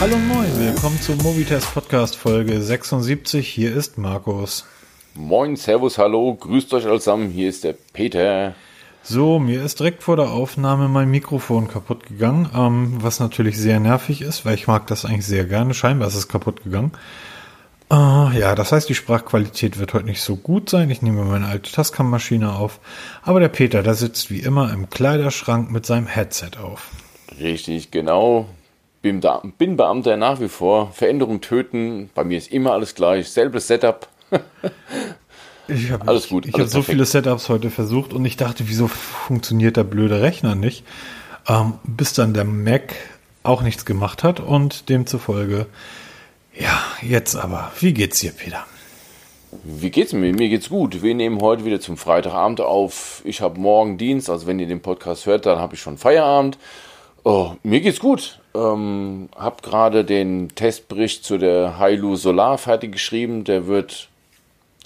Hallo 0.00 0.14
und 0.14 0.28
moin, 0.28 0.58
willkommen 0.60 1.00
zum 1.00 1.18
Movitest 1.18 1.74
Podcast 1.74 2.14
Folge 2.14 2.62
76. 2.62 3.48
Hier 3.48 3.74
ist 3.74 3.98
Markus. 3.98 4.64
Moin, 5.16 5.56
Servus, 5.56 5.98
hallo, 5.98 6.36
grüßt 6.36 6.72
euch 6.74 6.86
allesamt. 6.86 7.32
Hier 7.32 7.48
ist 7.48 7.64
der 7.64 7.74
Peter. 7.92 8.54
So, 9.02 9.40
mir 9.40 9.60
ist 9.60 9.80
direkt 9.80 10.04
vor 10.04 10.14
der 10.14 10.30
Aufnahme 10.30 10.86
mein 10.86 11.10
Mikrofon 11.10 11.66
kaputt 11.66 12.06
gegangen, 12.06 12.48
ähm, 12.54 12.98
was 13.00 13.18
natürlich 13.18 13.58
sehr 13.58 13.80
nervig 13.80 14.22
ist, 14.22 14.44
weil 14.44 14.54
ich 14.54 14.68
mag 14.68 14.86
das 14.86 15.04
eigentlich 15.04 15.26
sehr 15.26 15.46
gerne. 15.46 15.74
Scheinbar 15.74 16.06
ist 16.06 16.14
es 16.14 16.28
kaputt 16.28 16.62
gegangen. 16.62 16.92
Äh, 17.90 18.38
ja, 18.38 18.54
das 18.54 18.70
heißt, 18.70 18.88
die 18.88 18.94
Sprachqualität 18.94 19.80
wird 19.80 19.94
heute 19.94 20.06
nicht 20.06 20.22
so 20.22 20.36
gut 20.36 20.70
sein. 20.70 20.90
Ich 20.90 21.02
nehme 21.02 21.24
meine 21.24 21.48
alte 21.48 21.72
Tascam-Maschine 21.72 22.54
auf. 22.54 22.78
Aber 23.24 23.40
der 23.40 23.48
Peter, 23.48 23.82
der 23.82 23.94
sitzt 23.94 24.30
wie 24.30 24.38
immer 24.38 24.72
im 24.72 24.90
Kleiderschrank 24.90 25.72
mit 25.72 25.86
seinem 25.86 26.06
Headset 26.06 26.52
auf. 26.62 26.88
Richtig, 27.40 27.90
genau. 27.90 28.46
Bin, 29.00 29.20
da, 29.20 29.42
bin 29.58 29.76
Beamter 29.76 30.16
nach 30.16 30.40
wie 30.40 30.48
vor. 30.48 30.92
Veränderung 30.92 31.40
töten. 31.40 32.10
Bei 32.14 32.24
mir 32.24 32.38
ist 32.38 32.50
immer 32.50 32.72
alles 32.72 32.94
gleich. 32.94 33.30
Selbes 33.30 33.66
Setup. 33.66 34.08
Ich 35.70 35.90
habe 35.90 36.08
alles 36.08 36.30
gut. 36.30 36.46
Ich, 36.46 36.54
ich 36.54 36.58
habe 36.58 36.68
so 36.68 36.80
viele 36.80 37.04
Setups 37.04 37.50
heute 37.50 37.70
versucht 37.70 38.14
und 38.14 38.24
ich 38.24 38.38
dachte, 38.38 38.68
wieso 38.68 38.88
funktioniert 38.88 39.76
der 39.76 39.84
blöde 39.84 40.22
Rechner 40.22 40.54
nicht? 40.54 40.82
Ähm, 41.46 41.74
bis 41.84 42.14
dann 42.14 42.32
der 42.32 42.44
Mac 42.44 42.94
auch 43.42 43.60
nichts 43.60 43.84
gemacht 43.84 44.24
hat 44.24 44.40
und 44.40 44.88
demzufolge, 44.88 45.66
ja, 46.58 46.82
jetzt 47.02 47.36
aber. 47.36 47.70
Wie 47.80 47.92
geht's 47.92 48.20
dir, 48.20 48.32
Peter? 48.32 48.64
Wie 49.62 49.90
geht's 49.90 50.12
mir? 50.12 50.32
Mir 50.32 50.48
geht's 50.48 50.68
gut. 50.68 51.02
Wir 51.02 51.14
nehmen 51.14 51.40
heute 51.40 51.64
wieder 51.64 51.80
zum 51.80 51.96
Freitagabend 51.96 52.60
auf. 52.60 53.22
Ich 53.24 53.40
habe 53.40 53.60
morgen 53.60 53.96
Dienst, 53.96 54.28
also 54.28 54.46
wenn 54.46 54.58
ihr 54.58 54.66
den 54.66 54.80
Podcast 54.80 55.26
hört, 55.26 55.46
dann 55.46 55.58
habe 55.58 55.74
ich 55.74 55.80
schon 55.80 55.98
Feierabend. 55.98 56.58
Oh, 57.28 57.56
mir 57.62 57.82
geht's 57.82 58.00
gut. 58.00 58.40
Ähm, 58.54 59.28
hab 59.36 59.62
gerade 59.62 60.02
den 60.02 60.48
Testbericht 60.54 61.26
zu 61.26 61.36
der 61.36 61.78
Hailu 61.78 62.16
Solar 62.16 62.56
fertig 62.56 62.92
geschrieben. 62.92 63.44
Der 63.44 63.66
wird 63.66 64.08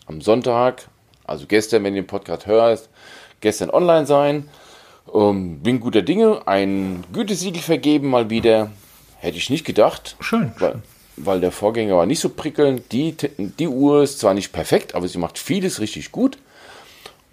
am 0.09 0.21
Sonntag, 0.21 0.89
also 1.25 1.47
gestern, 1.47 1.85
wenn 1.85 1.95
ihr 1.95 2.03
den 2.03 2.09
Podcast 2.09 2.47
hört, 2.47 2.89
gestern 3.41 3.71
online 3.71 4.07
sein. 4.07 4.49
Ähm, 5.15 5.61
bin 5.61 5.79
guter 5.79 6.03
Dinge. 6.03 6.45
Ein 6.49 7.05
Gütesiegel 7.13 7.63
vergeben 7.63 8.11
mal 8.11 8.29
wieder. 8.29 8.73
Hätte 9.19 9.37
ich 9.37 9.49
nicht 9.49 9.65
gedacht. 9.65 10.17
Schön. 10.19 10.51
Weil, 10.59 10.83
weil 11.17 11.41
der 11.41 11.53
Vorgänger 11.53 11.97
war 11.97 12.07
nicht 12.07 12.19
so 12.19 12.29
prickelnd. 12.29 12.91
Die, 12.91 13.15
die 13.39 13.69
Uhr 13.69 14.03
ist 14.03 14.19
zwar 14.19 14.35
nicht 14.35 14.53
perfekt, 14.53 14.97
aber 14.97 15.07
sie 15.07 15.19
macht 15.19 15.39
vieles 15.39 15.79
richtig 15.79 16.11
gut. 16.11 16.39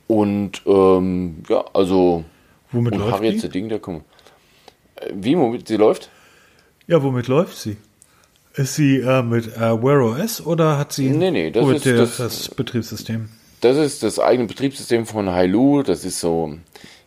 Und 0.05 0.61
ähm, 0.67 1.41
ja, 1.49 1.65
also 1.73 2.25
Womit 2.71 2.93
und 2.93 2.99
läuft 2.99 3.13
Harriet 3.13 3.41
die? 3.41 3.49
Ding, 3.49 3.69
der 3.69 3.79
kommt. 3.79 4.03
Äh, 4.99 5.11
Wie, 5.13 5.37
womit 5.37 5.67
sie 5.67 5.77
läuft? 5.77 6.09
Ja, 6.87 7.01
womit 7.03 7.27
läuft 7.27 7.57
sie? 7.57 7.77
Ist 8.55 8.75
sie 8.75 8.97
äh, 8.97 9.21
mit 9.21 9.47
äh, 9.55 9.59
Wear 9.81 10.01
OS 10.03 10.45
oder 10.45 10.77
hat 10.77 10.91
sie 10.91 11.09
Nee, 11.09 11.31
nee, 11.31 11.51
das 11.51 11.67
ist 11.69 11.85
der, 11.85 11.97
das- 11.97 12.17
das 12.17 12.49
Betriebssystem? 12.49 13.29
Das 13.61 13.77
ist 13.77 14.03
das 14.03 14.19
eigene 14.19 14.47
Betriebssystem 14.47 15.05
von 15.05 15.29
Hailu. 15.29 15.83
Das 15.83 16.05
ist 16.05 16.19
so, 16.19 16.55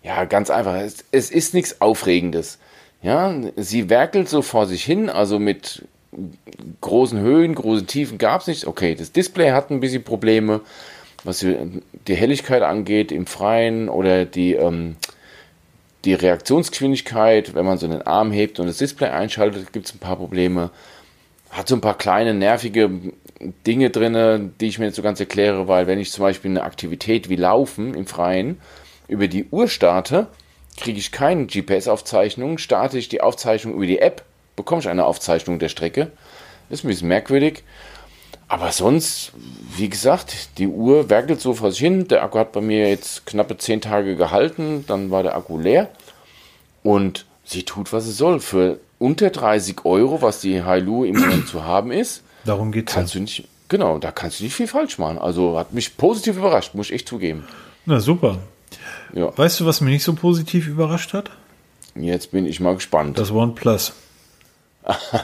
ja, 0.03 0.25
ganz 0.27 0.51
einfach. 0.51 0.75
Es, 0.77 1.05
es 1.11 1.31
ist 1.31 1.55
nichts 1.55 1.81
Aufregendes. 1.81 2.59
Ja, 3.03 3.35
sie 3.57 3.89
werkelt 3.91 4.29
so 4.29 4.43
vor 4.43 4.67
sich 4.67 4.85
hin, 4.85 5.09
also 5.11 5.39
mit 5.39 5.83
großen 6.83 7.19
Höhen, 7.19 7.55
großen 7.55 7.87
Tiefen 7.87 8.19
gab 8.19 8.43
es 8.43 8.47
nicht. 8.47 8.67
Okay, 8.67 8.95
das 8.95 9.13
Display 9.13 9.51
hat 9.53 9.71
ein 9.71 9.81
bisschen 9.81 10.05
Probleme, 10.05 10.61
was 11.25 11.39
die 11.41 11.57
die 12.07 12.15
Helligkeit 12.15 12.63
angeht 12.63 13.11
im 13.13 13.27
Freien 13.27 13.89
oder 13.89 14.25
die, 14.27 14.53
ähm, 14.55 14.97
die 16.05 16.15
Reaktionsgeschwindigkeit, 16.15 17.55
wenn 17.55 17.65
man 17.65 17.79
so 17.79 17.87
einen 17.87 18.03
Arm 18.03 18.33
hebt 18.33 18.59
und 18.59 18.67
das 18.67 18.79
Display 18.79 19.09
einschaltet, 19.09 19.73
gibt 19.73 19.87
es 19.87 19.95
ein 19.95 19.99
paar 19.99 20.17
Probleme. 20.17 20.71
Hat 21.51 21.69
so 21.69 21.77
ein 21.77 21.81
paar 21.81 21.99
kleine 21.99 22.35
nervige 22.35 22.91
Dinge 23.67 23.91
drin, 23.91 24.55
die 24.61 24.67
ich 24.67 24.79
mir 24.79 24.87
nicht 24.87 24.97
so 24.97 25.03
ganz 25.03 25.21
erkläre, 25.21 25.69
weil 25.69 25.87
wenn 25.87 25.99
ich 25.99 26.11
zum 26.11 26.23
Beispiel 26.23 26.51
eine 26.51 26.63
Aktivität 26.63 27.29
wie 27.29 27.37
Laufen 27.37 27.95
im 27.95 28.07
Freien 28.07 28.61
über 29.09 29.29
die 29.29 29.47
Uhr 29.51 29.69
starte, 29.69 30.29
kriege 30.77 30.99
ich 30.99 31.13
keine 31.13 31.47
GPS-Aufzeichnung. 31.47 32.59
Starte 32.59 32.99
ich 32.99 33.09
die 33.09 33.21
Aufzeichnung 33.21 33.75
über 33.75 33.87
die 33.87 33.99
App, 33.99 34.25
bekomme 34.57 34.81
ich 34.81 34.89
eine 34.89 35.05
Aufzeichnung 35.05 35.59
der 35.59 35.69
Strecke. 35.69 36.11
Ist 36.71 36.85
ein 36.85 36.89
bisschen 36.89 37.09
merkwürdig. 37.09 37.63
Aber 38.53 38.71
sonst, 38.71 39.33
wie 39.79 39.89
gesagt, 39.89 40.59
die 40.59 40.67
Uhr 40.67 41.09
werkelt 41.09 41.41
so 41.41 41.55
vor 41.55 41.71
sich 41.71 41.81
hin. 41.81 42.07
Der 42.09 42.23
Akku 42.23 42.39
hat 42.39 42.53
bei 42.53 42.61
mir 42.61 42.87
jetzt 42.91 43.25
knappe 43.25 43.57
10 43.57 43.81
Tage 43.81 44.15
gehalten, 44.15 44.85
dann 44.87 45.11
war 45.11 45.23
der 45.23 45.37
Akku 45.37 45.59
leer. 45.59 45.89
Und 46.83 47.25
sie 47.47 47.63
tut, 47.63 47.95
was 47.95 48.05
sie 48.05 48.13
soll. 48.13 48.41
Für 48.41 48.79
unter 48.99 49.31
30 49.31 49.87
Euro, 49.87 50.21
was 50.21 50.43
die 50.43 50.63
Hailu 50.63 51.07
im 51.07 51.19
Moment 51.19 51.49
zu 51.49 51.65
haben 51.65 51.91
ist, 51.91 52.25
Darum 52.45 52.73
geht's 52.73 52.93
kannst 52.93 53.15
ja. 53.15 53.21
du 53.21 53.23
nicht, 53.23 53.49
genau, 53.69 53.99
da 53.99 54.13
kannst 54.13 54.41
du 54.41 54.45
nicht 54.45 54.55
viel 54.55 54.67
falsch 54.67 54.99
machen. 54.99 55.17
Also 55.17 55.59
hat 55.59 55.73
mich 55.73 55.97
positiv 55.97 56.37
überrascht, 56.37 56.75
muss 56.75 56.89
ich 56.89 56.97
echt 56.97 57.09
zugeben. 57.09 57.45
Na 57.87 58.01
super. 58.01 58.37
Ja, 59.15 59.33
Weißt 59.35 59.61
du, 59.61 59.65
was 59.65 59.81
mich 59.81 59.95
nicht 59.95 60.05
so 60.05 60.13
positiv 60.13 60.69
überrascht 60.69 61.15
hat? 61.15 61.31
jetzt 61.95 62.33
bin 62.33 62.45
ich 62.45 62.61
mal 62.61 62.75
gespannt. 62.75 63.19
Das 63.19 63.31
OnePlus. 63.31 63.95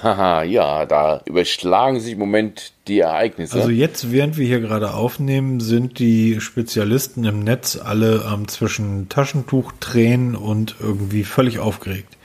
Ja, 0.02 0.86
da 0.86 1.20
überschlagen 1.24 1.98
sich 2.00 2.12
im 2.12 2.18
Moment 2.20 2.72
die 2.86 3.00
Ereignisse. 3.00 3.56
Also 3.56 3.70
jetzt, 3.70 4.12
während 4.12 4.36
wir 4.36 4.46
hier 4.46 4.60
gerade 4.60 4.94
aufnehmen, 4.94 5.60
sind 5.60 5.98
die 5.98 6.40
Spezialisten 6.40 7.24
im 7.24 7.42
Netz 7.42 7.76
alle 7.76 8.24
ähm, 8.32 8.46
zwischen 8.46 9.08
Taschentuch, 9.08 9.72
Tränen 9.80 10.36
und 10.36 10.76
irgendwie 10.80 11.24
völlig 11.24 11.58
aufgeregt. 11.58 12.16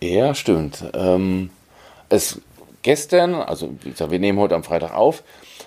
Ja, 0.00 0.34
stimmt. 0.34 0.84
Ähm, 0.94 1.50
es 2.08 2.40
gestern, 2.82 3.34
also 3.34 3.74
wir 3.82 4.18
nehmen 4.18 4.38
heute 4.38 4.54
am 4.54 4.64
Freitag 4.64 4.94
auf, 4.94 5.22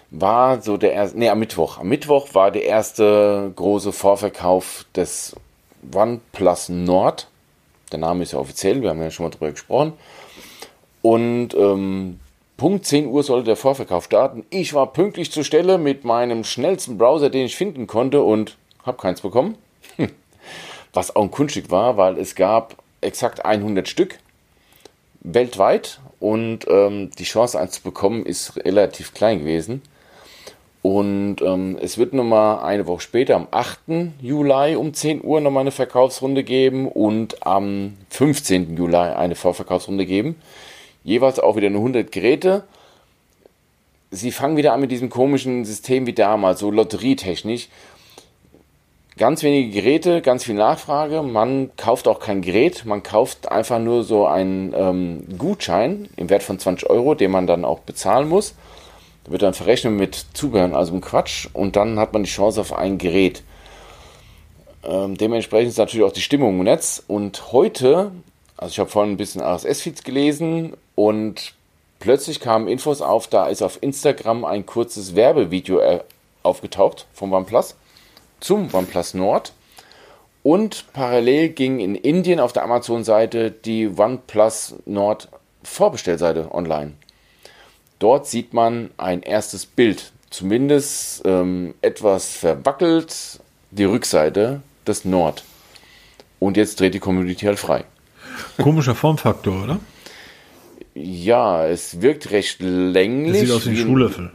war 0.09 0.61
so 0.61 0.77
der 0.77 0.93
erste, 0.93 1.19
nee, 1.19 1.29
am 1.29 1.39
Mittwoch. 1.39 1.77
Am 1.77 1.87
Mittwoch 1.87 2.33
war 2.33 2.51
der 2.51 2.63
erste 2.63 3.51
große 3.55 3.91
Vorverkauf 3.91 4.85
des 4.95 5.35
OnePlus 5.93 6.69
Nord. 6.69 7.27
Der 7.91 7.99
Name 7.99 8.23
ist 8.23 8.31
ja 8.31 8.39
offiziell, 8.39 8.81
wir 8.81 8.89
haben 8.89 9.01
ja 9.01 9.11
schon 9.11 9.25
mal 9.25 9.29
drüber 9.29 9.51
gesprochen. 9.51 9.93
Und 11.01 11.53
ähm, 11.55 12.19
Punkt 12.57 12.85
10 12.85 13.07
Uhr 13.07 13.23
sollte 13.23 13.45
der 13.45 13.55
Vorverkauf 13.55 14.05
starten. 14.05 14.45
Ich 14.49 14.73
war 14.73 14.93
pünktlich 14.93 15.31
zur 15.31 15.43
Stelle 15.43 15.77
mit 15.77 16.03
meinem 16.03 16.43
schnellsten 16.43 16.97
Browser, 16.97 17.29
den 17.29 17.45
ich 17.45 17.55
finden 17.55 17.87
konnte 17.87 18.21
und 18.21 18.57
habe 18.83 18.97
keins 18.97 19.21
bekommen. 19.21 19.57
Was 20.93 21.15
auch 21.15 21.23
ein 21.23 21.31
Kunststück 21.31 21.71
war, 21.71 21.97
weil 21.97 22.17
es 22.17 22.35
gab 22.35 22.75
exakt 23.01 23.45
100 23.45 23.87
Stück 23.87 24.19
weltweit 25.21 25.99
und 26.19 26.67
ähm, 26.67 27.09
die 27.17 27.23
Chance 27.23 27.59
eins 27.59 27.73
zu 27.73 27.81
bekommen 27.81 28.25
ist 28.25 28.57
relativ 28.57 29.13
klein 29.13 29.39
gewesen. 29.39 29.81
Und 30.83 31.37
ähm, 31.41 31.77
es 31.79 31.99
wird 31.99 32.13
nochmal 32.13 32.63
eine 32.63 32.87
Woche 32.87 33.01
später, 33.01 33.35
am 33.35 33.47
8. 33.51 33.79
Juli 34.19 34.75
um 34.75 34.93
10 34.93 35.23
Uhr 35.23 35.39
nochmal 35.39 35.61
eine 35.61 35.71
Verkaufsrunde 35.71 36.43
geben 36.43 36.87
und 36.87 37.45
am 37.45 37.97
15. 38.09 38.75
Juli 38.75 38.95
eine 38.95 39.35
Vorverkaufsrunde 39.35 40.07
geben. 40.07 40.35
Jeweils 41.03 41.39
auch 41.39 41.55
wieder 41.55 41.69
nur 41.69 41.81
100 41.81 42.11
Geräte. 42.11 42.63
Sie 44.11 44.31
fangen 44.31 44.57
wieder 44.57 44.73
an 44.73 44.81
mit 44.81 44.91
diesem 44.91 45.09
komischen 45.09 45.65
System 45.65 46.05
wie 46.05 46.13
damals, 46.13 46.59
so 46.59 46.69
lotterietechnisch 46.69 47.69
ganz 49.21 49.43
wenige 49.43 49.69
Geräte, 49.69 50.21
ganz 50.21 50.45
viel 50.45 50.55
Nachfrage. 50.55 51.21
Man 51.21 51.69
kauft 51.77 52.07
auch 52.07 52.19
kein 52.19 52.41
Gerät, 52.41 52.85
man 52.85 53.03
kauft 53.03 53.51
einfach 53.51 53.77
nur 53.77 54.03
so 54.03 54.25
einen 54.25 54.73
ähm, 54.75 55.27
Gutschein 55.37 56.09
im 56.15 56.31
Wert 56.31 56.41
von 56.41 56.57
20 56.57 56.89
Euro, 56.89 57.13
den 57.13 57.29
man 57.29 57.45
dann 57.45 57.63
auch 57.63 57.79
bezahlen 57.79 58.29
muss. 58.29 58.55
Der 59.25 59.33
wird 59.33 59.43
dann 59.43 59.53
verrechnet 59.53 59.93
mit 59.93 60.25
Zubehör, 60.33 60.73
also 60.73 60.95
ein 60.95 61.01
Quatsch, 61.01 61.47
und 61.53 61.75
dann 61.75 61.99
hat 61.99 62.13
man 62.13 62.23
die 62.23 62.29
Chance 62.29 62.59
auf 62.59 62.73
ein 62.73 62.97
Gerät. 62.97 63.43
Ähm, 64.83 65.15
dementsprechend 65.15 65.69
ist 65.69 65.77
natürlich 65.77 66.03
auch 66.03 66.13
die 66.13 66.21
Stimmung 66.21 66.57
im 66.57 66.63
Netz. 66.63 67.03
Und 67.05 67.51
heute, 67.51 68.11
also 68.61 68.73
ich 68.73 68.79
habe 68.79 68.91
vorhin 68.91 69.13
ein 69.13 69.17
bisschen 69.17 69.41
RSS-Feeds 69.41 70.03
gelesen 70.03 70.77
und 70.93 71.53
plötzlich 71.99 72.39
kamen 72.39 72.67
Infos 72.67 73.01
auf, 73.01 73.25
da 73.25 73.47
ist 73.47 73.63
auf 73.63 73.81
Instagram 73.81 74.45
ein 74.45 74.67
kurzes 74.67 75.15
Werbevideo 75.15 75.79
äh, 75.79 76.03
aufgetaucht 76.43 77.07
vom 77.11 77.33
OnePlus 77.33 77.75
zum 78.39 78.71
OnePlus 78.71 79.15
Nord. 79.15 79.53
Und 80.43 80.85
parallel 80.93 81.49
ging 81.49 81.79
in 81.79 81.95
Indien 81.95 82.39
auf 82.39 82.53
der 82.53 82.63
Amazon-Seite 82.63 83.49
die 83.49 83.89
OnePlus 83.97 84.75
Nord 84.85 85.27
Vorbestellseite 85.63 86.53
online. 86.53 86.93
Dort 87.97 88.27
sieht 88.27 88.53
man 88.53 88.91
ein 88.97 89.23
erstes 89.23 89.65
Bild, 89.65 90.11
zumindest 90.29 91.23
ähm, 91.25 91.73
etwas 91.81 92.31
verwackelt, 92.37 93.39
die 93.71 93.85
Rückseite 93.85 94.61
des 94.85 95.03
Nord. 95.03 95.43
Und 96.39 96.57
jetzt 96.57 96.79
dreht 96.79 96.93
die 96.93 96.99
Community 96.99 97.45
halt 97.45 97.59
frei. 97.59 97.85
Komischer 98.57 98.95
Formfaktor, 98.95 99.63
oder? 99.63 99.79
Ja, 100.93 101.65
es 101.67 102.01
wirkt 102.01 102.31
recht 102.31 102.57
länglich. 102.59 103.33
Das 103.33 103.41
sieht 103.41 103.51
aus 103.51 103.65
wie 103.65 103.69
ein 103.71 103.77
Schuhlöffel. 103.77 104.31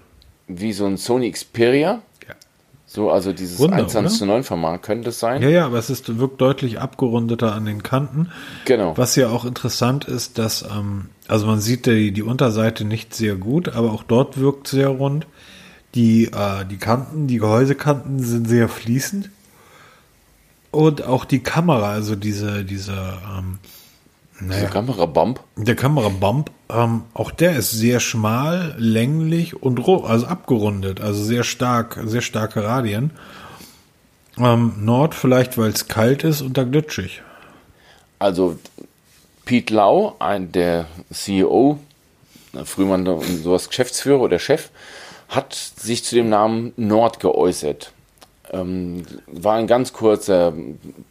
wie 0.49 0.73
so 0.73 0.87
ein 0.87 0.97
Sony 0.97 1.31
Xperia. 1.31 2.01
Ja. 2.27 2.35
So, 2.87 3.11
also 3.11 3.33
dieses 3.33 3.59
Wunder, 3.59 3.77
1 3.77 4.19
zu 4.19 4.25
9 4.27 4.43
Format 4.43 4.83
könnte 4.83 5.11
es 5.11 5.19
sein. 5.19 5.43
Ja, 5.43 5.49
ja, 5.49 5.67
aber 5.67 5.79
es 5.79 5.91
ist, 5.91 6.19
wirkt 6.19 6.41
deutlich 6.41 6.81
abgerundeter 6.81 7.53
an 7.53 7.67
den 7.67 7.83
Kanten. 7.83 8.31
Genau. 8.65 8.97
Was 8.97 9.17
ja 9.17 9.29
auch 9.29 9.45
interessant 9.45 10.07
ist, 10.07 10.39
dass, 10.39 10.63
ähm, 10.63 11.07
also 11.29 11.47
man 11.47 11.61
sieht 11.61 11.85
die, 11.87 12.13
die 12.13 12.23
Unterseite 12.23 12.85
nicht 12.85 13.15
sehr 13.15 13.35
gut, 13.35 13.69
aber 13.69 13.93
auch 13.93 14.03
dort 14.03 14.39
wirkt 14.39 14.69
sehr 14.69 14.89
rund. 14.89 15.27
Die, 15.95 16.27
äh, 16.27 16.65
die 16.71 16.79
Kanten, 16.79 17.27
die 17.27 17.39
Gehäusekanten 17.39 18.21
sind 18.21 18.49
sehr 18.49 18.69
fließend. 18.69 19.31
Und 20.71 21.05
auch 21.05 21.25
die 21.25 21.41
Kamera, 21.41 21.91
also 21.91 22.17
diese, 22.17 22.65
diese, 22.65 22.93
ähm, 22.93 23.59
Diese 24.41 24.67
Kamerabump. 24.67 25.41
der 25.57 25.77
Kamerabump, 25.77 26.51
ähm, 26.69 27.05
auch 27.15 27.31
der 27.31 27.57
ist 27.57 27.71
sehr 27.71 28.01
schmal, 28.01 28.75
länglich 28.77 29.63
und 29.63 29.89
also 29.89 30.27
abgerundet, 30.27 31.01
also 31.01 31.23
sehr 31.23 31.43
stark, 31.43 31.99
sehr 32.05 32.21
starke 32.21 32.63
Radien. 32.63 33.13
Ähm, 34.39 34.75
Nord 34.81 35.15
vielleicht, 35.15 35.57
weil 35.57 35.71
es 35.71 35.89
kalt 35.89 36.23
ist 36.23 36.43
und 36.43 36.59
da 36.59 36.65
glitschig. 36.65 37.23
Also 38.19 38.59
Pete 39.47 39.73
Lau, 39.73 40.17
ein, 40.19 40.53
der 40.53 40.87
CEO, 41.11 41.79
früher 42.65 42.99
mal 42.99 43.23
sowas 43.43 43.69
Geschäftsführer 43.69 44.21
oder 44.21 44.39
Chef, 44.39 44.71
hat 45.29 45.55
sich 45.55 46.05
zu 46.05 46.15
dem 46.15 46.29
Namen 46.29 46.73
Nord 46.77 47.21
geäußert. 47.21 47.93
Ähm, 48.53 49.05
war 49.27 49.57
ein 49.57 49.67
ganz 49.67 49.93
kurzer 49.93 50.53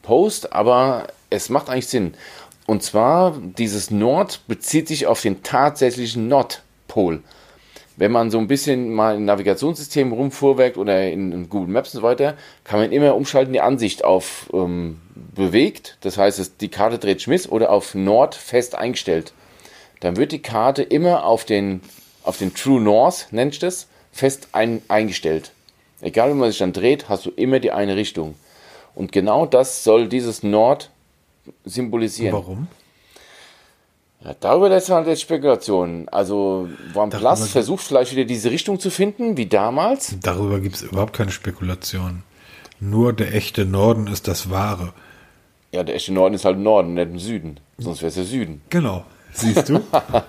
Post, 0.03 0.53
aber 0.53 1.07
es 1.29 1.49
macht 1.49 1.69
eigentlich 1.69 1.87
Sinn. 1.87 2.13
Und 2.65 2.81
zwar, 2.81 3.37
dieses 3.39 3.91
Nord 3.91 4.41
bezieht 4.47 4.87
sich 4.87 5.07
auf 5.07 5.21
den 5.21 5.43
tatsächlichen 5.43 6.27
Nordpol. 6.27 7.21
Wenn 7.97 8.11
man 8.11 8.29
so 8.29 8.39
ein 8.39 8.47
bisschen 8.47 8.93
mal 8.93 9.15
im 9.15 9.25
Navigationssystem 9.25 10.11
rumfuhrwerkt 10.11 10.77
oder 10.77 11.07
in, 11.09 11.47
Google 11.49 11.71
Maps 11.71 11.93
und 11.93 12.01
so 12.01 12.07
weiter, 12.07 12.35
kann 12.63 12.79
man 12.79 12.91
immer 12.91 13.15
umschalten 13.15 13.53
die 13.53 13.61
Ansicht 13.61 14.03
auf 14.03 14.49
ähm, 14.53 14.99
bewegt. 15.15 15.97
Das 16.01 16.17
heißt, 16.17 16.59
die 16.59 16.67
Karte 16.67 16.97
dreht 16.97 17.21
Schmiss 17.21 17.47
oder 17.47 17.69
auf 17.69 17.95
Nord 17.95 18.35
fest 18.35 18.75
eingestellt. 18.75 19.33
Dann 20.01 20.17
wird 20.17 20.33
die 20.33 20.41
Karte 20.41 20.83
immer 20.83 21.23
auf 21.23 21.45
den, 21.45 21.81
auf 22.23 22.37
den 22.37 22.53
True 22.53 22.81
North, 22.81 23.27
nennt 23.31 23.63
das, 23.63 23.87
fest 24.11 24.49
ein, 24.51 24.81
eingestellt. 24.89 25.51
Egal 26.01 26.31
wie 26.31 26.37
man 26.37 26.49
sich 26.49 26.59
dann 26.59 26.73
dreht, 26.73 27.07
hast 27.07 27.25
du 27.25 27.29
immer 27.29 27.59
die 27.59 27.71
eine 27.71 27.95
Richtung. 27.95 28.35
Und 28.93 29.11
genau 29.11 29.45
das 29.45 29.83
soll 29.83 30.09
dieses 30.09 30.43
Nord 30.43 30.89
symbolisieren. 31.65 32.33
Warum? 32.33 32.67
Ja, 34.23 34.35
darüber 34.39 34.69
lässt 34.69 34.89
man 34.89 35.05
jetzt 35.05 35.21
Spekulationen. 35.21 36.09
Also 36.09 36.67
OnePlus 36.95 37.47
versucht 37.49 37.83
vielleicht 37.83 38.11
wieder 38.11 38.25
diese 38.25 38.49
Richtung 38.49 38.79
zu 38.79 38.89
finden, 38.89 39.37
wie 39.37 39.45
damals. 39.45 40.15
Darüber 40.21 40.59
gibt 40.59 40.75
es 40.75 40.81
überhaupt 40.81 41.13
keine 41.13 41.31
Spekulation. 41.31 42.23
Nur 42.79 43.13
der 43.13 43.33
echte 43.35 43.65
Norden 43.65 44.07
ist 44.07 44.27
das 44.27 44.49
Wahre. 44.49 44.93
Ja, 45.71 45.83
der 45.83 45.95
echte 45.95 46.13
Norden 46.13 46.33
ist 46.35 46.45
halt 46.45 46.57
Norden, 46.57 46.93
nicht 46.95 47.09
im 47.09 47.19
Süden. 47.19 47.59
Sonst 47.77 48.01
wäre 48.01 48.09
es 48.09 48.15
der 48.15 48.23
Süden. 48.23 48.61
Genau. 48.69 49.05
Siehst 49.33 49.69
du? 49.69 49.81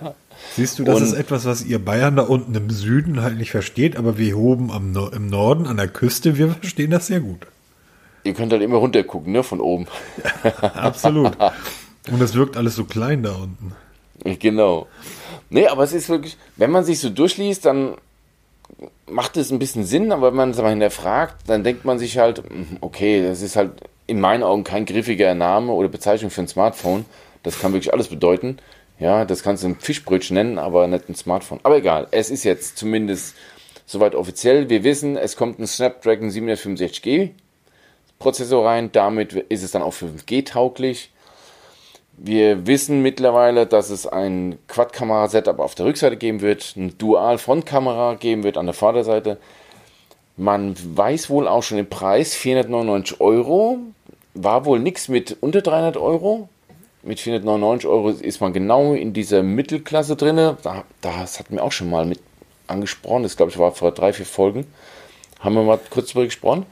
Siehst 0.55 0.77
du, 0.77 0.83
das 0.83 0.97
Und- 0.97 1.03
ist 1.03 1.13
etwas, 1.13 1.45
was 1.45 1.65
ihr 1.65 1.83
Bayern 1.83 2.15
da 2.17 2.23
unten 2.23 2.53
im 2.53 2.69
Süden 2.69 3.21
halt 3.21 3.37
nicht 3.37 3.51
versteht, 3.51 3.95
aber 3.95 4.17
wir 4.17 4.37
oben 4.37 4.71
am 4.71 4.91
no 4.91 5.07
im 5.07 5.27
Norden 5.27 5.65
an 5.65 5.77
der 5.77 5.87
Küste, 5.87 6.37
wir 6.37 6.49
verstehen 6.49 6.91
das 6.91 7.07
sehr 7.07 7.21
gut. 7.21 7.47
Ihr 8.27 8.33
könnt 8.33 8.51
halt 8.51 8.61
immer 8.61 8.77
runter 8.77 9.03
gucken, 9.03 9.33
ne, 9.33 9.43
von 9.43 9.59
oben. 9.59 9.87
Absolut. 10.61 11.37
Und 12.11 12.21
es 12.21 12.35
wirkt 12.35 12.57
alles 12.57 12.75
so 12.75 12.85
klein 12.85 13.23
da 13.23 13.31
unten. 13.35 13.75
Genau. 14.39 14.87
Nee, 15.49 15.67
aber 15.67 15.83
es 15.83 15.93
ist 15.93 16.09
wirklich, 16.09 16.37
wenn 16.55 16.71
man 16.71 16.83
sich 16.83 16.99
so 16.99 17.09
durchliest, 17.09 17.65
dann 17.65 17.95
macht 19.09 19.37
es 19.37 19.51
ein 19.51 19.59
bisschen 19.59 19.85
Sinn, 19.85 20.11
aber 20.11 20.27
wenn 20.27 20.35
man 20.35 20.51
es 20.51 20.59
aber 20.59 20.69
hinterfragt, 20.69 21.49
dann 21.49 21.63
denkt 21.63 21.85
man 21.85 21.99
sich 21.99 22.17
halt, 22.17 22.39
hm, 22.39 22.77
okay, 22.81 23.23
das 23.23 23.41
ist 23.41 23.55
halt 23.55 23.71
in 24.07 24.19
meinen 24.19 24.43
Augen 24.43 24.63
kein 24.63 24.85
griffiger 24.85 25.33
Name 25.35 25.71
oder 25.71 25.89
Bezeichnung 25.89 26.31
für 26.31 26.41
ein 26.41 26.47
Smartphone. 26.47 27.05
Das 27.43 27.59
kann 27.59 27.73
wirklich 27.73 27.93
alles 27.93 28.07
bedeuten. 28.07 28.57
Ja, 28.99 29.25
das 29.25 29.43
kannst 29.43 29.63
du 29.63 29.67
ein 29.67 29.79
Fischbrötchen 29.79 30.33
nennen, 30.33 30.57
aber 30.57 30.87
nicht 30.87 31.07
ein 31.07 31.15
Smartphone. 31.15 31.59
Aber 31.63 31.77
egal, 31.77 32.07
es 32.11 32.29
ist 32.29 32.43
jetzt 32.43 32.77
zumindest 32.77 33.35
soweit 33.85 34.15
offiziell. 34.15 34.69
Wir 34.69 34.83
wissen, 34.83 35.17
es 35.17 35.35
kommt 35.35 35.59
ein 35.59 35.67
Snapdragon 35.67 36.29
765G 36.29 37.31
Prozessor 38.19 38.65
rein. 38.65 38.91
Damit 38.91 39.33
ist 39.33 39.63
es 39.63 39.71
dann 39.71 39.81
auch 39.81 39.93
5G-tauglich. 39.93 41.09
Wir 42.19 42.65
wissen 42.65 43.03
mittlerweile, 43.03 43.67
dass 43.67 43.91
es 43.91 44.07
ein 44.07 44.57
Quad-Kamera-Setup 44.67 45.59
auf 45.59 45.75
der 45.75 45.85
Rückseite 45.85 46.17
geben 46.17 46.41
wird, 46.41 46.73
eine 46.75 46.89
Dual-Frontkamera 46.89 48.15
geben 48.15 48.43
wird 48.43 48.57
an 48.57 48.65
der 48.65 48.73
Vorderseite. 48.73 49.37
Man 50.35 50.75
weiß 50.95 51.29
wohl 51.29 51.47
auch 51.47 51.61
schon 51.61 51.77
den 51.77 51.89
Preis, 51.89 52.33
499 52.35 53.21
Euro. 53.21 53.79
War 54.33 54.65
wohl 54.65 54.79
nichts 54.79 55.09
mit 55.09 55.37
unter 55.41 55.61
300 55.61 55.97
Euro. 55.97 56.49
Mit 57.03 57.19
499 57.19 57.87
Euro 57.87 58.09
ist 58.09 58.41
man 58.41 58.51
genau 58.51 58.93
in 58.93 59.13
dieser 59.13 59.43
Mittelklasse 59.43 60.15
drin. 60.15 60.35
Da, 60.35 60.83
das 61.01 61.39
hatten 61.39 61.55
wir 61.55 61.63
auch 61.63 61.71
schon 61.71 61.89
mal 61.89 62.05
mit 62.05 62.19
angesprochen. 62.65 63.23
Das 63.23 63.37
glaube 63.37 63.51
ich 63.51 63.59
war 63.59 63.71
vor 63.71 63.91
drei, 63.91 64.11
vier 64.11 64.25
Folgen. 64.25 64.65
Haben 65.39 65.55
wir 65.55 65.63
mal 65.63 65.79
kurz 65.89 66.09
darüber 66.09 66.25
gesprochen. 66.25 66.65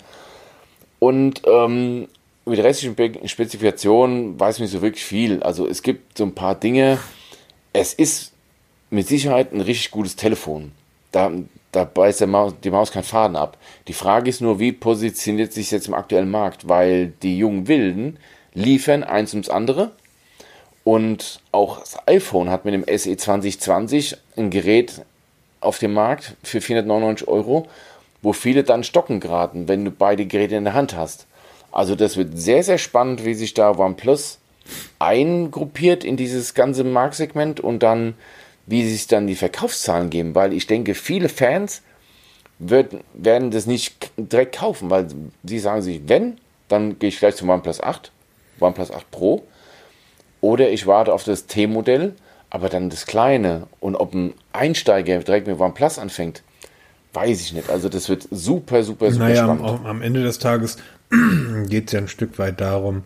Und 1.05 1.43
ähm, 1.45 2.07
über 2.47 2.63
restlichen 2.63 3.27
Spezifikationen 3.27 4.39
weiß 4.39 4.55
ich 4.55 4.61
nicht 4.61 4.71
so 4.71 4.81
wirklich 4.81 5.05
viel. 5.05 5.43
Also 5.43 5.67
es 5.67 5.83
gibt 5.83 6.17
so 6.17 6.23
ein 6.23 6.33
paar 6.33 6.55
Dinge. 6.55 6.97
Es 7.73 7.93
ist 7.93 8.31
mit 8.89 9.07
Sicherheit 9.07 9.53
ein 9.53 9.61
richtig 9.61 9.91
gutes 9.91 10.15
Telefon. 10.15 10.71
Da, 11.11 11.31
da 11.71 11.83
beißt 11.83 12.25
Maus, 12.25 12.55
die 12.63 12.71
Maus 12.71 12.91
keinen 12.91 13.03
Faden 13.03 13.35
ab. 13.35 13.59
Die 13.87 13.93
Frage 13.93 14.31
ist 14.31 14.41
nur, 14.41 14.57
wie 14.57 14.71
positioniert 14.71 15.53
sich 15.53 15.69
jetzt 15.69 15.87
im 15.87 15.93
aktuellen 15.93 16.31
Markt? 16.31 16.67
Weil 16.67 17.13
die 17.21 17.37
jungen 17.37 17.67
Wilden 17.67 18.17
liefern 18.55 19.03
eins 19.03 19.35
ums 19.35 19.49
andere. 19.49 19.91
Und 20.83 21.39
auch 21.51 21.81
das 21.81 21.99
iPhone 22.07 22.49
hat 22.49 22.65
mit 22.65 22.73
dem 22.73 22.97
SE 22.97 23.15
2020 23.15 24.17
ein 24.37 24.49
Gerät 24.49 25.05
auf 25.61 25.77
dem 25.77 25.93
Markt 25.93 26.33
für 26.41 26.61
499 26.61 27.27
Euro, 27.27 27.67
wo 28.25 28.33
viele 28.33 28.63
dann 28.63 28.83
stocken 28.83 29.19
geraten, 29.19 29.67
wenn 29.67 29.85
du 29.85 29.91
beide 29.91 30.25
Geräte 30.25 30.55
in 30.55 30.63
der 30.63 30.73
Hand 30.73 30.97
hast. 30.97 31.27
Also 31.71 31.95
das 31.95 32.17
wird 32.17 32.35
sehr, 32.35 32.63
sehr 32.63 32.79
spannend, 32.79 33.23
wie 33.23 33.35
sich 33.35 33.53
da 33.53 33.77
OnePlus 33.77 34.39
eingruppiert 34.97 36.03
in 36.03 36.17
dieses 36.17 36.55
ganze 36.55 36.83
Marktsegment 36.83 37.59
und 37.59 37.83
dann, 37.83 38.15
wie 38.65 38.83
sich 38.83 39.05
dann 39.05 39.27
die 39.27 39.35
Verkaufszahlen 39.35 40.09
geben, 40.09 40.33
weil 40.33 40.53
ich 40.53 40.65
denke, 40.65 40.95
viele 40.95 41.29
Fans 41.29 41.83
wird, 42.57 42.95
werden 43.13 43.51
das 43.51 43.67
nicht 43.67 44.11
direkt 44.17 44.55
kaufen, 44.55 44.89
weil 44.89 45.05
sie 45.43 45.59
sagen 45.59 45.83
sich, 45.83 46.01
wenn, 46.07 46.39
dann 46.67 46.97
gehe 46.97 47.09
ich 47.09 47.19
gleich 47.19 47.35
zum 47.35 47.49
OnePlus 47.49 47.79
8, 47.79 48.11
OnePlus 48.59 48.89
8 48.89 49.11
Pro 49.11 49.43
oder 50.41 50.71
ich 50.71 50.87
warte 50.87 51.13
auf 51.13 51.23
das 51.23 51.45
T-Modell, 51.45 52.15
aber 52.49 52.69
dann 52.69 52.89
das 52.89 53.05
kleine. 53.05 53.67
Und 53.79 53.95
ob 53.95 54.15
ein 54.15 54.33
Einsteiger 54.51 55.19
direkt 55.19 55.45
mit 55.45 55.59
OnePlus 55.59 55.99
anfängt, 55.99 56.41
weiß 57.15 57.41
ich 57.41 57.53
nicht. 57.53 57.69
Also 57.69 57.89
das 57.89 58.09
wird 58.09 58.27
super, 58.31 58.83
super, 58.83 59.11
super 59.11 59.27
Naja, 59.27 59.47
am, 59.47 59.59
spannend. 59.59 59.85
am 59.85 60.01
Ende 60.01 60.23
des 60.23 60.39
Tages 60.39 60.77
geht 61.67 61.87
es 61.87 61.93
ja 61.93 61.99
ein 61.99 62.07
Stück 62.07 62.37
weit 62.39 62.61
darum, 62.61 63.03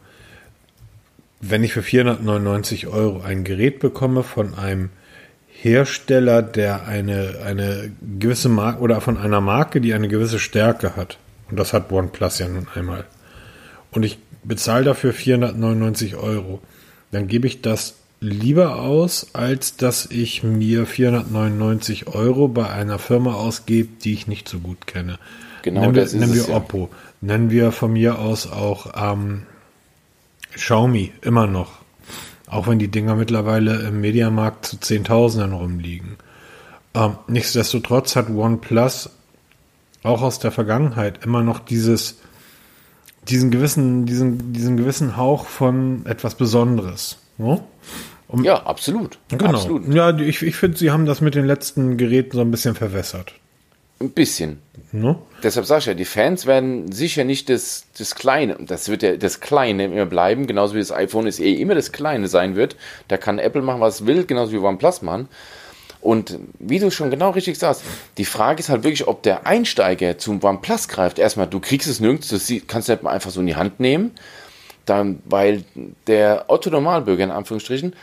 wenn 1.42 1.64
ich 1.64 1.74
für 1.74 1.84
499 1.84 2.88
Euro 2.88 3.22
ein 3.22 3.44
Gerät 3.44 3.80
bekomme 3.80 4.24
von 4.24 4.56
einem 4.56 4.90
Hersteller, 5.48 6.42
der 6.42 6.88
eine, 6.88 7.40
eine 7.46 7.92
gewisse 8.20 8.50
Marke 8.50 8.82
oder 8.82 9.02
von 9.02 9.18
einer 9.18 9.42
Marke, 9.42 9.82
die 9.82 9.94
eine 9.94 10.08
gewisse 10.08 10.40
Stärke 10.40 10.96
hat. 10.96 11.18
Und 11.50 11.58
das 11.60 11.74
hat 11.74 11.92
OnePlus 11.92 12.40
ja 12.40 12.48
nun 12.48 12.68
einmal. 12.76 13.06
Und 13.92 14.04
ich 14.04 14.20
bezahle 14.44 14.86
dafür 14.86 15.14
499 15.14 16.16
Euro. 16.16 16.62
Dann 17.12 17.28
gebe 17.28 17.48
ich 17.48 17.62
das 17.62 17.96
lieber 18.20 18.82
aus, 18.82 19.28
als 19.34 19.78
dass 19.78 20.06
ich 20.08 20.44
mir 20.44 20.86
499 20.86 22.08
Euro 22.08 22.48
bei 22.48 22.70
einer 22.70 23.00
Firma 23.00 23.34
ausgebe, 23.34 23.90
die 24.04 24.14
ich 24.14 24.28
nicht 24.28 24.48
so 24.50 24.60
gut 24.60 24.88
kenne. 24.88 25.20
Genau 25.62 25.82
nennen 25.82 25.96
wir, 25.96 26.04
das 26.04 26.14
ist 26.14 26.20
nennen 26.20 26.34
es, 26.34 26.48
wir 26.48 26.54
ja. 26.54 26.58
Oppo. 26.58 26.90
Nennen 27.22 27.50
wir 27.50 27.72
von 27.72 27.94
mir 27.94 28.20
aus 28.20 28.50
auch 28.50 28.94
ähm, 28.96 29.44
Xiaomi 30.54 31.12
immer 31.22 31.48
noch. 31.48 31.80
Auch 32.48 32.68
wenn 32.68 32.80
die 32.80 32.88
Dinger 32.88 33.16
mittlerweile 33.16 33.82
im 33.88 34.02
Mediamarkt 34.02 34.66
zu 34.66 34.80
Zehntausenden 34.80 35.54
rumliegen. 35.54 36.18
Ähm, 36.94 37.18
nichtsdestotrotz 37.28 38.16
hat 38.16 38.30
OnePlus 38.30 39.10
auch 40.04 40.22
aus 40.22 40.40
der 40.40 40.52
Vergangenheit 40.52 41.24
immer 41.24 41.44
noch 41.44 41.60
dieses, 41.60 42.20
diesen 43.28 43.52
gewissen, 43.52 44.06
diesen, 44.06 44.54
diesen 44.54 44.78
gewissen 44.78 45.18
Hauch 45.18 45.46
von 45.46 46.06
etwas 46.06 46.36
Besonderes. 46.36 47.18
Ne? 47.38 47.62
Um, 48.30 48.44
Ja, 48.44 48.64
absolut. 48.64 49.18
genau. 49.28 49.50
Absolut. 49.50 49.94
Ja, 49.94 50.16
ich, 50.18 50.42
ich 50.44 50.56
finde, 50.56 50.78
sie 50.78 50.92
haben 50.92 51.06
das 51.06 51.20
mit 51.20 51.36
den 51.36 51.46
letzten 51.46 51.98
Geräten 51.98 52.38
so 52.38 52.42
ein 52.42 52.52
bisschen 52.52 52.76
verwässert. 52.76 53.34
Ein 54.00 54.12
bisschen. 54.12 54.62
Ne? 54.92 55.18
Deshalb 55.44 55.66
sage 55.66 55.80
ich 55.80 55.86
ja, 55.88 55.94
die 55.94 56.06
Fans 56.06 56.46
werden 56.46 56.92
sicher 56.92 57.24
nicht 57.24 57.50
das, 57.50 57.86
das 57.98 58.16
Kleine, 58.16 58.56
das 58.60 58.88
wird 58.88 59.04
ja 59.04 59.18
das 59.18 59.40
Kleine 59.40 59.86
immer 59.86 60.06
bleiben, 60.06 60.48
genauso 60.48 60.76
wie 60.76 60.80
das 60.80 60.92
iPhone 60.92 61.28
ist 61.28 61.40
eh 61.40 61.54
immer 61.56 61.76
das 61.76 61.92
Kleine 61.92 62.28
sein 62.28 62.56
wird. 62.56 62.76
Da 63.08 63.18
kann 63.18 63.40
Apple 63.40 63.62
machen, 63.62 63.82
was 63.82 64.06
will, 64.06 64.26
genauso 64.26 64.52
wie 64.54 64.58
OnePlus 64.58 65.02
machen. 65.02 65.28
Und 66.02 66.40
wie 66.60 66.80
du 66.80 66.92
schon 66.92 67.10
genau 67.10 67.32
richtig 67.32 67.60
sagst, 67.60 67.84
die 68.18 68.26
Frage 68.26 68.62
ist 68.62 68.70
halt 68.70 68.84
wirklich, 68.84 69.08
ob 69.08 69.22
der 69.24 69.46
Einsteiger 69.46 70.18
zum 70.18 70.42
OnePlus 70.42 70.88
greift. 70.88 71.20
Erstmal, 71.20 71.48
du 71.48 71.60
kriegst 71.60 71.90
es 71.90 72.00
nirgends, 72.00 72.30
das 72.30 72.52
kannst 72.68 72.88
du 72.88 72.94
nicht 72.94 73.04
mal 73.04 73.12
einfach 73.12 73.32
so 73.32 73.42
in 73.42 73.48
die 73.48 73.58
Hand 73.58 73.80
nehmen. 73.80 74.12
Dann, 74.86 75.22
weil 75.26 75.66
der 76.08 76.46
Otto 76.48 76.70
Normalbürger 76.70 77.26
in 77.26 77.32
Anführungsstrichen 77.32 77.94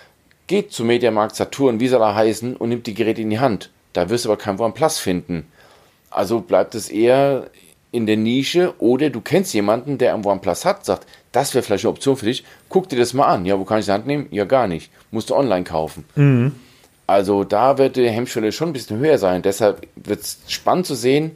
geht 0.47 0.73
zum 0.73 0.87
Mediamarkt 0.87 1.37
Saturn, 1.37 1.81
wie 1.81 1.89
soll 1.89 2.03
er 2.03 2.15
heißen, 2.15 2.57
und 2.57 2.69
nimmt 2.69 2.87
die 2.87 2.95
Geräte 2.95 3.23
in 3.23 3.31
die 3.31 3.41
Hand. 3.41 3.71
Da 3.93 4.09
wirst 4.11 4.25
du 4.25 4.31
aber 4.31 4.39
kein 4.39 4.61
OnePlus 4.61 4.99
finden. 4.99 5.47
Also 6.11 6.41
bleibt 6.41 6.75
es 6.75 6.89
eher 6.89 7.51
in 7.93 8.07
der 8.07 8.17
Nische 8.17 8.75
oder 8.79 9.11
du 9.11 9.21
kennst 9.21 9.55
jemanden, 9.55 9.99
der 9.99 10.13
am 10.13 10.25
OnePlus 10.25 10.65
hat, 10.65 10.85
sagt, 10.85 11.07
das 11.33 11.55
wäre 11.55 11.63
vielleicht 11.63 11.85
eine 11.85 11.93
Option 11.93 12.17
für 12.17 12.27
dich, 12.27 12.45
guck 12.69 12.89
dir 12.89 12.99
das 12.99 13.15
mal 13.15 13.27
an. 13.27 13.47
Ja, 13.47 13.59
wo 13.59 13.65
kann 13.65 13.79
ich 13.79 13.87
die 13.87 13.93
Hand 13.93 14.07
nehmen? 14.07 14.27
Ja, 14.31 14.45
gar 14.45 14.67
nicht. 14.67 14.91
Musst 15.11 15.31
du 15.31 15.35
online 15.35 15.65
kaufen. 15.65 16.05
Mhm. 16.15 16.55
Also 17.07 17.45
da 17.45 17.79
wird 17.79 17.97
die 17.97 18.09
Hemmschwelle 18.09 18.53
schon 18.53 18.71
ein 18.71 18.73
bisschen 18.73 18.99
höher 18.99 19.19
sein. 19.19 19.43
Deshalb 19.43 19.87
wird 19.95 20.21
es 20.21 20.39
spannend 20.49 20.87
zu 20.87 20.95
sehen, 20.95 21.33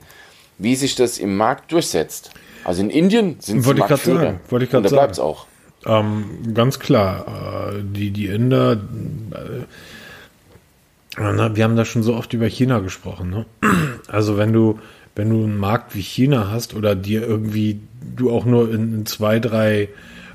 wie 0.59 0.75
sich 0.75 0.97
das 0.97 1.19
im 1.19 1.37
Markt 1.37 1.73
durchsetzt. 1.73 2.31
Also 2.65 2.83
in 2.83 2.91
Indien 2.91 3.37
sind 3.41 3.63
sie 3.63 3.75
Marktführer. 3.75 4.21
Sagen, 4.21 4.41
wollte 4.49 4.65
ich. 4.67 4.75
Und 4.75 4.83
da 4.83 4.89
bleibt 4.89 5.13
es 5.13 5.19
auch. 5.19 5.47
Ähm, 5.87 6.55
ganz 6.55 6.79
klar. 6.79 7.73
Äh, 7.75 7.83
die, 7.83 8.11
die 8.11 8.27
Inder, 8.27 8.73
äh, 8.73 9.65
wir 11.17 11.65
haben 11.65 11.77
da 11.77 11.85
schon 11.85 12.03
so 12.03 12.15
oft 12.15 12.33
über 12.33 12.47
China 12.47 12.81
gesprochen. 12.81 13.31
Ne? 13.31 13.47
Also 14.09 14.37
wenn 14.37 14.53
du, 14.53 14.79
wenn 15.15 15.31
du 15.31 15.45
einen 15.45 15.59
Markt 15.59 15.95
wie 15.95 16.03
China 16.03 16.51
hast 16.51 16.75
oder 16.75 16.95
dir 16.95 17.27
irgendwie 17.27 17.81
du 18.17 18.31
auch 18.31 18.45
nur 18.45 18.73
in, 18.73 18.95
in 18.95 19.07
zwei, 19.07 19.39
drei 19.39 19.89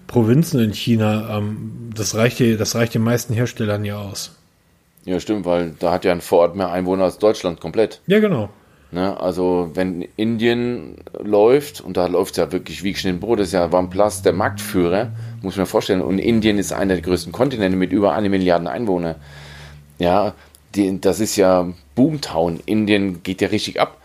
Provinzen 0.08 0.60
in 0.60 0.74
China, 0.74 1.38
ähm, 1.38 1.92
das 1.96 2.16
reicht 2.16 2.40
dir, 2.40 2.58
das 2.58 2.76
reicht 2.76 2.94
den 2.94 3.04
meisten 3.04 3.34
Herstellern 3.34 3.86
ja 3.86 3.98
aus. 3.98 4.36
Ja, 5.06 5.20
stimmt, 5.20 5.46
weil 5.46 5.76
da 5.80 5.92
hat 5.92 6.04
ja 6.04 6.12
ein 6.12 6.22
Vorort 6.22 6.56
mehr 6.56 6.72
Einwohner 6.72 7.04
als 7.04 7.20
Deutschland 7.20 7.60
komplett. 7.62 8.02
Ja, 8.08 8.20
genau. 8.20 8.50
Ne, 8.96 9.20
also 9.20 9.72
wenn 9.74 10.08
Indien 10.16 10.96
läuft, 11.22 11.82
und 11.82 11.98
da 11.98 12.08
läuft 12.08 12.32
es 12.32 12.38
ja 12.38 12.54
wirklich 12.54 12.82
wie 12.82 12.94
geschnitten 12.94 13.20
Brot, 13.20 13.40
das 13.40 13.48
ist 13.48 13.54
ja 13.54 13.70
OnePlus 13.70 14.22
der 14.22 14.32
Marktführer, 14.32 15.12
muss 15.42 15.58
man 15.58 15.66
vorstellen. 15.66 16.00
Und 16.00 16.18
Indien 16.18 16.58
ist 16.58 16.72
einer 16.72 16.94
der 16.94 17.04
größten 17.04 17.34
Kontinente 17.34 17.76
mit 17.78 17.92
über 17.92 18.14
eine 18.14 18.30
Milliarde 18.30 18.70
Einwohner. 18.70 19.18
Ja, 20.00 20.34
die, 20.76 21.02
das 21.02 21.20
ist 21.20 21.36
ja 21.36 21.74
Boomtown. 21.96 22.62
Indien 22.66 23.22
geht 23.22 23.42
ja 23.42 23.50
richtig 23.50 23.82
ab. 23.82 23.98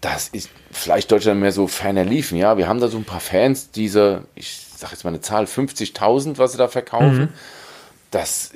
Das 0.00 0.28
ist 0.28 0.48
vielleicht 0.70 1.12
Deutschland 1.12 1.38
mehr 1.38 1.52
so 1.52 1.66
ferner 1.66 2.06
liefen. 2.06 2.38
Ja, 2.38 2.56
wir 2.56 2.66
haben 2.66 2.80
da 2.80 2.88
so 2.88 2.96
ein 2.96 3.04
paar 3.04 3.20
Fans, 3.20 3.72
diese, 3.72 4.22
ich 4.36 4.56
sage 4.74 4.94
jetzt 4.94 5.04
mal 5.04 5.10
eine 5.10 5.20
Zahl, 5.20 5.44
50.000, 5.44 6.38
was 6.38 6.52
sie 6.52 6.58
da 6.58 6.68
verkaufen. 6.68 7.18
Mhm. 7.18 7.28
Das 8.10 8.52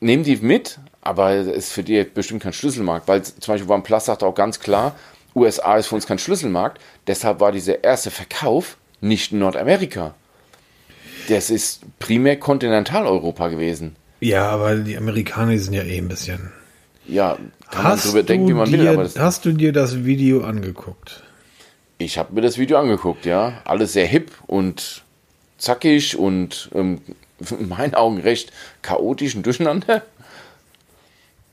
nehmen 0.00 0.24
die 0.24 0.38
mit, 0.38 0.80
aber 1.08 1.36
ist 1.36 1.72
für 1.72 1.82
die 1.82 2.04
bestimmt 2.04 2.42
kein 2.42 2.52
Schlüsselmarkt, 2.52 3.08
weil 3.08 3.22
zum 3.22 3.54
Beispiel 3.54 3.70
OnePlus 3.70 4.04
sagt 4.04 4.22
auch 4.22 4.34
ganz 4.34 4.60
klar, 4.60 4.94
USA 5.34 5.78
ist 5.78 5.86
für 5.86 5.94
uns 5.94 6.06
kein 6.06 6.18
Schlüsselmarkt, 6.18 6.82
deshalb 7.06 7.40
war 7.40 7.50
dieser 7.50 7.82
erste 7.82 8.10
Verkauf 8.10 8.76
nicht 9.00 9.32
in 9.32 9.38
Nordamerika. 9.38 10.14
Das 11.30 11.48
ist 11.48 11.80
primär 11.98 12.38
Kontinentaleuropa 12.38 13.48
gewesen. 13.48 13.96
Ja, 14.20 14.50
aber 14.50 14.76
die 14.76 14.98
Amerikaner 14.98 15.58
sind 15.58 15.72
ja 15.72 15.82
eh 15.82 15.96
ein 15.96 16.08
bisschen. 16.08 16.52
Ja, 17.06 17.38
kann 17.70 17.84
hast 17.84 18.04
man 18.04 18.12
drüber 18.12 18.22
denken, 18.24 18.48
wie 18.48 18.52
man 18.52 18.70
dir, 18.70 18.78
will. 18.78 18.88
Aber 18.88 19.08
hast 19.18 19.46
du 19.46 19.52
dir 19.52 19.72
das 19.72 20.04
Video 20.04 20.44
angeguckt? 20.44 21.22
Ich 21.96 22.18
habe 22.18 22.34
mir 22.34 22.42
das 22.42 22.58
Video 22.58 22.76
angeguckt, 22.78 23.24
ja. 23.24 23.62
Alles 23.64 23.94
sehr 23.94 24.06
hip 24.06 24.30
und 24.46 25.04
zackig 25.56 26.18
und 26.18 26.68
ähm, 26.74 27.00
in 27.58 27.70
meinen 27.70 27.94
Augen 27.94 28.20
recht 28.20 28.52
chaotisch 28.82 29.34
und 29.36 29.46
durcheinander. 29.46 30.02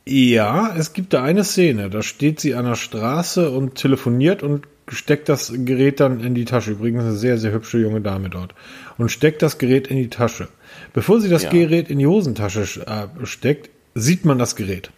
Ja, 0.08 0.76
es 0.76 0.94
gibt 0.94 1.14
da 1.14 1.24
eine 1.24 1.44
Szene, 1.44 1.90
da 1.90 2.04
steht 2.04 2.40
sie 2.40 2.54
an 2.54 2.66
der 2.66 2.76
Straße 2.76 3.50
und 3.50 3.76
telefoniert 3.76 4.44
und 4.44 4.68
steckt 4.88 5.30
das 5.30 5.52
Gerät 5.54 6.00
dann 6.00 6.20
in 6.20 6.36
die 6.36 6.46
Tasche. 6.46 6.72
Übrigens 6.72 7.02
eine 7.02 7.14
sehr, 7.14 7.40
sehr 7.40 7.52
hübsche 7.52 7.80
junge 7.80 8.02
Dame 8.02 8.30
dort. 8.30 8.54
Und 9.00 9.10
steckt 9.10 9.42
das 9.42 9.58
Gerät 9.58 9.88
in 9.88 9.98
die 9.98 10.10
Tasche. 10.10 10.48
Bevor 10.94 11.20
sie 11.20 11.30
das 11.30 11.44
ja. 11.44 11.50
Gerät 11.50 11.90
in 11.90 11.98
die 11.98 12.06
Hosentasche 12.06 12.86
äh, 12.86 13.26
steckt, 13.26 13.70
sieht 13.96 14.26
man 14.26 14.38
das 14.38 14.56
Gerät. 14.56 14.92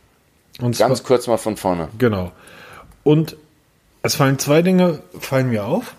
Und 0.60 0.78
Ganz 0.78 1.00
zwar, 1.00 1.08
kurz 1.08 1.28
mal 1.28 1.38
von 1.38 1.56
vorne. 1.56 1.88
Genau. 1.98 2.34
Und 3.04 3.38
es 4.02 4.16
fallen 4.16 4.40
zwei 4.40 4.62
Dinge, 4.62 5.02
fallen 5.20 5.50
mir 5.50 5.66
auf. 5.66 5.96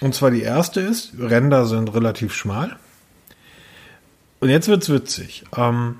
Und 0.00 0.14
zwar 0.14 0.30
die 0.30 0.42
erste 0.42 0.80
ist, 0.80 1.12
Ränder 1.18 1.64
sind 1.66 1.94
relativ 1.94 2.34
schmal. 2.34 2.76
Und 4.40 4.50
jetzt 4.50 4.68
wird's 4.68 4.90
witzig. 4.90 5.44
Ähm, 5.56 5.96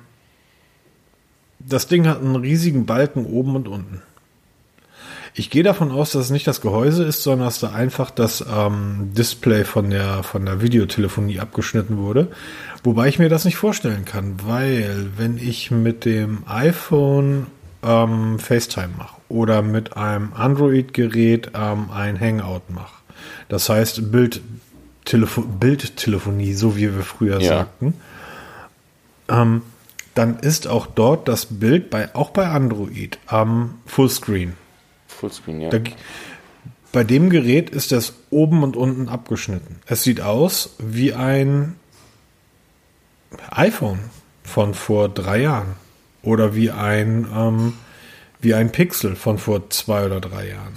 das 1.68 1.86
Ding 1.86 2.06
hat 2.06 2.20
einen 2.20 2.36
riesigen 2.36 2.86
Balken 2.86 3.26
oben 3.26 3.56
und 3.56 3.68
unten. 3.68 4.02
Ich 5.34 5.48
gehe 5.48 5.62
davon 5.62 5.90
aus, 5.90 6.12
dass 6.12 6.26
es 6.26 6.30
nicht 6.30 6.46
das 6.46 6.60
Gehäuse 6.60 7.04
ist, 7.04 7.22
sondern 7.22 7.48
dass 7.48 7.58
da 7.58 7.72
einfach 7.72 8.10
das 8.10 8.44
ähm, 8.54 9.12
Display 9.16 9.64
von 9.64 9.88
der, 9.88 10.22
von 10.22 10.44
der 10.44 10.60
Videotelefonie 10.60 11.40
abgeschnitten 11.40 11.96
wurde. 11.96 12.28
Wobei 12.84 13.08
ich 13.08 13.18
mir 13.18 13.30
das 13.30 13.46
nicht 13.46 13.56
vorstellen 13.56 14.04
kann, 14.04 14.34
weil 14.44 15.08
wenn 15.16 15.38
ich 15.38 15.70
mit 15.70 16.04
dem 16.04 16.42
iPhone 16.46 17.46
ähm, 17.82 18.38
FaceTime 18.38 18.90
mache 18.98 19.16
oder 19.30 19.62
mit 19.62 19.96
einem 19.96 20.34
Android-Gerät 20.34 21.52
ähm, 21.54 21.90
ein 21.90 22.20
Hangout 22.20 22.64
mache, 22.68 23.02
das 23.48 23.70
heißt 23.70 24.12
Bildtelefo 24.12 25.40
Bildtelefonie, 25.42 26.52
so 26.52 26.76
wie 26.76 26.94
wir 26.94 27.02
früher 27.02 27.40
ja. 27.40 27.48
sagten, 27.48 27.94
ähm, 29.30 29.62
dann 30.14 30.38
ist 30.38 30.66
auch 30.66 30.86
dort 30.86 31.28
das 31.28 31.46
Bild 31.46 31.90
bei 31.90 32.14
auch 32.14 32.30
bei 32.30 32.46
Android 32.46 33.18
am 33.26 33.78
Fullscreen. 33.86 34.54
Fullscreen, 35.06 35.60
ja. 35.60 35.70
Da, 35.70 35.78
bei 36.92 37.04
dem 37.04 37.30
Gerät 37.30 37.70
ist 37.70 37.92
das 37.92 38.14
oben 38.30 38.62
und 38.62 38.76
unten 38.76 39.08
abgeschnitten. 39.08 39.80
Es 39.86 40.02
sieht 40.02 40.20
aus 40.20 40.74
wie 40.78 41.14
ein 41.14 41.76
iPhone 43.50 44.00
von 44.44 44.74
vor 44.74 45.08
drei 45.08 45.40
Jahren 45.40 45.76
oder 46.22 46.54
wie 46.54 46.70
ein 46.70 47.26
ähm, 47.34 47.74
wie 48.40 48.54
ein 48.54 48.72
Pixel 48.72 49.16
von 49.16 49.38
vor 49.38 49.70
zwei 49.70 50.04
oder 50.04 50.20
drei 50.20 50.48
Jahren. 50.48 50.74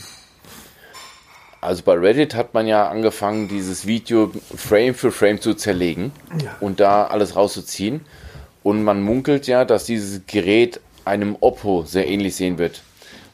Also 1.60 1.82
bei 1.82 1.94
Reddit 1.94 2.36
hat 2.36 2.54
man 2.54 2.68
ja 2.68 2.88
angefangen, 2.88 3.48
dieses 3.48 3.88
Video 3.88 4.32
Frame 4.56 4.94
für 4.94 5.12
Frame 5.12 5.42
zu 5.42 5.56
zerlegen 5.56 6.12
ja. 6.42 6.56
und 6.60 6.80
da 6.80 7.08
alles 7.08 7.36
rauszuziehen. 7.36 8.01
Und 8.65 8.84
man 8.84 9.03
munkelt 9.03 9.45
ja, 9.45 9.63
dass 9.63 9.86
dieses 9.86 10.22
Gerät 10.25 10.81
einem 11.05 11.38
Oppo 11.39 11.84
sehr 11.86 12.07
ähnlich 12.07 12.36
sehen 12.36 12.57
wird. 12.57 12.81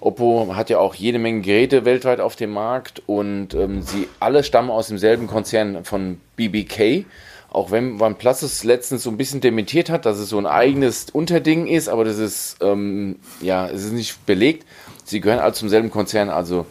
Oppo 0.01 0.57
hat 0.57 0.69
ja 0.69 0.77
auch 0.77 0.93
jede 0.93 1.19
Menge 1.19 1.39
Geräte 1.39 1.85
weltweit 1.85 2.19
auf 2.19 2.35
dem 2.35 2.51
Markt 2.51 3.01
und 3.05 3.53
ähm, 3.53 3.81
sie 3.81 4.09
alle 4.19 4.43
stammen 4.43 4.69
aus 4.69 4.89
demselben 4.89 5.27
Konzern 5.27 5.85
von 5.85 6.19
BBK. 6.35 7.05
Auch 7.49 7.71
wenn 7.71 8.01
OnePlus 8.01 8.41
es 8.41 8.65
letztens 8.65 9.03
so 9.03 9.09
ein 9.09 9.15
bisschen 9.15 9.39
dementiert 9.39 9.89
hat, 9.89 10.05
dass 10.05 10.17
es 10.17 10.27
so 10.27 10.37
ein 10.37 10.45
eigenes 10.45 11.05
Unterding 11.11 11.65
ist, 11.65 11.87
aber 11.87 12.03
das 12.03 12.17
ist, 12.17 12.57
ähm, 12.59 13.15
ja, 13.39 13.69
es 13.69 13.85
ist 13.85 13.93
nicht 13.93 14.25
belegt. 14.25 14.67
Sie 15.05 15.21
gehören 15.21 15.39
alle 15.39 15.53
zum 15.53 15.69
selben 15.69 15.91
Konzern, 15.91 16.29
also 16.29 16.65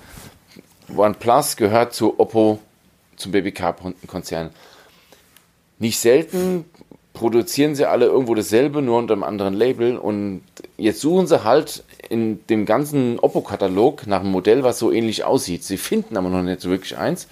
OnePlus 0.94 1.56
gehört 1.56 1.94
zu 1.94 2.20
Oppo, 2.20 2.58
zum 3.16 3.32
BBK-Konzern. 3.32 4.50
Nicht 5.78 5.98
selten 5.98 6.66
produzieren 7.12 7.74
sie 7.74 7.86
alle 7.86 8.06
irgendwo 8.06 8.34
dasselbe, 8.34 8.82
nur 8.82 8.98
unter 8.98 9.14
einem 9.14 9.24
anderen 9.24 9.54
Label. 9.54 9.96
Und 9.98 10.42
jetzt 10.76 11.00
suchen 11.00 11.26
sie 11.26 11.44
halt 11.44 11.84
in 12.08 12.44
dem 12.48 12.66
ganzen 12.66 13.18
Oppo-Katalog 13.18 14.06
nach 14.06 14.20
einem 14.20 14.30
Modell, 14.30 14.62
was 14.62 14.78
so 14.78 14.92
ähnlich 14.92 15.24
aussieht. 15.24 15.64
Sie 15.64 15.76
finden 15.76 16.16
aber 16.16 16.28
noch 16.28 16.42
nicht 16.42 16.60
so 16.60 16.70
wirklich 16.70 16.96
eins. 16.96 17.28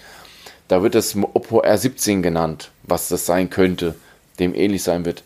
Da 0.67 0.83
wird 0.83 0.95
das 0.95 1.17
Oppo 1.17 1.63
R17 1.63 2.21
genannt, 2.21 2.71
was 2.83 3.09
das 3.09 3.25
sein 3.25 3.49
könnte, 3.49 3.95
dem 4.39 4.55
ähnlich 4.55 4.83
sein 4.83 5.05
wird. 5.05 5.23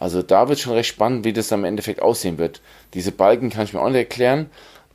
Also 0.00 0.22
da 0.22 0.48
wird 0.48 0.60
schon 0.60 0.74
recht 0.74 0.88
spannend, 0.88 1.24
wie 1.24 1.32
das 1.32 1.52
am 1.52 1.64
Endeffekt 1.64 2.00
aussehen 2.00 2.38
wird. 2.38 2.60
Diese 2.94 3.12
Balken 3.12 3.50
kann 3.50 3.64
ich 3.64 3.74
mir 3.74 3.80
auch 3.80 3.88
nicht 3.88 3.96
erklären. 3.96 4.46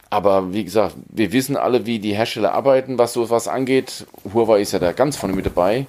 Aber 0.09 0.53
wie 0.53 0.63
gesagt, 0.63 0.95
wir 1.09 1.31
wissen 1.31 1.57
alle, 1.57 1.85
wie 1.85 1.99
die 1.99 2.15
Hersteller 2.15 2.53
arbeiten, 2.53 2.97
was 2.97 3.13
so 3.13 3.29
was 3.29 3.47
angeht. 3.47 4.05
Huawei 4.33 4.61
ist 4.61 4.71
ja 4.71 4.79
da 4.79 4.91
ganz 4.91 5.17
vorne 5.17 5.35
mit 5.35 5.45
dabei 5.45 5.87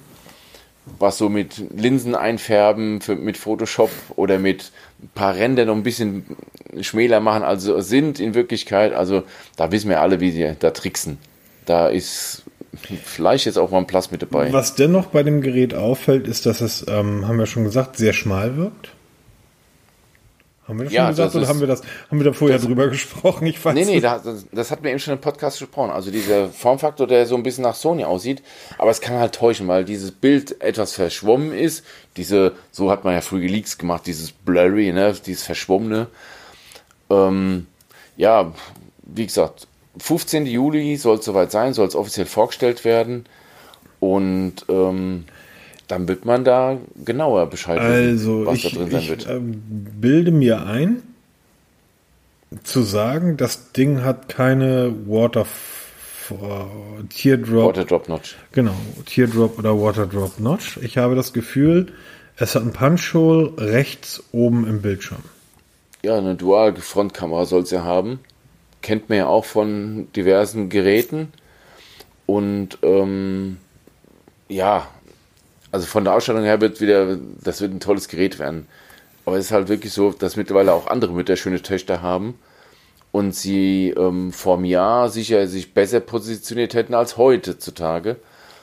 was 0.99 1.17
so 1.17 1.29
mit 1.29 1.63
Linsen 1.75 2.15
einfärben, 2.15 3.01
für, 3.01 3.15
mit 3.15 3.37
Photoshop 3.37 3.89
oder 4.15 4.39
mit 4.39 4.71
ein 5.01 5.09
paar 5.13 5.35
Ränder 5.35 5.65
noch 5.65 5.75
ein 5.75 5.83
bisschen 5.83 6.25
schmäler 6.81 7.19
machen, 7.19 7.43
also 7.43 7.79
sind 7.81 8.19
in 8.19 8.33
Wirklichkeit. 8.33 8.93
Also 8.93 9.23
da 9.55 9.71
wissen 9.71 9.89
wir 9.89 10.01
alle, 10.01 10.19
wie 10.19 10.31
die 10.31 10.53
da 10.59 10.71
tricksen. 10.71 11.17
Da 11.65 11.87
ist 11.87 12.43
vielleicht 12.81 13.45
jetzt 13.45 13.57
auch 13.57 13.71
mal 13.71 13.79
ein 13.79 13.87
Plus 13.87 14.11
mit 14.11 14.21
dabei. 14.21 14.51
Was 14.53 14.75
dennoch 14.75 15.07
bei 15.07 15.23
dem 15.23 15.41
Gerät 15.41 15.73
auffällt, 15.73 16.27
ist, 16.27 16.45
dass 16.45 16.61
es, 16.61 16.85
ähm, 16.87 17.27
haben 17.27 17.39
wir 17.39 17.45
schon 17.45 17.63
gesagt, 17.63 17.97
sehr 17.97 18.13
schmal 18.13 18.57
wirkt. 18.57 18.94
Haben 20.67 20.79
wir 20.79 20.85
das 20.85 20.93
ja, 20.93 21.03
schon 21.03 21.09
gesagt 21.11 21.27
das 21.27 21.35
oder 21.35 21.47
haben 21.47 21.59
wir 21.59 21.67
das, 21.67 21.81
haben 22.09 22.19
wir 22.19 22.25
da 22.25 22.33
vorher 22.33 22.57
drüber 22.57 22.87
gesprochen? 22.89 23.45
Ich 23.45 23.63
weiß 23.63 23.75
nee, 23.75 23.85
nee, 23.85 23.99
das, 23.99 24.23
das 24.51 24.71
hatten 24.71 24.83
wir 24.83 24.89
eben 24.89 24.99
schon 24.99 25.13
im 25.13 25.21
Podcast 25.21 25.59
gesprochen. 25.59 25.91
Also 25.91 26.09
dieser 26.09 26.49
Formfaktor, 26.49 27.05
der 27.05 27.27
so 27.27 27.35
ein 27.35 27.43
bisschen 27.43 27.63
nach 27.63 27.75
Sony 27.75 28.03
aussieht, 28.03 28.41
aber 28.79 28.89
es 28.89 28.99
kann 28.99 29.19
halt 29.19 29.35
täuschen, 29.35 29.67
weil 29.67 29.85
dieses 29.85 30.11
Bild 30.11 30.61
etwas 30.61 30.93
verschwommen 30.93 31.51
ist. 31.53 31.85
Diese, 32.17 32.53
so 32.71 32.89
hat 32.89 33.03
man 33.03 33.13
ja 33.13 33.21
früher 33.21 33.47
Leaks 33.47 33.77
gemacht, 33.77 34.07
dieses 34.07 34.31
Blurry, 34.31 34.91
ne, 34.91 35.13
dieses 35.25 35.43
Verschwommene. 35.43 36.07
Ähm, 37.11 37.67
ja, 38.17 38.51
wie 39.03 39.25
gesagt, 39.27 39.67
15. 39.99 40.47
Juli 40.47 40.97
soll 40.97 41.19
es 41.19 41.25
soweit 41.25 41.51
sein, 41.51 41.73
soll 41.73 41.87
es 41.87 41.95
offiziell 41.95 42.25
vorgestellt 42.25 42.85
werden. 42.85 43.25
Und 43.99 44.65
ähm, 44.67 45.25
dann 45.87 46.07
wird 46.07 46.25
man 46.25 46.43
da 46.43 46.77
genauer 47.03 47.47
Bescheid 47.47 47.79
also 47.79 48.41
wissen, 48.41 48.45
was 48.45 48.57
ich, 48.57 48.63
da 48.63 48.79
drin 48.79 48.91
sein 48.91 49.01
ich, 49.01 49.09
wird. 49.09 49.27
Äh, 49.27 49.39
bilde 49.39 50.31
mir 50.31 50.65
ein, 50.65 51.03
zu 52.63 52.83
sagen, 52.83 53.37
das 53.37 53.71
Ding 53.73 54.03
hat 54.03 54.29
keine 54.29 54.93
Water 55.07 55.45
Teardrop. 57.09 57.75
Waterdrop 57.75 58.09
Notch. 58.09 58.35
Genau, 58.51 58.73
Teardrop 59.05 59.59
oder 59.59 59.79
Waterdrop 59.79 60.39
Notch. 60.39 60.77
Ich 60.81 60.97
habe 60.97 61.15
das 61.15 61.33
Gefühl, 61.33 61.93
es 62.37 62.55
hat 62.55 62.63
ein 62.63 62.73
Punch-Hole 62.73 63.53
rechts 63.57 64.23
oben 64.31 64.67
im 64.67 64.81
Bildschirm. 64.81 65.23
Ja, 66.01 66.17
eine 66.17 66.35
Dual-Frontkamera 66.35 67.45
soll 67.45 67.61
es 67.61 67.71
ja 67.71 67.83
haben. 67.83 68.19
Kennt 68.81 69.09
man 69.09 69.19
ja 69.19 69.27
auch 69.27 69.45
von 69.45 70.07
diversen 70.15 70.69
Geräten. 70.69 71.31
Und 72.25 72.79
ähm, 72.81 73.57
ja, 74.47 74.87
also 75.75 75.87
von 75.87 76.05
der 76.05 76.13
Ausstattung 76.13 76.45
her 76.45 76.61
wird 76.61 76.79
wieder, 76.79 77.17
das 77.43 77.59
wird 77.59 77.73
ein 77.73 77.81
tolles 77.81 78.07
Gerät 78.07 78.39
werden. 78.39 78.65
Aber 79.25 79.35
es 79.35 79.47
ist 79.47 79.51
halt 79.51 79.67
wirklich 79.67 79.91
so, 79.91 80.11
dass 80.11 80.37
mittlerweile 80.37 80.71
auch 80.71 80.87
andere 80.87 81.11
Mütter 81.11 81.35
schöne 81.35 81.61
Töchter 81.61 82.01
haben 82.01 82.35
und 83.11 83.35
sie 83.35 83.89
ähm, 83.89 84.31
vor 84.31 84.55
einem 84.55 84.63
Jahr 84.63 85.09
sicher 85.09 85.47
sich 85.47 85.73
besser 85.73 85.99
positioniert 85.99 86.75
hätten 86.75 86.93
als 86.93 87.17
heutzutage. 87.17 88.15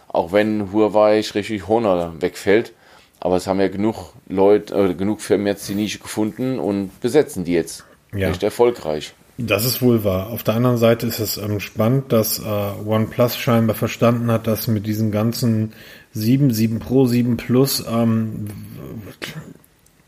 Auch 0.08 0.32
wenn 0.32 0.72
Huawei 0.72 1.20
richtig 1.20 1.68
Honor 1.68 2.14
wegfällt. 2.20 2.72
Aber 3.20 3.36
es 3.36 3.46
haben 3.46 3.60
ja 3.60 3.68
genug 3.68 4.14
Leute, 4.26 4.74
äh, 4.74 4.94
genug 4.94 5.20
Firmen 5.20 5.46
jetzt 5.46 5.68
die 5.68 5.74
Nische 5.74 5.98
gefunden 5.98 6.58
und 6.58 6.98
besetzen 7.02 7.44
die 7.44 7.52
jetzt. 7.52 7.84
Ja. 8.14 8.30
Echt 8.30 8.42
erfolgreich. 8.42 9.12
Das 9.44 9.64
ist 9.64 9.82
wohl 9.82 10.04
wahr. 10.04 10.28
Auf 10.28 10.44
der 10.44 10.54
anderen 10.54 10.76
Seite 10.76 11.08
ist 11.08 11.18
es 11.18 11.36
ähm, 11.36 11.58
spannend, 11.58 12.12
dass 12.12 12.38
äh, 12.38 12.42
OnePlus 12.42 13.36
scheinbar 13.36 13.74
verstanden 13.74 14.30
hat, 14.30 14.46
dass 14.46 14.68
mit 14.68 14.86
diesen 14.86 15.10
ganzen 15.10 15.72
7, 16.12 16.52
7 16.52 16.78
Pro, 16.78 17.06
7 17.06 17.36
Plus, 17.36 17.84
ähm, 17.90 18.46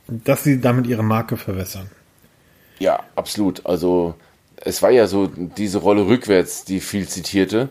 dass 0.06 0.44
sie 0.44 0.60
damit 0.60 0.86
ihre 0.86 1.02
Marke 1.02 1.36
verwässern. 1.36 1.90
Ja, 2.78 3.02
absolut. 3.16 3.66
Also 3.66 4.14
es 4.56 4.82
war 4.82 4.90
ja 4.90 5.08
so 5.08 5.26
diese 5.26 5.78
Rolle 5.78 6.06
rückwärts, 6.06 6.64
die 6.64 6.78
viel 6.78 7.08
zitierte, 7.08 7.70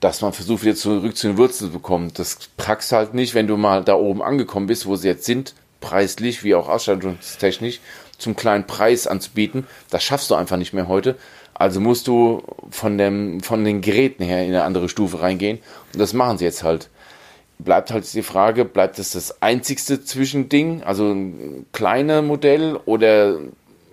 dass 0.00 0.20
man 0.20 0.34
versucht 0.34 0.64
wieder 0.64 0.74
zurück 0.74 1.16
zu 1.16 1.28
den 1.28 1.38
Wurzeln 1.38 1.70
zu 1.70 1.72
bekommen. 1.72 2.10
Das 2.14 2.38
packst 2.58 2.92
halt 2.92 3.14
nicht, 3.14 3.34
wenn 3.34 3.46
du 3.46 3.56
mal 3.56 3.84
da 3.84 3.94
oben 3.94 4.22
angekommen 4.22 4.66
bist, 4.66 4.84
wo 4.84 4.96
sie 4.96 5.08
jetzt 5.08 5.24
sind, 5.24 5.54
preislich 5.80 6.44
wie 6.44 6.54
auch 6.54 6.68
ausstattungstechnisch, 6.68 7.80
zum 8.20 8.36
kleinen 8.36 8.66
Preis 8.66 9.06
anzubieten. 9.06 9.66
Das 9.90 10.02
schaffst 10.02 10.30
du 10.30 10.34
einfach 10.34 10.56
nicht 10.56 10.72
mehr 10.72 10.88
heute. 10.88 11.16
Also 11.54 11.80
musst 11.80 12.06
du 12.06 12.42
von, 12.70 12.96
dem, 12.96 13.40
von 13.40 13.64
den 13.64 13.82
Geräten 13.82 14.24
her 14.24 14.42
in 14.42 14.48
eine 14.48 14.64
andere 14.64 14.88
Stufe 14.88 15.20
reingehen. 15.20 15.58
Und 15.92 16.00
das 16.00 16.14
machen 16.14 16.38
sie 16.38 16.44
jetzt 16.44 16.62
halt. 16.62 16.88
Bleibt 17.58 17.90
halt 17.90 18.10
die 18.14 18.22
Frage, 18.22 18.64
bleibt 18.64 18.98
es 18.98 19.10
das 19.10 19.42
einzigste 19.42 20.02
Zwischending, 20.02 20.82
also 20.82 21.12
ein 21.12 21.66
kleines 21.72 22.22
Modell 22.22 22.80
oder 22.86 23.36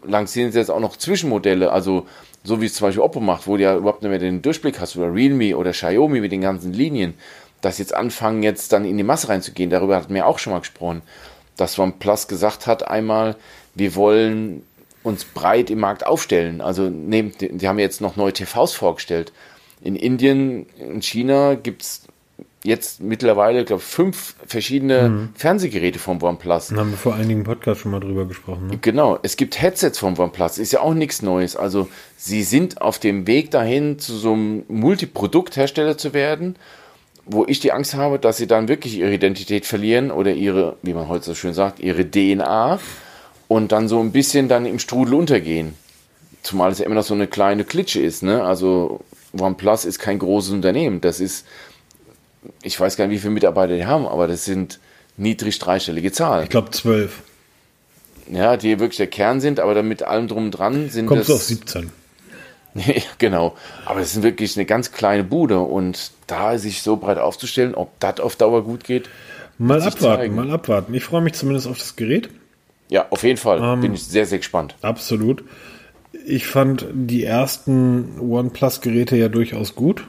lancieren 0.03 0.53
sie 0.53 0.59
jetzt 0.59 0.71
auch 0.71 0.79
noch 0.79 0.95
Zwischenmodelle, 0.95 1.69
also 1.69 2.07
so 2.45 2.61
wie 2.61 2.67
es 2.67 2.75
zum 2.75 2.87
Beispiel 2.87 3.03
Oppo 3.03 3.19
macht, 3.19 3.45
wo 3.45 3.57
du 3.57 3.63
ja 3.63 3.75
überhaupt 3.75 4.01
nicht 4.01 4.09
mehr 4.09 4.19
den 4.19 4.41
Durchblick 4.41 4.79
hast, 4.79 4.95
oder 4.95 5.13
Realme 5.13 5.57
oder 5.57 5.71
Xiaomi 5.71 6.21
mit 6.21 6.31
den 6.31 6.39
ganzen 6.39 6.71
Linien, 6.71 7.15
dass 7.59 7.77
jetzt 7.77 7.93
anfangen, 7.93 8.43
jetzt 8.43 8.71
dann 8.71 8.85
in 8.85 8.95
die 8.95 9.03
Masse 9.03 9.27
reinzugehen, 9.27 9.69
darüber 9.69 9.97
hatten 9.97 10.13
wir 10.13 10.25
auch 10.25 10.39
schon 10.39 10.53
mal 10.53 10.59
gesprochen, 10.59 11.01
dass 11.57 11.77
OnePlus 11.77 12.29
gesagt 12.29 12.67
hat 12.67 12.87
einmal, 12.87 13.35
wir 13.77 13.95
wollen 13.95 14.63
uns 15.03 15.23
breit 15.23 15.69
im 15.69 15.79
Markt 15.79 16.05
aufstellen. 16.05 16.61
Also 16.61 16.89
neben, 16.89 17.31
die 17.39 17.67
haben 17.67 17.79
jetzt 17.79 18.01
noch 18.01 18.15
neue 18.15 18.33
TVs 18.33 18.73
vorgestellt. 18.73 19.31
In 19.81 19.95
Indien, 19.95 20.65
in 20.77 21.01
China 21.01 21.55
gibt 21.55 21.83
es 21.83 22.07
jetzt 22.63 23.01
mittlerweile, 23.01 23.63
glaube 23.63 23.81
ich, 23.81 23.87
fünf 23.87 24.35
verschiedene 24.45 25.09
mhm. 25.09 25.29
Fernsehgeräte 25.35 25.99
vom 25.99 26.21
OnePlus. 26.21 26.67
Da 26.67 26.77
haben 26.77 26.91
wir 26.91 26.97
vor 26.97 27.15
einigen 27.15 27.43
Podcasts 27.43 27.83
schon 27.83 27.91
mal 27.91 27.99
drüber 27.99 28.25
gesprochen. 28.25 28.67
Ne? 28.67 28.79
Genau, 28.81 29.17
es 29.21 29.37
gibt 29.37 29.61
Headsets 29.61 29.99
vom 29.99 30.17
OnePlus, 30.19 30.57
ist 30.57 30.73
ja 30.73 30.81
auch 30.81 30.93
nichts 30.93 31.21
Neues. 31.21 31.55
Also 31.55 31.87
sie 32.17 32.43
sind 32.43 32.81
auf 32.81 32.99
dem 32.99 33.27
Weg 33.27 33.51
dahin, 33.51 33.99
zu 33.99 34.15
so 34.15 34.33
einem 34.33 34.63
Multiprodukthersteller 34.67 35.97
zu 35.97 36.13
werden, 36.13 36.57
wo 37.25 37.45
ich 37.45 37.59
die 37.59 37.71
Angst 37.71 37.93
habe, 37.93 38.19
dass 38.19 38.37
sie 38.37 38.47
dann 38.47 38.67
wirklich 38.67 38.97
ihre 38.97 39.13
Identität 39.13 39.65
verlieren 39.65 40.11
oder 40.11 40.33
ihre, 40.33 40.77
wie 40.81 40.93
man 40.93 41.07
heute 41.07 41.25
so 41.25 41.35
schön 41.35 41.53
sagt, 41.53 41.79
ihre 41.79 42.09
DNA 42.09 42.79
und 43.47 43.71
dann 43.71 43.87
so 43.87 43.99
ein 43.99 44.11
bisschen 44.11 44.47
dann 44.47 44.65
im 44.65 44.79
Strudel 44.79 45.13
untergehen. 45.13 45.73
Zumal 46.43 46.71
es 46.71 46.79
ja 46.79 46.85
immer 46.85 46.95
noch 46.95 47.03
so 47.03 47.13
eine 47.13 47.27
kleine 47.27 47.63
Klitsche 47.63 48.01
ist, 48.01 48.23
ne? 48.23 48.43
Also 48.43 49.01
OnePlus 49.37 49.85
ist 49.85 49.99
kein 49.99 50.19
großes 50.19 50.51
Unternehmen. 50.51 51.01
Das 51.01 51.19
ist, 51.19 51.45
ich 52.63 52.79
weiß 52.79 52.95
gar 52.95 53.07
nicht, 53.07 53.17
wie 53.17 53.19
viele 53.21 53.33
Mitarbeiter 53.33 53.75
die 53.75 53.85
haben, 53.85 54.05
aber 54.05 54.27
das 54.27 54.45
sind 54.45 54.79
niedrig 55.17 55.59
dreistellige 55.59 56.11
Zahlen. 56.11 56.43
Ich 56.43 56.49
glaube 56.49 56.71
zwölf. 56.71 57.21
Ja, 58.31 58.57
die 58.57 58.79
wirklich 58.79 58.97
der 58.97 59.07
Kern 59.07 59.39
sind, 59.39 59.59
aber 59.59 59.73
dann 59.73 59.87
mit 59.87 60.03
allem 60.03 60.27
drum 60.27 60.51
dran 60.51 60.89
sind 60.89 61.07
Kommst 61.07 61.29
das... 61.29 61.47
Kommst 61.47 61.73
du 61.75 61.79
auf 61.79 61.87
17. 61.87 61.91
genau. 63.17 63.55
Aber 63.85 63.99
das 63.99 64.15
ist 64.15 64.23
wirklich 64.23 64.57
eine 64.57 64.65
ganz 64.65 64.91
kleine 64.91 65.23
Bude 65.23 65.59
und 65.59 66.11
da 66.27 66.57
sich 66.57 66.81
so 66.81 66.97
breit 66.97 67.17
aufzustellen, 67.17 67.75
ob 67.75 67.99
das 67.99 68.19
auf 68.19 68.35
Dauer 68.35 68.63
gut 68.63 68.83
geht. 68.83 69.09
Mal 69.57 69.81
abwarten, 69.81 70.35
mal 70.35 70.51
abwarten. 70.51 70.93
Ich 70.93 71.03
freue 71.03 71.21
mich 71.21 71.33
zumindest 71.33 71.67
auf 71.67 71.79
das 71.79 71.95
Gerät. 71.95 72.29
Ja, 72.89 73.07
auf 73.09 73.23
jeden 73.23 73.37
Fall. 73.37 73.59
Ähm, 73.61 73.81
Bin 73.81 73.93
ich 73.93 74.03
sehr, 74.03 74.25
sehr 74.25 74.37
gespannt. 74.37 74.75
Absolut. 74.81 75.43
Ich 76.25 76.47
fand 76.47 76.85
die 76.93 77.23
ersten 77.23 78.19
OnePlus-Geräte 78.19 79.17
ja 79.17 79.27
durchaus 79.27 79.75
gut. 79.75 80.05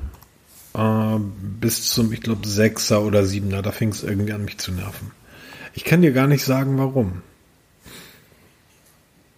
Äh, 0.74 1.18
bis 1.60 1.90
zum, 1.90 2.12
ich 2.12 2.20
glaube, 2.20 2.46
6er 2.46 2.98
oder 2.98 3.20
7er. 3.20 3.62
Da 3.62 3.72
fing 3.72 3.90
es 3.90 4.02
irgendwie 4.02 4.32
an, 4.32 4.44
mich 4.44 4.58
zu 4.58 4.72
nerven. 4.72 5.10
Ich 5.74 5.84
kann 5.84 6.02
dir 6.02 6.12
gar 6.12 6.26
nicht 6.26 6.44
sagen, 6.44 6.78
warum. 6.78 7.22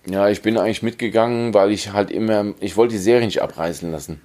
Ja, 0.07 0.29
ich 0.29 0.42
bin 0.42 0.57
eigentlich 0.57 0.83
mitgegangen, 0.83 1.53
weil 1.55 1.70
ich 1.70 1.92
halt 1.92 2.11
immer, 2.11 2.55
ich 2.61 2.76
wollte 2.76 2.94
die 2.94 3.00
Serie 3.00 3.26
nicht 3.26 3.42
abreißen 3.42 3.90
lassen 3.90 4.20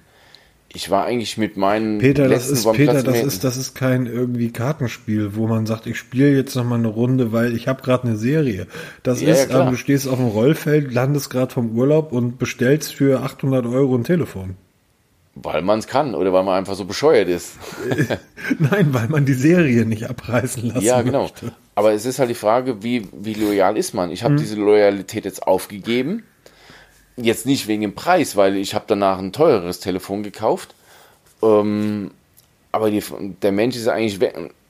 ich 0.76 0.90
war 0.90 1.06
eigentlich 1.06 1.38
mit 1.38 1.56
meinen 1.56 1.98
Peter, 1.98 2.28
das 2.28 2.50
ist 2.50 2.70
Peter, 2.72 3.02
das 3.02 3.22
ist 3.22 3.44
das 3.44 3.56
ist 3.56 3.74
kein 3.74 4.04
irgendwie 4.04 4.50
Kartenspiel, 4.52 5.34
wo 5.34 5.46
man 5.46 5.64
sagt, 5.64 5.86
ich 5.86 5.96
spiele 5.96 6.36
jetzt 6.36 6.54
noch 6.54 6.64
mal 6.64 6.74
eine 6.74 6.88
Runde, 6.88 7.32
weil 7.32 7.56
ich 7.56 7.66
habe 7.66 7.80
gerade 7.80 8.06
eine 8.06 8.16
Serie. 8.16 8.66
Das 9.02 9.22
ja, 9.22 9.32
ist, 9.32 9.50
ja, 9.50 9.62
ähm, 9.62 9.70
du 9.70 9.78
stehst 9.78 10.06
auf 10.06 10.18
dem 10.18 10.28
Rollfeld, 10.28 10.92
landest 10.92 11.30
gerade 11.30 11.50
vom 11.50 11.78
Urlaub 11.78 12.12
und 12.12 12.38
bestellst 12.38 12.94
für 12.94 13.22
800 13.22 13.64
Euro 13.64 13.96
ein 13.96 14.04
Telefon. 14.04 14.56
Weil 15.34 15.62
man 15.62 15.78
es 15.78 15.86
kann 15.86 16.14
oder 16.14 16.34
weil 16.34 16.44
man 16.44 16.58
einfach 16.58 16.74
so 16.74 16.84
bescheuert 16.84 17.28
ist. 17.28 17.54
Nein, 18.58 18.92
weil 18.92 19.08
man 19.08 19.24
die 19.24 19.34
Serie 19.34 19.86
nicht 19.86 20.08
abreißen 20.10 20.68
lassen 20.68 20.82
Ja, 20.82 21.00
genau. 21.00 21.22
Möchte. 21.22 21.52
Aber 21.74 21.92
es 21.94 22.04
ist 22.04 22.18
halt 22.18 22.28
die 22.28 22.34
Frage, 22.34 22.82
wie, 22.82 23.08
wie 23.12 23.34
loyal 23.34 23.78
ist 23.78 23.94
man? 23.94 24.10
Ich 24.10 24.22
habe 24.22 24.34
hm. 24.34 24.40
diese 24.40 24.56
Loyalität 24.56 25.24
jetzt 25.24 25.42
aufgegeben 25.42 26.22
Jetzt 27.16 27.46
nicht 27.46 27.66
wegen 27.66 27.82
dem 27.82 27.94
Preis, 27.94 28.36
weil 28.36 28.56
ich 28.56 28.74
habe 28.74 28.84
danach 28.86 29.18
ein 29.18 29.32
teureres 29.32 29.80
Telefon 29.80 30.22
gekauft. 30.22 30.74
Ähm, 31.42 32.10
aber 32.72 32.90
die, 32.90 33.02
der 33.42 33.52
Mensch 33.52 33.76
ist 33.76 33.88
eigentlich, 33.88 34.18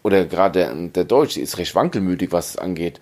oder 0.02 0.24
gerade 0.24 0.60
der, 0.60 0.74
der 0.74 1.04
Deutsche 1.04 1.40
ist 1.40 1.58
recht 1.58 1.74
wankelmütig, 1.74 2.30
was 2.30 2.50
es 2.50 2.56
angeht. 2.56 3.00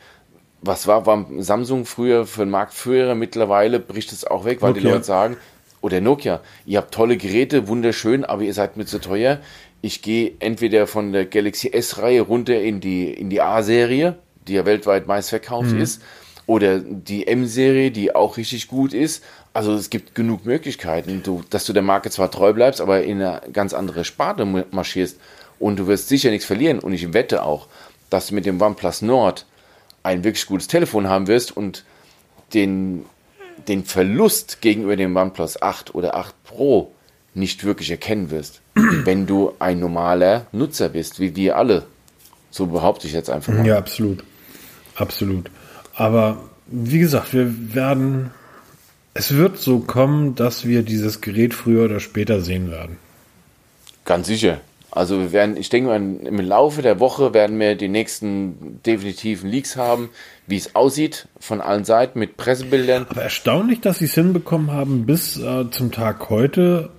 Was 0.62 0.86
war, 0.86 1.04
war 1.04 1.26
Samsung 1.40 1.84
früher 1.84 2.26
für 2.26 2.44
den 2.44 2.50
Marktführer? 2.50 3.14
Mittlerweile 3.14 3.80
bricht 3.80 4.12
es 4.12 4.26
auch 4.26 4.46
weg, 4.46 4.62
weil 4.62 4.70
Nokia. 4.70 4.82
die 4.82 4.88
Leute 4.88 5.04
sagen, 5.04 5.36
oder 5.82 6.00
Nokia, 6.00 6.40
ihr 6.64 6.78
habt 6.78 6.94
tolle 6.94 7.18
Geräte, 7.18 7.68
wunderschön, 7.68 8.24
aber 8.24 8.40
ihr 8.40 8.54
seid 8.54 8.78
mir 8.78 8.86
zu 8.86 8.98
teuer. 8.98 9.40
Ich 9.82 10.00
gehe 10.00 10.32
entweder 10.38 10.86
von 10.86 11.12
der 11.12 11.26
Galaxy 11.26 11.68
S-Reihe 11.68 12.22
runter 12.22 12.58
in 12.58 12.80
die, 12.80 13.12
in 13.12 13.28
die 13.28 13.42
A-Serie, 13.42 14.16
die 14.48 14.54
ja 14.54 14.64
weltweit 14.64 15.06
meist 15.06 15.28
verkauft 15.28 15.72
mhm. 15.72 15.82
ist, 15.82 16.00
oder 16.46 16.78
die 16.78 17.26
M-Serie, 17.26 17.90
die 17.90 18.14
auch 18.14 18.36
richtig 18.36 18.68
gut 18.68 18.92
ist. 18.92 19.22
Also 19.52 19.74
es 19.74 19.88
gibt 19.88 20.14
genug 20.14 20.44
Möglichkeiten, 20.44 21.22
du, 21.22 21.42
dass 21.50 21.64
du 21.64 21.72
der 21.72 21.82
Marke 21.82 22.10
zwar 22.10 22.30
treu 22.30 22.52
bleibst, 22.52 22.80
aber 22.80 23.02
in 23.02 23.22
eine 23.22 23.40
ganz 23.52 23.72
andere 23.72 24.04
Sparte 24.04 24.44
marschierst. 24.44 25.18
Und 25.58 25.78
du 25.78 25.86
wirst 25.86 26.08
sicher 26.08 26.30
nichts 26.30 26.46
verlieren. 26.46 26.80
Und 26.80 26.92
ich 26.92 27.12
wette 27.12 27.44
auch, 27.44 27.68
dass 28.10 28.28
du 28.28 28.34
mit 28.34 28.46
dem 28.46 28.60
OnePlus 28.60 29.02
Nord 29.02 29.46
ein 30.02 30.24
wirklich 30.24 30.46
gutes 30.46 30.68
Telefon 30.68 31.08
haben 31.08 31.28
wirst 31.28 31.56
und 31.56 31.84
den, 32.52 33.06
den 33.68 33.84
Verlust 33.84 34.60
gegenüber 34.60 34.96
dem 34.96 35.16
OnePlus 35.16 35.62
8 35.62 35.94
oder 35.94 36.14
8 36.14 36.34
Pro 36.44 36.92
nicht 37.32 37.64
wirklich 37.64 37.90
erkennen 37.90 38.30
wirst, 38.30 38.60
wenn 38.74 39.26
du 39.26 39.52
ein 39.58 39.80
normaler 39.80 40.46
Nutzer 40.52 40.90
bist, 40.90 41.20
wie 41.20 41.34
wir 41.36 41.56
alle. 41.56 41.86
So 42.50 42.66
behaupte 42.66 43.06
ich 43.06 43.12
jetzt 43.12 43.30
einfach 43.30 43.52
mal. 43.52 43.66
Ja, 43.66 43.78
absolut. 43.78 44.22
Absolut. 44.94 45.50
Aber 45.94 46.38
wie 46.66 46.98
gesagt, 46.98 47.32
wir 47.32 47.74
werden, 47.74 48.30
es 49.14 49.34
wird 49.34 49.58
so 49.58 49.80
kommen, 49.80 50.34
dass 50.34 50.66
wir 50.66 50.82
dieses 50.82 51.20
Gerät 51.20 51.54
früher 51.54 51.84
oder 51.84 52.00
später 52.00 52.40
sehen 52.40 52.70
werden. 52.70 52.96
Ganz 54.04 54.26
sicher. 54.26 54.60
Also 54.90 55.18
wir 55.18 55.32
werden, 55.32 55.56
ich 55.56 55.70
denke 55.70 55.88
mal, 55.90 55.96
im 55.96 56.40
Laufe 56.40 56.80
der 56.80 57.00
Woche 57.00 57.34
werden 57.34 57.58
wir 57.58 57.74
die 57.74 57.88
nächsten 57.88 58.80
definitiven 58.86 59.50
Leaks 59.50 59.76
haben, 59.76 60.08
wie 60.46 60.56
es 60.56 60.76
aussieht 60.76 61.26
von 61.40 61.60
allen 61.60 61.84
Seiten 61.84 62.20
mit 62.20 62.36
Pressebildern. 62.36 63.06
Aber 63.10 63.22
erstaunlich, 63.22 63.80
dass 63.80 63.98
sie 63.98 64.04
es 64.04 64.14
hinbekommen 64.14 64.70
haben, 64.70 65.04
bis 65.04 65.36
äh, 65.36 65.68
zum 65.72 65.90
Tag 65.90 66.30
heute 66.30 66.90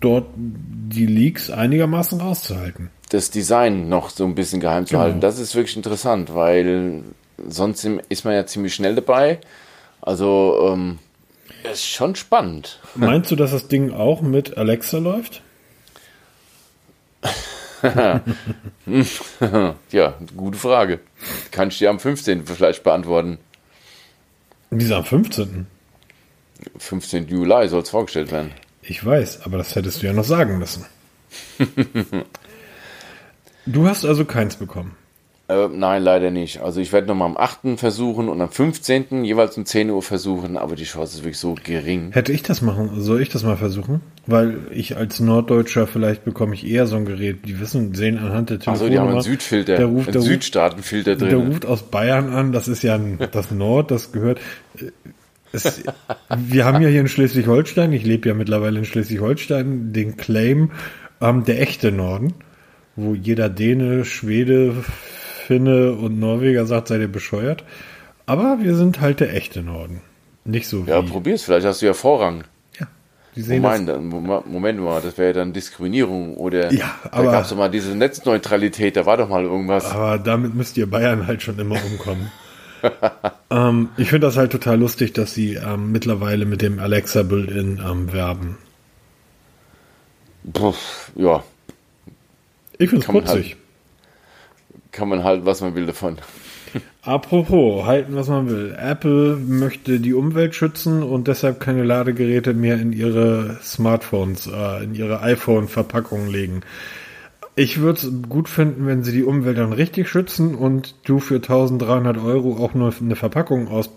dort 0.00 0.26
die 0.36 1.04
Leaks 1.04 1.50
einigermaßen 1.50 2.18
rauszuhalten. 2.18 2.88
Das 3.10 3.30
Design 3.30 3.90
noch 3.90 4.08
so 4.08 4.24
ein 4.24 4.34
bisschen 4.34 4.60
geheim 4.60 4.86
zu 4.86 4.92
Genau. 4.92 5.02
halten, 5.04 5.20
das 5.20 5.38
ist 5.38 5.54
wirklich 5.54 5.76
interessant, 5.76 6.34
weil 6.34 7.02
sonst 7.46 7.84
ist 7.84 8.24
man 8.24 8.34
ja 8.34 8.46
ziemlich 8.46 8.74
schnell 8.74 8.94
dabei. 8.94 9.40
Also, 10.00 10.70
ähm, 10.72 10.98
ist 11.70 11.86
schon 11.86 12.14
spannend. 12.14 12.80
Meinst 12.94 13.30
du, 13.30 13.36
dass 13.36 13.50
das 13.50 13.68
Ding 13.68 13.92
auch 13.92 14.20
mit 14.20 14.56
Alexa 14.56 14.98
läuft? 14.98 15.42
Ja, 19.92 20.14
gute 20.36 20.58
Frage. 20.58 21.00
Kann 21.52 21.68
ich 21.68 21.78
dir 21.78 21.90
am 21.90 22.00
15. 22.00 22.44
vielleicht 22.46 22.82
beantworten. 22.82 23.38
Dieser 24.70 24.96
am 24.96 25.04
15. 25.04 25.66
15. 26.78 27.28
Juli 27.28 27.68
soll 27.68 27.82
es 27.82 27.90
vorgestellt 27.90 28.32
werden. 28.32 28.52
Ich 28.82 29.04
weiß, 29.04 29.42
aber 29.42 29.58
das 29.58 29.74
hättest 29.74 30.02
du 30.02 30.06
ja 30.06 30.12
noch 30.12 30.24
sagen 30.24 30.58
müssen. 30.58 30.86
du 33.66 33.86
hast 33.86 34.04
also 34.04 34.24
keins 34.24 34.56
bekommen. 34.56 34.96
Äh, 35.50 35.68
nein, 35.68 36.02
leider 36.02 36.30
nicht. 36.30 36.60
Also 36.60 36.78
ich 36.80 36.92
werde 36.92 37.06
nochmal 37.06 37.28
am 37.30 37.36
8. 37.38 37.78
versuchen 37.78 38.28
und 38.28 38.38
am 38.42 38.50
15. 38.50 39.24
jeweils 39.24 39.56
um 39.56 39.64
10 39.64 39.88
Uhr 39.88 40.02
versuchen, 40.02 40.58
aber 40.58 40.76
die 40.76 40.84
Chance 40.84 41.16
ist 41.16 41.24
wirklich 41.24 41.38
so 41.38 41.54
gering. 41.64 42.12
Hätte 42.12 42.32
ich 42.32 42.42
das 42.42 42.60
machen, 42.60 42.90
soll 43.00 43.22
ich 43.22 43.30
das 43.30 43.44
mal 43.44 43.56
versuchen? 43.56 44.02
Weil 44.26 44.58
ich 44.72 44.98
als 44.98 45.20
Norddeutscher 45.20 45.86
vielleicht 45.86 46.24
bekomme 46.26 46.54
ich 46.54 46.66
eher 46.66 46.86
so 46.86 46.96
ein 46.96 47.06
Gerät. 47.06 47.46
Die 47.46 47.58
wissen, 47.60 47.94
sehen 47.94 48.18
anhand 48.18 48.50
der 48.50 48.56
Also 48.58 48.84
Telefonnummer. 48.84 48.90
die 48.90 48.98
haben 48.98 49.08
einen 49.12 49.20
Südfilter, 49.22 49.76
Der 49.78 49.86
ruft, 49.86 50.08
einen 50.08 50.12
der 50.12 50.20
Südstaatenfilter 50.20 51.16
der 51.16 51.28
drin. 51.30 51.46
ruft 51.48 51.64
aus 51.64 51.82
Bayern 51.84 52.28
an. 52.28 52.52
Das 52.52 52.68
ist 52.68 52.82
ja 52.82 52.96
ein, 52.96 53.18
das 53.32 53.50
Nord, 53.50 53.90
das 53.90 54.12
gehört. 54.12 54.40
Es, 55.52 55.82
wir 56.36 56.66
haben 56.66 56.82
ja 56.82 56.90
hier 56.90 57.00
in 57.00 57.08
Schleswig-Holstein, 57.08 57.90
ich 57.94 58.04
lebe 58.04 58.28
ja 58.28 58.34
mittlerweile 58.34 58.80
in 58.80 58.84
Schleswig-Holstein, 58.84 59.94
den 59.94 60.18
Claim 60.18 60.72
ähm, 61.22 61.44
der 61.46 61.62
echte 61.62 61.90
Norden, 61.90 62.34
wo 62.96 63.14
jeder 63.14 63.48
Däne, 63.48 64.04
Schwede, 64.04 64.74
Finne 65.48 65.92
und 65.92 66.20
Norweger 66.20 66.66
sagt, 66.66 66.88
seid 66.88 67.00
ihr 67.00 67.08
bescheuert. 67.08 67.64
Aber 68.26 68.58
wir 68.60 68.74
sind 68.74 69.00
halt 69.00 69.20
der 69.20 69.32
echte 69.34 69.62
Norden. 69.62 70.02
Nicht 70.44 70.68
so 70.68 70.86
wie. 70.86 70.90
Ja, 70.90 71.00
probier's, 71.00 71.42
vielleicht 71.42 71.66
hast 71.66 71.80
du 71.80 71.86
ja 71.86 71.94
Vorrang. 71.94 72.44
Ja, 72.78 72.86
die 73.34 73.40
sehen 73.40 73.62
das, 73.62 73.80
Moment, 73.80 74.26
Mo- 74.26 74.44
Moment 74.46 74.78
mal, 74.80 75.00
das 75.00 75.16
wäre 75.16 75.28
ja 75.28 75.32
dann 75.32 75.54
Diskriminierung 75.54 76.36
oder 76.36 76.70
Ja, 76.70 76.94
da 77.04 77.08
aber- 77.12 77.30
gab 77.32 77.44
es 77.44 77.48
doch 77.48 77.56
mal 77.56 77.70
diese 77.70 77.94
Netzneutralität, 77.96 78.94
da 78.96 79.06
war 79.06 79.16
doch 79.16 79.30
mal 79.30 79.42
irgendwas. 79.44 79.86
aber 79.90 80.18
damit 80.18 80.54
müsst 80.54 80.76
ihr 80.76 80.86
Bayern 80.90 81.26
halt 81.26 81.40
schon 81.42 81.58
immer 81.58 81.76
umkommen. 81.82 82.30
ähm, 83.50 83.88
ich 83.96 84.10
finde 84.10 84.26
das 84.26 84.36
halt 84.36 84.52
total 84.52 84.78
lustig, 84.78 85.14
dass 85.14 85.32
sie 85.32 85.54
ähm, 85.54 85.92
mittlerweile 85.92 86.44
mit 86.44 86.60
dem 86.60 86.78
Alexa 86.78 87.22
Build-In 87.22 87.80
ähm, 87.84 88.12
werben. 88.12 88.58
Puff, 90.52 91.10
ja, 91.16 91.42
Ich 92.78 92.90
finde 92.90 93.04
es 93.06 93.10
man 93.12 93.24
putzig. 93.24 93.56
Kann 94.92 95.08
man 95.08 95.24
halt, 95.24 95.44
was 95.44 95.60
man 95.60 95.74
will 95.74 95.86
davon. 95.86 96.18
Apropos, 97.02 97.86
halten 97.86 98.14
was 98.14 98.28
man 98.28 98.50
will. 98.50 98.76
Apple 98.78 99.36
möchte 99.36 100.00
die 100.00 100.14
Umwelt 100.14 100.54
schützen 100.54 101.02
und 101.02 101.28
deshalb 101.28 101.60
keine 101.60 101.84
Ladegeräte 101.84 102.54
mehr 102.54 102.78
in 102.78 102.92
ihre 102.92 103.58
Smartphones, 103.62 104.46
äh, 104.46 104.84
in 104.84 104.94
ihre 104.94 105.22
iPhone-Verpackungen 105.22 106.28
legen. 106.28 106.60
Ich 107.54 107.80
würde 107.80 107.98
es 107.98 108.12
gut 108.28 108.48
finden, 108.48 108.86
wenn 108.86 109.02
sie 109.02 109.12
die 109.12 109.24
Umwelt 109.24 109.58
dann 109.58 109.72
richtig 109.72 110.08
schützen 110.08 110.54
und 110.54 110.94
du 111.04 111.18
für 111.18 111.36
1300 111.36 112.18
Euro 112.18 112.62
auch 112.62 112.74
nur 112.74 112.92
eine 113.00 113.16
Verpackung 113.16 113.68
aus 113.68 113.90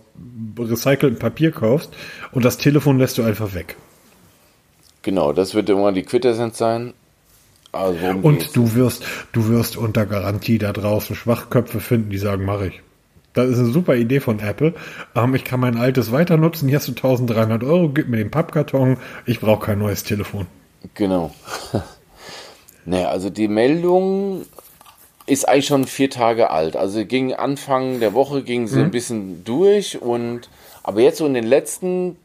recyceltem 0.58 1.19
Papier 1.19 1.51
kaufst 1.51 1.93
und 2.32 2.43
das 2.43 2.58
Telefon 2.58 2.97
lässt 2.97 3.17
du 3.17 3.23
einfach 3.23 3.54
weg. 3.54 3.75
Genau, 5.04 5.34
das 5.34 5.54
wird 5.54 5.69
immer 5.69 5.91
die 5.91 6.04
Quintessenz 6.04 6.58
sein. 6.58 6.93
Also 7.71 8.05
Und 8.21 8.55
du 8.55 8.75
wirst, 8.75 9.05
du 9.31 9.47
wirst 9.47 9.77
unter 9.77 10.05
Garantie 10.05 10.57
da 10.57 10.73
draußen 10.73 11.15
Schwachköpfe 11.15 11.79
finden, 11.79 12.10
die 12.10 12.17
sagen, 12.17 12.45
mache 12.45 12.67
ich. 12.67 12.81
Das 13.34 13.47
ist 13.49 13.60
eine 13.60 13.71
super 13.71 13.95
Idee 13.95 14.19
von 14.19 14.39
Apple. 14.39 14.73
Ähm, 15.15 15.36
ich 15.36 15.45
kann 15.45 15.62
mein 15.62 15.77
altes 15.77 16.12
weiter 16.12 16.36
nutzen. 16.36 16.67
Hier 16.67 16.77
hast 16.77 16.89
du 16.89 16.91
1300 16.91 17.63
Euro, 17.63 17.89
gib 17.89 18.10
mir 18.10 18.17
den 18.17 18.31
Pappkarton. 18.31 18.97
Ich 19.25 19.39
brauche 19.39 19.65
kein 19.65 19.79
neues 19.79 20.03
Telefon. 20.03 20.47
Genau. 20.95 21.31
naja, 22.86 23.10
also 23.10 23.29
die 23.29 23.47
Meldung 23.47 24.45
ist 25.27 25.47
eigentlich 25.47 25.67
schon 25.67 25.86
vier 25.86 26.10
Tage 26.10 26.49
alt. 26.49 26.75
Also 26.75 27.05
ging 27.05 27.34
Anfang 27.34 28.01
der 28.01 28.13
Woche 28.13 28.43
ging 28.43 28.67
sie 28.67 28.81
ein 28.81 28.91
bisschen 28.91 29.45
durch 29.45 30.01
und 30.01 30.49
aber 30.84 30.99
jetzt 31.01 31.19
so 31.19 31.25
in 31.25 31.34
den 31.34 31.45
letzten 31.45 32.17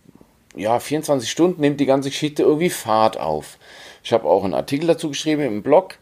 ja, 0.57 0.81
24 0.81 1.31
Stunden 1.31 1.61
nimmt 1.61 1.79
die 1.79 1.87
ganze 1.87 2.09
Geschichte 2.09 2.43
irgendwie 2.43 2.71
Fahrt 2.71 3.21
auf. 3.21 3.59
Ich 4.07 4.13
habe 4.13 4.29
auch 4.29 4.45
einen 4.45 4.55
Artikel 4.55 4.87
dazu 4.87 5.09
geschrieben 5.09 5.43
im 5.43 5.63
Blog, 5.65 5.97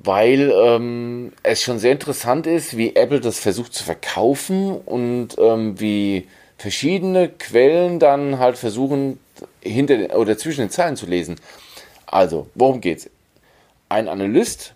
weil 0.00 0.52
ähm, 0.56 1.32
es 1.42 1.62
schon 1.62 1.80
sehr 1.80 1.90
interessant 1.90 2.46
ist, 2.46 2.76
wie 2.76 2.94
Apple 2.94 3.18
das 3.18 3.40
versucht 3.40 3.74
zu 3.74 3.82
verkaufen 3.82 4.76
und 4.76 5.30
ähm, 5.38 5.80
wie 5.80 6.28
verschiedene 6.58 7.28
Quellen 7.28 7.98
dann 7.98 8.38
halt 8.38 8.56
versuchen, 8.56 9.18
hinter 9.60 9.96
den, 9.96 10.12
oder 10.12 10.38
zwischen 10.38 10.60
den 10.60 10.70
Zeilen 10.70 10.94
zu 10.94 11.06
lesen. 11.06 11.34
Also, 12.06 12.46
worum 12.54 12.80
geht's? 12.80 13.10
Ein 13.88 14.06
Analyst, 14.06 14.74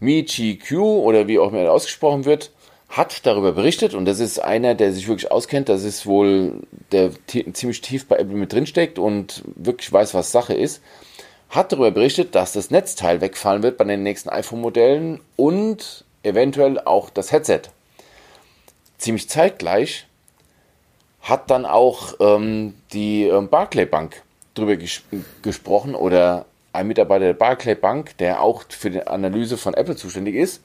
Michi 0.00 0.58
Q 0.58 0.82
oder 0.82 1.28
wie 1.28 1.38
auch 1.38 1.48
immer 1.48 1.60
er 1.60 1.72
ausgesprochen 1.72 2.26
wird, 2.26 2.50
hat 2.90 3.24
darüber 3.24 3.52
berichtet 3.52 3.94
und 3.94 4.04
das 4.04 4.20
ist 4.20 4.38
einer, 4.38 4.74
der 4.74 4.92
sich 4.92 5.08
wirklich 5.08 5.32
auskennt. 5.32 5.70
Das 5.70 5.84
ist 5.84 6.04
wohl, 6.04 6.60
der 6.92 7.12
ziemlich 7.54 7.80
tief 7.80 8.06
bei 8.06 8.16
Apple 8.16 8.36
mit 8.36 8.52
drinsteckt 8.52 8.98
und 8.98 9.42
wirklich 9.56 9.90
weiß, 9.90 10.12
was 10.12 10.30
Sache 10.30 10.52
ist. 10.52 10.82
Hat 11.50 11.72
darüber 11.72 11.90
berichtet, 11.90 12.34
dass 12.34 12.52
das 12.52 12.70
Netzteil 12.70 13.20
wegfallen 13.20 13.62
wird 13.62 13.76
bei 13.76 13.84
den 13.84 14.04
nächsten 14.04 14.28
iPhone-Modellen 14.28 15.20
und 15.36 16.04
eventuell 16.22 16.78
auch 16.78 17.10
das 17.10 17.32
Headset. 17.32 17.62
Ziemlich 18.98 19.28
zeitgleich 19.28 20.06
hat 21.22 21.50
dann 21.50 21.66
auch 21.66 22.14
ähm, 22.20 22.74
die 22.92 23.24
ähm, 23.24 23.48
Barclay 23.48 23.84
Bank 23.84 24.22
drüber 24.54 24.76
ges 24.76 25.02
gesprochen 25.42 25.94
oder 25.94 26.46
ein 26.72 26.86
Mitarbeiter 26.86 27.26
der 27.26 27.34
Barclay 27.34 27.74
Bank, 27.74 28.16
der 28.18 28.42
auch 28.42 28.64
für 28.68 28.90
die 28.90 29.06
Analyse 29.06 29.56
von 29.56 29.74
Apple 29.74 29.96
zuständig 29.96 30.36
ist, 30.36 30.62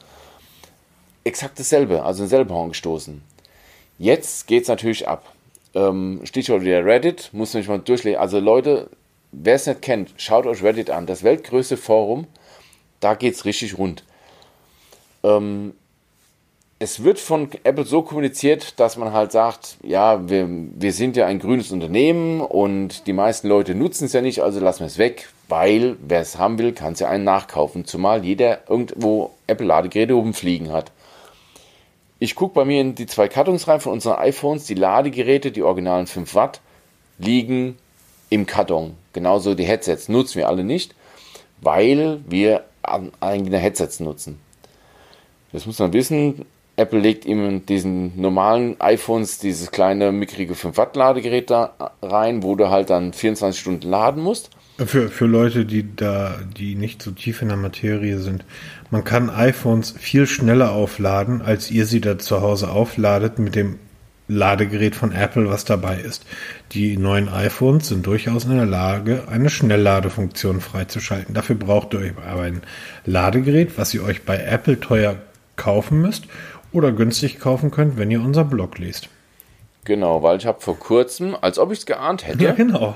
exakt 1.23 1.59
dasselbe, 1.59 2.03
also 2.03 2.23
in 2.23 2.29
selben 2.29 2.53
Horn 2.53 2.69
gestoßen. 2.69 3.21
Jetzt 3.97 4.47
geht 4.47 4.63
es 4.63 4.69
natürlich 4.69 5.07
ab. 5.07 5.33
Ähm, 5.73 6.21
Stichwort 6.25 6.61
wieder 6.61 6.85
Reddit, 6.85 7.29
muss 7.33 7.53
man 7.53 7.61
nicht 7.61 7.69
mal 7.69 7.79
durchlesen. 7.79 8.19
Also 8.19 8.39
Leute, 8.39 8.89
wer 9.43 9.55
es 9.55 9.67
nicht 9.67 9.81
kennt, 9.81 10.13
schaut 10.17 10.45
euch 10.45 10.63
Reddit 10.63 10.89
an. 10.89 11.05
Das 11.05 11.23
weltgrößte 11.23 11.77
Forum, 11.77 12.27
da 12.99 13.15
geht 13.15 13.35
es 13.35 13.45
richtig 13.45 13.77
rund. 13.77 14.03
Ähm, 15.23 15.73
es 16.77 17.03
wird 17.03 17.19
von 17.19 17.49
Apple 17.63 17.85
so 17.85 18.01
kommuniziert, 18.01 18.79
dass 18.79 18.97
man 18.97 19.13
halt 19.13 19.31
sagt, 19.31 19.77
ja, 19.81 20.27
wir, 20.29 20.47
wir 20.49 20.91
sind 20.91 21.15
ja 21.15 21.25
ein 21.25 21.39
grünes 21.39 21.71
Unternehmen 21.71 22.41
und 22.41 23.07
die 23.07 23.13
meisten 23.13 23.47
Leute 23.47 23.75
nutzen 23.75 24.05
es 24.05 24.13
ja 24.13 24.21
nicht, 24.21 24.41
also 24.41 24.59
lassen 24.59 24.81
wir 24.81 24.87
es 24.87 24.97
weg, 24.97 25.29
weil 25.47 25.95
wer 26.01 26.19
es 26.19 26.37
haben 26.37 26.57
will, 26.57 26.73
kann 26.73 26.93
es 26.93 26.99
ja 26.99 27.07
einen 27.07 27.23
nachkaufen, 27.23 27.85
zumal 27.85 28.25
jeder 28.25 28.69
irgendwo 28.69 29.31
Apple-Ladegeräte 29.47 30.15
oben 30.15 30.33
fliegen 30.33 30.73
hat. 30.73 30.91
Ich 32.19 32.35
gucke 32.35 32.55
bei 32.55 32.65
mir 32.65 32.81
in 32.81 32.95
die 32.95 33.07
zwei 33.07 33.29
Kartons 33.29 33.67
rein 33.67 33.79
von 33.79 33.93
unseren 33.93 34.19
iPhones, 34.19 34.65
die 34.65 34.73
Ladegeräte, 34.73 35.51
die 35.51 35.63
originalen 35.63 36.07
5 36.07 36.35
Watt, 36.35 36.59
liegen 37.19 37.77
im 38.29 38.45
Karton. 38.45 38.95
Genauso 39.13 39.55
die 39.55 39.65
Headsets 39.65 40.09
nutzen 40.09 40.39
wir 40.39 40.49
alle 40.49 40.63
nicht, 40.63 40.95
weil 41.61 42.19
wir 42.27 42.65
eigene 43.19 43.57
Headsets 43.57 43.99
nutzen. 43.99 44.39
Das 45.51 45.65
muss 45.65 45.79
man 45.79 45.93
wissen. 45.93 46.45
Apple 46.77 46.99
legt 46.99 47.25
ihm 47.25 47.65
diesen 47.65 48.19
normalen 48.19 48.79
iPhones 48.81 49.39
dieses 49.39 49.71
kleine 49.71 50.11
mickrige 50.11 50.55
5 50.55 50.77
Watt 50.77 50.95
Ladegerät 50.95 51.49
da 51.49 51.93
rein, 52.01 52.43
wo 52.43 52.55
du 52.55 52.69
halt 52.69 52.89
dann 52.89 53.13
24 53.13 53.59
Stunden 53.59 53.89
laden 53.89 54.21
musst. 54.21 54.49
Für, 54.77 55.07
für 55.07 55.25
Leute, 55.25 55.65
die 55.65 55.95
da, 55.95 56.37
die 56.57 56.75
nicht 56.75 57.01
so 57.01 57.11
tief 57.11 57.41
in 57.41 57.47
der 57.47 57.57
Materie 57.57 58.19
sind. 58.19 58.43
Man 58.91 59.05
kann 59.05 59.29
iPhones 59.29 59.91
viel 59.97 60.27
schneller 60.27 60.73
aufladen, 60.73 61.41
als 61.41 61.71
ihr 61.71 61.85
sie 61.85 62.01
da 62.01 62.19
zu 62.19 62.41
Hause 62.41 62.69
aufladet 62.69 63.39
mit 63.39 63.55
dem 63.55 63.79
Ladegerät 64.27 64.95
von 64.95 65.11
Apple, 65.11 65.49
was 65.49 65.65
dabei 65.65 65.97
ist. 65.99 66.25
Die 66.71 66.97
neuen 66.97 67.29
iPhones 67.29 67.89
sind 67.89 68.05
durchaus 68.07 68.45
in 68.45 68.55
der 68.55 68.65
Lage, 68.65 69.23
eine 69.29 69.49
Schnellladefunktion 69.49 70.61
freizuschalten. 70.61 71.35
Dafür 71.35 71.55
braucht 71.55 71.93
ihr 71.93 71.99
euch 71.99 72.11
aber 72.27 72.41
ein 72.41 72.61
Ladegerät, 73.05 73.77
was 73.77 73.93
ihr 73.93 74.03
euch 74.03 74.23
bei 74.23 74.37
Apple 74.37 74.79
teuer 74.79 75.17
kaufen 75.55 76.01
müsst 76.01 76.25
oder 76.71 76.91
günstig 76.91 77.39
kaufen 77.39 77.71
könnt, 77.71 77.97
wenn 77.97 78.09
ihr 78.11 78.21
unser 78.21 78.43
Blog 78.43 78.79
liest. 78.79 79.09
Genau, 79.85 80.23
weil 80.23 80.37
ich 80.37 80.47
habe 80.47 80.59
vor 80.59 80.77
kurzem, 80.79 81.35
als 81.39 81.59
ob 81.59 81.71
ich 81.71 81.79
es 81.79 81.85
geahnt 81.85 82.25
hätte, 82.25 82.43
Ja, 82.43 82.51
genau. 82.53 82.95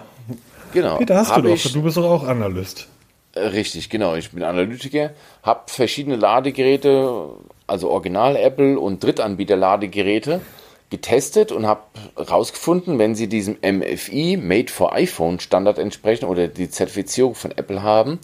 genau, 0.73 0.97
Peter, 0.97 1.15
hast 1.17 1.35
du 1.37 1.41
doch. 1.43 1.53
ich 1.53 1.71
Du 1.71 1.83
bist 1.83 1.97
doch 1.97 2.09
auch 2.09 2.27
Analyst. 2.27 2.87
Äh, 3.35 3.41
Richtig, 3.41 3.91
genau. 3.91 4.15
Ich 4.15 4.31
bin 4.31 4.41
Analytiker, 4.41 5.11
habe 5.43 5.61
verschiedene 5.67 6.15
Ladegeräte, 6.15 7.27
also 7.67 7.91
Original 7.91 8.35
Apple 8.35 8.79
und 8.79 9.03
Drittanbieter-Ladegeräte 9.03 10.41
getestet 10.89 11.51
und 11.51 11.67
habe 11.67 11.81
herausgefunden, 12.15 12.97
wenn 12.97 13.15
sie 13.15 13.27
diesem 13.27 13.57
MFI 13.61 14.37
Made 14.37 14.71
for 14.71 14.93
iPhone 14.93 15.39
Standard 15.39 15.77
entsprechen 15.77 16.25
oder 16.25 16.47
die 16.47 16.69
Zertifizierung 16.69 17.35
von 17.35 17.51
Apple 17.51 17.83
haben, 17.83 18.19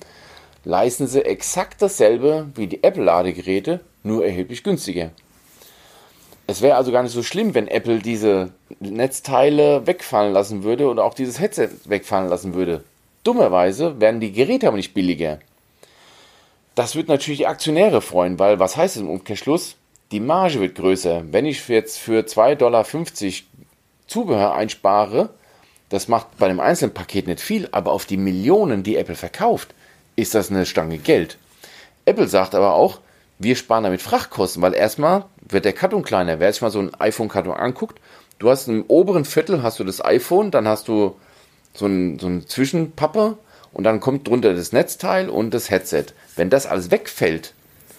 leisten 0.63 1.07
sie 1.07 1.23
exakt 1.23 1.81
dasselbe 1.81 2.47
wie 2.55 2.67
die 2.67 2.83
Apple 2.83 3.03
Ladegeräte, 3.03 3.81
nur 4.03 4.25
erheblich 4.25 4.63
günstiger. 4.63 5.11
Es 6.47 6.61
wäre 6.61 6.75
also 6.75 6.91
gar 6.91 7.01
nicht 7.03 7.11
so 7.11 7.23
schlimm, 7.23 7.55
wenn 7.55 7.67
Apple 7.67 7.99
diese 7.99 8.51
Netzteile 8.79 9.87
wegfallen 9.87 10.33
lassen 10.33 10.63
würde 10.63 10.87
oder 10.87 11.03
auch 11.03 11.13
dieses 11.13 11.39
Headset 11.39 11.69
wegfallen 11.85 12.29
lassen 12.29 12.53
würde. 12.53 12.83
Dummerweise 13.23 13.99
werden 13.99 14.19
die 14.19 14.31
Geräte 14.31 14.67
aber 14.67 14.77
nicht 14.77 14.93
billiger. 14.93 15.39
Das 16.75 16.95
wird 16.95 17.07
natürlich 17.07 17.39
die 17.39 17.47
Aktionäre 17.47 18.01
freuen, 18.01 18.37
weil 18.37 18.59
was 18.59 18.77
heißt 18.77 18.95
es 18.95 19.01
im 19.01 19.09
Umkehrschluss? 19.09 19.75
Die 20.11 20.19
Marge 20.19 20.59
wird 20.59 20.75
größer. 20.75 21.23
Wenn 21.31 21.45
ich 21.45 21.67
jetzt 21.67 21.97
für 21.97 22.21
2,50 22.21 22.55
Dollar 22.55 22.85
Zubehör 24.07 24.53
einspare, 24.53 25.29
das 25.89 26.07
macht 26.07 26.37
bei 26.37 26.47
dem 26.47 26.59
einzelnen 26.59 26.93
Paket 26.93 27.27
nicht 27.27 27.39
viel, 27.39 27.67
aber 27.71 27.91
auf 27.91 28.05
die 28.05 28.17
Millionen, 28.17 28.83
die 28.83 28.97
Apple 28.97 29.15
verkauft, 29.15 29.73
ist 30.15 30.35
das 30.35 30.51
eine 30.51 30.65
Stange 30.67 30.99
Geld. 30.99 31.37
Apple 32.05 32.27
sagt 32.27 32.53
aber 32.53 32.73
auch, 32.73 32.99
wir 33.39 33.55
sparen 33.55 33.83
damit 33.83 34.01
Frachtkosten, 34.01 34.61
weil 34.61 34.73
erstmal 34.73 35.25
wird 35.41 35.65
der 35.65 35.73
Karton 35.73 36.03
kleiner. 36.03 36.39
Wer 36.39 36.53
sich 36.53 36.61
mal 36.61 36.71
so 36.71 36.79
einen 36.79 36.93
iPhone-Karton 36.93 37.53
anguckt, 37.53 37.99
du 38.39 38.49
hast 38.49 38.67
im 38.67 38.85
oberen 38.87 39.25
Viertel 39.25 39.63
hast 39.63 39.79
du 39.79 39.83
das 39.83 40.03
iPhone, 40.05 40.51
dann 40.51 40.67
hast 40.67 40.87
du 40.87 41.15
so 41.73 41.87
ein, 41.87 42.19
so 42.19 42.27
ein 42.27 42.47
Zwischenpappe 42.47 43.37
und 43.73 43.83
dann 43.83 43.99
kommt 43.99 44.27
drunter 44.27 44.53
das 44.53 44.71
Netzteil 44.71 45.29
und 45.29 45.53
das 45.53 45.69
Headset. 45.69 46.05
Wenn 46.35 46.49
das 46.49 46.67
alles 46.67 46.91
wegfällt, 46.91 47.53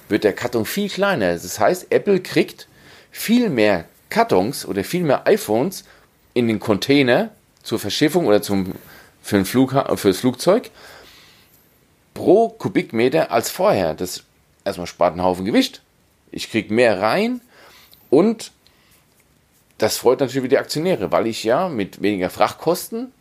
wird 0.08 0.24
der 0.24 0.32
Karton 0.32 0.64
viel 0.64 0.88
kleiner. 0.88 1.32
Das 1.32 1.58
heißt, 1.58 1.86
Apple 1.90 2.20
kriegt 2.20 2.68
viel 3.10 3.50
mehr 3.50 3.86
Kartons 4.08 4.66
oder 4.66 4.84
viel 4.84 5.02
mehr 5.02 5.26
iPhones 5.26 5.84
in 6.34 6.48
den 6.48 6.60
Container 6.60 7.30
zur 7.62 7.78
Verschiffung 7.78 8.26
oder 8.26 8.42
zum, 8.42 8.74
für, 9.22 9.36
den 9.36 9.44
Flug, 9.44 9.72
für 9.96 10.08
das 10.08 10.18
Flugzeug 10.18 10.70
pro 12.14 12.48
Kubikmeter 12.48 13.30
als 13.30 13.50
vorher. 13.50 13.94
Das 13.94 14.24
erstmal 14.64 14.86
spart 14.86 15.12
einen 15.12 15.22
Haufen 15.22 15.44
Gewicht. 15.44 15.82
Ich 16.30 16.50
kriege 16.50 16.72
mehr 16.72 17.00
rein 17.00 17.40
und 18.10 18.52
das 19.78 19.98
freut 19.98 20.20
natürlich 20.20 20.44
wieder 20.44 20.56
die 20.56 20.58
Aktionäre, 20.58 21.12
weil 21.12 21.26
ich 21.26 21.44
ja 21.44 21.68
mit 21.68 22.02
weniger 22.02 22.30
Frachtkosten 22.30 23.12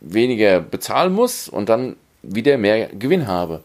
weniger 0.00 0.60
bezahlen 0.60 1.12
muss 1.12 1.48
und 1.48 1.68
dann 1.68 1.96
wieder 2.22 2.58
mehr 2.58 2.88
Gewinn 2.88 3.26
habe. 3.26 3.62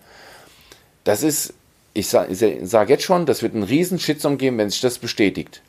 Das 1.03 1.23
ist, 1.23 1.53
ich 1.97 2.10
sage 2.10 2.60
sag 2.63 2.89
jetzt 2.89 3.03
schon, 3.03 3.25
das 3.25 3.41
wird 3.41 3.55
einen 3.55 3.63
riesen 3.63 3.97
Shitstorm 3.97 4.38
geben, 4.38 4.60
wenn 4.60 4.69
sich 4.69 4.81
das 4.81 4.99
bestätigt. 4.99 5.62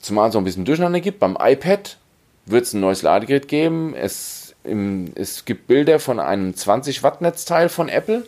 Zumal 0.00 0.28
es 0.28 0.32
so 0.32 0.38
ein 0.38 0.44
bisschen 0.44 0.64
Durcheinander 0.64 1.00
gibt. 1.00 1.18
Beim 1.18 1.36
iPad 1.40 1.98
wird 2.46 2.64
es 2.64 2.72
ein 2.72 2.80
neues 2.80 3.02
Ladegerät 3.02 3.48
geben. 3.48 3.92
Es, 3.92 4.54
im, 4.62 5.12
es 5.16 5.44
gibt 5.44 5.66
Bilder 5.66 5.98
von 5.98 6.20
einem 6.20 6.54
20 6.54 7.02
Watt 7.02 7.20
Netzteil 7.20 7.68
von 7.68 7.88
Apple. 7.88 8.24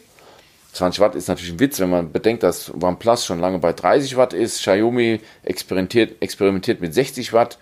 20 0.72 1.00
Watt 1.00 1.14
ist 1.14 1.28
natürlich 1.28 1.52
ein 1.52 1.60
Witz, 1.60 1.78
wenn 1.78 1.90
man 1.90 2.10
bedenkt, 2.10 2.42
dass 2.42 2.72
OnePlus 2.74 3.24
schon 3.24 3.38
lange 3.38 3.60
bei 3.60 3.72
30 3.72 4.16
Watt 4.16 4.32
ist. 4.32 4.60
Xiaomi 4.60 5.20
experimentiert, 5.44 6.20
experimentiert 6.20 6.80
mit 6.80 6.92
60 6.92 7.32
Watt, 7.32 7.58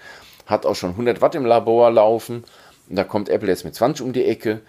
hat 0.46 0.64
auch 0.64 0.74
schon 0.74 0.90
100 0.90 1.20
Watt 1.20 1.34
im 1.34 1.44
Labor 1.44 1.90
laufen. 1.90 2.44
Und 2.88 2.96
da 2.96 3.04
kommt 3.04 3.28
Apple 3.28 3.48
jetzt 3.48 3.66
mit 3.66 3.74
20 3.74 4.04
um 4.06 4.14
die 4.14 4.24
Ecke. 4.24 4.60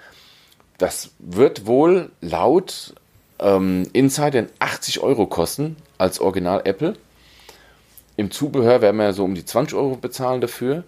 Das 0.78 1.12
wird 1.20 1.66
wohl 1.66 2.12
laut 2.20 2.94
ähm, 3.40 3.88
Insidern 3.94 4.48
80 4.60 5.02
Euro 5.02 5.28
kosten 5.28 5.76
als 5.98 6.20
Original 6.20 6.62
Apple. 6.66 6.96
Im 8.16 8.32
Zubehör 8.32 8.82
werden 8.82 8.98
wir 8.98 9.14
so 9.14 9.24
um 9.24 9.36
die 9.36 9.46
20 9.46 9.78
Euro 9.78 9.96
bezahlen 9.96 10.42
dafür. 10.42 10.84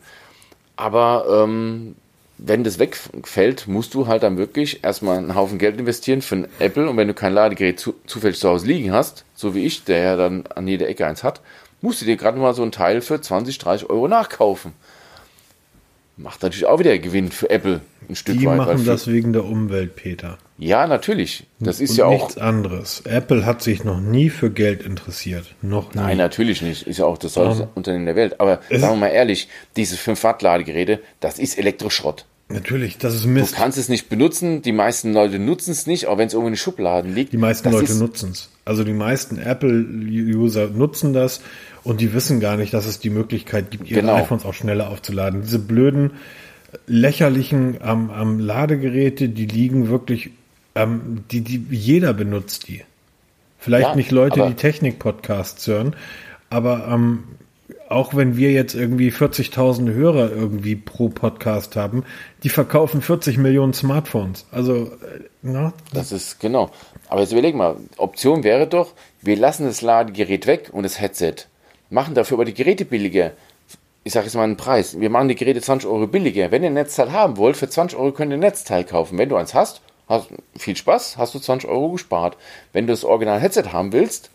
Aber 0.76 1.44
ähm, 1.44 1.96
wenn 2.38 2.64
das 2.64 2.80
wegfällt, 2.80 3.68
musst 3.68 3.94
du 3.94 4.08
halt 4.08 4.24
dann 4.24 4.38
wirklich 4.38 4.84
erstmal 4.84 5.18
einen 5.18 5.36
Haufen 5.36 5.60
Geld 5.60 5.78
investieren 5.78 6.22
für 6.22 6.38
ein 6.38 6.48
Apple. 6.60 6.90
Und 6.90 6.98
wenn 6.98 7.08
du 7.08 7.14
kein 7.14 7.34
Ladegerät 7.34 7.80
zu, 7.80 7.94
zufällig 8.08 8.40
zu 8.40 8.50
Hause 8.50 8.68
liegen 8.68 8.92
hast, 8.92 9.26
so 9.36 9.54
wie 9.54 9.66
ich, 9.66 9.84
der 9.84 10.00
ja 10.00 10.16
dann 10.16 10.46
an 10.56 10.68
jeder 10.68 10.88
Ecke 10.88 11.06
eins 11.06 11.24
hat, 11.24 11.42
musst 11.82 12.02
du 12.02 12.06
dir 12.06 12.18
gerade 12.18 12.40
mal 12.40 12.54
so 12.54 12.64
ein 12.64 12.72
Teil 12.72 13.02
für 13.02 13.22
20, 13.22 13.58
30 13.58 13.90
Euro 13.90 14.08
nachkaufen 14.08 14.74
macht 16.20 16.44
natürlich 16.44 16.66
auch 16.66 16.80
wieder 16.80 16.98
Gewinn 17.00 17.32
für 17.32 17.50
Apple 17.50 17.82
ein 18.08 18.16
Stück 18.16 18.38
Die 18.38 18.46
weit. 18.46 18.58
machen 18.58 18.86
das 18.86 19.08
wegen 19.08 19.34
der 19.34 19.46
Umwelt, 19.46 19.96
Peter. 19.96 20.38
Ja, 20.58 20.86
natürlich. 20.88 21.46
Das 21.60 21.80
ist 21.80 21.92
Und 21.92 21.98
ja 21.98 22.06
auch. 22.06 22.12
nichts 22.12 22.38
anderes. 22.38 23.02
Apple 23.06 23.46
hat 23.46 23.62
sich 23.62 23.84
noch 23.84 24.00
nie 24.02 24.30
für 24.30 24.50
Geld 24.52 24.84
interessiert. 24.84 25.56
Noch 25.62 25.94
nie. 25.94 26.02
Nein, 26.02 26.18
natürlich 26.18 26.62
nicht. 26.62 26.86
Ist 26.88 26.98
ja 27.00 27.06
auch 27.06 27.18
das 27.18 27.34
tollste 27.34 27.64
Um, 27.64 27.70
Unternehmen 27.76 28.06
der 28.06 28.16
Welt. 28.16 28.40
Aber 28.40 28.60
sagen 28.70 28.96
wir 28.96 28.96
mal 28.96 29.08
ehrlich, 29.08 29.48
diese 29.76 29.96
5 29.96 30.22
Watt 30.24 30.42
Ladegeräte, 30.42 31.00
das 31.22 31.40
ist 31.40 31.58
Elektroschrott. 31.58 32.26
Natürlich, 32.52 32.98
das 32.98 33.14
ist 33.14 33.26
Du 33.26 33.30
Mist. 33.30 33.54
kannst 33.56 33.78
es 33.78 33.90
nicht 33.90 34.10
benutzen. 34.10 34.64
Die 34.64 34.72
meisten 34.72 35.14
Leute 35.14 35.38
nutzen 35.38 35.70
es 35.72 35.86
nicht, 35.86 36.08
auch 36.08 36.18
wenn 36.18 36.26
es 36.28 36.34
irgendwo 36.34 36.48
in 36.48 36.54
den 36.54 36.58
Schubladen 36.58 37.14
liegt. 37.14 37.32
Die 37.32 37.38
meisten 37.38 37.66
das 37.72 37.80
Leute 37.80 37.94
nutzen 37.94 38.32
es. 38.32 38.50
Also 38.66 38.84
die 38.84 38.94
meisten 38.94 39.38
Apple-User 39.38 40.68
nutzen 40.70 41.14
das 41.14 41.42
und 41.90 42.02
die 42.02 42.14
wissen 42.14 42.40
gar 42.40 42.56
nicht, 42.58 42.74
dass 42.74 42.86
es 42.86 43.00
die 43.00 43.10
Möglichkeit 43.10 43.72
gibt, 43.72 43.90
ihre 43.90 44.02
Genau. 44.02 44.16
iPhones 44.16 44.46
auch 44.46 44.54
schneller 44.54 44.90
aufzuladen. 44.90 45.42
Diese 45.42 45.60
blöden, 45.60 46.12
lächerlichen 46.88 47.78
ähm, 47.84 48.10
ähm, 48.16 48.40
Ladegeräte, 48.40 49.30
die 49.30 49.46
liegen 49.46 49.90
wirklich, 49.90 50.30
ähm, 50.76 51.24
die, 51.32 51.42
die, 51.42 51.66
jeder 51.72 52.14
benutzt 52.14 52.68
die. 52.68 52.84
Vielleicht 53.58 53.90
Ja, 53.90 53.96
nicht 53.96 54.12
Leute, 54.12 54.46
die 54.48 54.54
Technik-Podcasts 54.54 55.68
hören, 55.68 55.96
aber 56.50 56.88
ähm, 56.90 57.24
auch 57.90 58.16
wenn 58.16 58.38
wir 58.38 58.52
jetzt 58.52 58.76
irgendwie 58.76 59.10
40.000 59.12 59.92
Hörer 59.92 60.32
irgendwie 60.32 60.76
pro 60.76 61.10
Podcast 61.10 61.76
haben, 61.76 62.04
die 62.44 62.50
verkaufen 62.50 63.02
40 63.02 63.38
Millionen 63.38 63.74
Smartphones. 63.74 64.46
Also, 64.52 64.86
äh, 64.86 65.24
na, 65.42 65.74
Das 65.92 66.12
ist 66.12 66.40
genau. 66.40 66.70
Aber 67.08 67.22
jetzt 67.22 67.32
überleg 67.32 67.56
mal, 67.56 67.78
Option 67.98 68.44
wäre 68.44 68.68
doch, 68.68 68.94
wir 69.22 69.36
lassen 69.36 69.66
das 69.66 69.82
Ladegerät 69.82 70.46
weg 70.46 70.70
und 70.72 70.84
das 70.84 71.02
Headset. 71.02 71.34
Machen 71.90 72.14
dafür 72.14 72.38
aber 72.38 72.46
die 72.46 72.54
Geräte 72.54 72.86
billiger. 72.86 73.32
Ich 74.04 74.14
sage 74.14 74.26
jetzt 74.26 74.36
mal 74.36 74.44
einen 74.44 74.58
Preis. 74.58 75.00
Wir 75.00 75.10
machen 75.10 75.28
die 75.28 75.36
Geräte 75.36 75.62
20 75.62 75.90
Euro 75.90 76.08
billiger. 76.08 76.52
Wenn 76.52 76.64
ihr 76.64 76.70
ein 76.70 76.74
Netzteil 76.74 77.12
haben 77.12 77.38
wollt, 77.38 77.58
für 77.58 77.70
20 77.70 77.98
Euro 77.98 78.12
könnt 78.12 78.32
ihr 78.32 78.38
ein 78.38 78.42
Netzteil 78.42 78.84
kaufen. 78.84 79.18
Wenn 79.18 79.30
du 79.30 79.36
eins 79.36 79.54
hast, 79.54 79.82
hast 80.08 80.30
viel 80.58 80.76
Spaß, 80.76 81.18
hast 81.18 81.36
du 81.36 81.40
20 81.40 81.70
Euro 81.70 81.92
gespart. 81.92 82.38
Wenn 82.74 82.88
du 82.88 82.94
das 82.94 83.04
Original 83.04 83.40
Headset 83.40 83.72
haben 83.72 83.92
willst, 83.92 84.30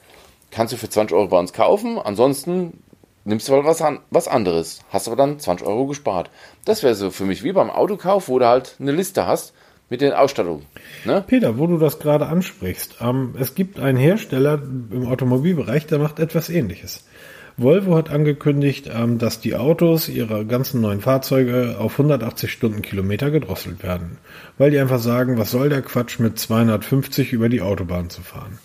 kannst 0.51 0.73
du 0.73 0.77
für 0.77 0.89
20 0.89 1.17
Euro 1.17 1.29
bei 1.29 1.39
uns 1.39 1.53
kaufen. 1.53 1.99
Ansonsten 1.99 2.83
nimmst 3.25 3.49
du 3.49 3.53
mal 3.53 3.65
was, 3.65 3.83
an, 3.83 4.01
was 4.11 4.29
anderes. 4.29 4.81
Hast 4.91 5.09
aber 5.09 5.17
dann 5.17 5.39
20 5.39 5.67
Euro 5.67 5.87
gespart. 5.87 6.31
Das 6.65 6.83
wäre 6.83 6.95
so 6.95 7.11
für 7.11 7.25
mich 7.25 7.43
wie 7.43 7.53
beim 7.53 7.71
Autokauf, 7.71 8.29
wo 8.29 8.39
du 8.39 8.47
halt 8.47 8.77
eine 8.79 8.93
Liste 8.93 9.27
hast 9.27 9.55
mit 9.91 10.01
den 10.01 10.13
Ausstattungen. 10.13 10.67
Ne? 11.05 11.23
Peter, 11.27 11.59
wo 11.59 11.67
du 11.67 11.79
das 11.79 11.99
gerade 11.99 12.27
ansprichst, 12.27 12.97
ähm, 13.01 13.35
es 13.39 13.55
gibt 13.55 13.79
einen 13.79 13.99
Hersteller 13.99 14.55
im 14.55 15.07
Automobilbereich, 15.07 15.87
der 15.87 15.99
macht 15.99 16.19
etwas 16.19 16.49
ähnliches. 16.49 17.05
Volvo 17.57 17.97
hat 17.97 18.11
angekündigt, 18.11 18.91
ähm, 18.93 19.19
dass 19.19 19.41
die 19.41 19.55
Autos 19.55 20.09
ihrer 20.09 20.45
ganzen 20.45 20.81
neuen 20.81 21.01
Fahrzeuge 21.01 21.77
auf 21.79 21.93
180 21.93 22.51
Stundenkilometer 22.51 23.31
gedrosselt 23.31 23.83
werden. 23.85 24.19
Weil 24.59 24.73
die 24.73 24.79
einfach 24.79 24.99
sagen, 24.99 25.39
was 25.39 25.53
soll 25.53 25.69
der 25.69 25.83
Quatsch 25.83 26.19
mit 26.19 26.37
250 26.39 27.33
über 27.33 27.49
die 27.49 27.61
Autobahn 27.61 28.11
zu 28.11 28.23
fahren. 28.23 28.59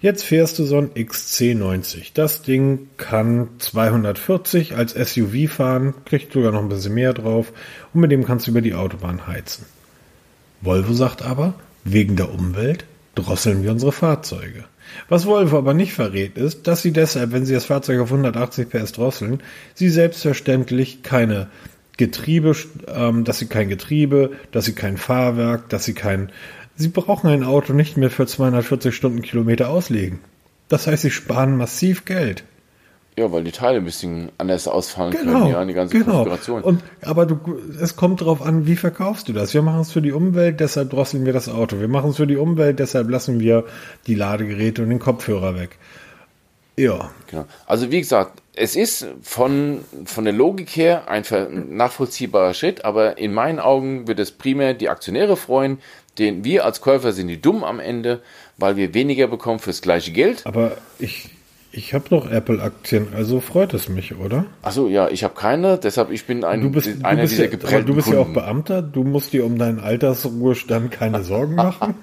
Jetzt 0.00 0.24
fährst 0.24 0.58
du 0.58 0.64
so 0.64 0.76
ein 0.76 0.90
XC90. 0.90 2.10
Das 2.12 2.42
Ding 2.42 2.88
kann 2.98 3.48
240 3.58 4.76
als 4.76 4.92
SUV 4.92 5.50
fahren, 5.50 5.94
kriegt 6.04 6.34
sogar 6.34 6.52
noch 6.52 6.60
ein 6.60 6.68
bisschen 6.68 6.92
mehr 6.92 7.14
drauf 7.14 7.52
und 7.94 8.02
mit 8.02 8.12
dem 8.12 8.26
kannst 8.26 8.46
du 8.46 8.50
über 8.50 8.60
die 8.60 8.74
Autobahn 8.74 9.26
heizen. 9.26 9.64
Volvo 10.60 10.92
sagt 10.92 11.22
aber, 11.22 11.54
wegen 11.84 12.16
der 12.16 12.30
Umwelt 12.30 12.84
drosseln 13.14 13.62
wir 13.62 13.70
unsere 13.70 13.92
Fahrzeuge. 13.92 14.64
Was 15.08 15.26
Volvo 15.26 15.58
aber 15.58 15.74
nicht 15.74 15.92
verrät, 15.92 16.38
ist, 16.38 16.66
dass 16.66 16.82
sie 16.82 16.92
deshalb, 16.92 17.32
wenn 17.32 17.46
sie 17.46 17.54
das 17.54 17.66
Fahrzeug 17.66 18.00
auf 18.00 18.10
180 18.10 18.68
PS 18.68 18.92
drosseln, 18.92 19.40
sie 19.74 19.88
selbstverständlich 19.88 21.02
keine 21.02 21.48
Getriebe, 21.96 22.54
ähm, 22.88 23.24
dass 23.24 23.38
sie 23.38 23.46
kein 23.46 23.68
Getriebe, 23.68 24.32
dass 24.52 24.64
sie 24.66 24.74
kein 24.74 24.96
Fahrwerk, 24.96 25.68
dass 25.68 25.84
sie 25.84 25.94
kein, 25.94 26.30
sie 26.76 26.88
brauchen 26.88 27.28
ein 27.28 27.44
Auto 27.44 27.72
nicht 27.72 27.96
mehr 27.96 28.10
für 28.10 28.26
240 28.26 28.94
Stundenkilometer 28.94 29.70
auslegen. 29.70 30.20
Das 30.68 30.86
heißt, 30.86 31.02
sie 31.02 31.10
sparen 31.10 31.56
massiv 31.56 32.04
Geld. 32.04 32.44
Ja, 33.18 33.32
weil 33.32 33.44
die 33.44 33.52
Teile 33.52 33.78
ein 33.78 33.84
bisschen 33.84 34.30
anders 34.36 34.68
ausfallen 34.68 35.12
Genau, 35.12 35.40
können, 35.40 35.50
ja, 35.50 35.64
die 35.64 35.72
ganze 35.72 35.96
genau. 35.98 36.24
Konfiguration. 36.24 36.62
Und, 36.62 36.82
aber 37.02 37.24
du, 37.24 37.38
es 37.80 37.96
kommt 37.96 38.20
drauf 38.20 38.42
an, 38.42 38.66
wie 38.66 38.76
verkaufst 38.76 39.28
du 39.28 39.32
das? 39.32 39.54
Wir 39.54 39.62
machen 39.62 39.80
es 39.80 39.92
für 39.92 40.02
die 40.02 40.12
Umwelt, 40.12 40.60
deshalb 40.60 40.90
drosseln 40.90 41.24
wir 41.24 41.32
das 41.32 41.48
Auto. 41.48 41.80
Wir 41.80 41.88
machen 41.88 42.10
es 42.10 42.16
für 42.16 42.26
die 42.26 42.36
Umwelt, 42.36 42.78
deshalb 42.78 43.08
lassen 43.08 43.40
wir 43.40 43.64
die 44.06 44.14
Ladegeräte 44.14 44.82
und 44.82 44.90
den 44.90 44.98
Kopfhörer 44.98 45.58
weg. 45.58 45.78
Ja, 46.76 47.10
Genau. 47.30 47.46
Also 47.66 47.90
wie 47.90 48.00
gesagt, 48.00 48.42
es 48.54 48.76
ist 48.76 49.06
von, 49.22 49.80
von 50.04 50.24
der 50.24 50.32
Logik 50.32 50.70
her 50.76 51.08
ein 51.08 51.24
nachvollziehbarer 51.70 52.54
Schritt, 52.54 52.84
aber 52.84 53.18
in 53.18 53.32
meinen 53.32 53.58
Augen 53.58 54.06
wird 54.08 54.18
es 54.20 54.30
primär 54.30 54.74
die 54.74 54.88
Aktionäre 54.88 55.36
freuen, 55.36 55.78
Den, 56.18 56.44
wir 56.44 56.64
als 56.64 56.80
Käufer 56.80 57.12
sind 57.12 57.28
die 57.28 57.40
dumm 57.40 57.62
am 57.64 57.80
Ende, 57.80 58.22
weil 58.56 58.76
wir 58.76 58.94
weniger 58.94 59.26
bekommen 59.26 59.58
fürs 59.58 59.82
gleiche 59.82 60.12
Geld. 60.12 60.46
Aber 60.46 60.78
ich, 60.98 61.28
ich 61.76 61.92
habe 61.94 62.06
noch 62.10 62.30
Apple-Aktien, 62.30 63.08
also 63.14 63.40
freut 63.40 63.74
es 63.74 63.88
mich, 63.88 64.16
oder? 64.16 64.46
Achso, 64.62 64.88
ja, 64.88 65.08
ich 65.08 65.24
habe 65.24 65.34
keine, 65.34 65.78
deshalb 65.78 66.10
ich 66.10 66.26
bin 66.26 66.42
ein, 66.42 66.62
Du 66.62 66.70
bist, 66.70 66.88
einer 67.04 67.22
du 67.22 67.28
bist, 67.28 67.38
dieser 67.38 67.70
ja, 67.70 67.80
du 67.82 67.94
bist 67.94 68.08
ja 68.08 68.14
auch 68.18 68.24
Kunden. 68.24 68.34
Beamter, 68.34 68.82
du 68.82 69.04
musst 69.04 69.32
dir 69.32 69.44
um 69.44 69.58
deinen 69.58 69.80
Altersruhestand 69.80 70.90
keine 70.90 71.22
Sorgen 71.22 71.54
machen. 71.54 71.94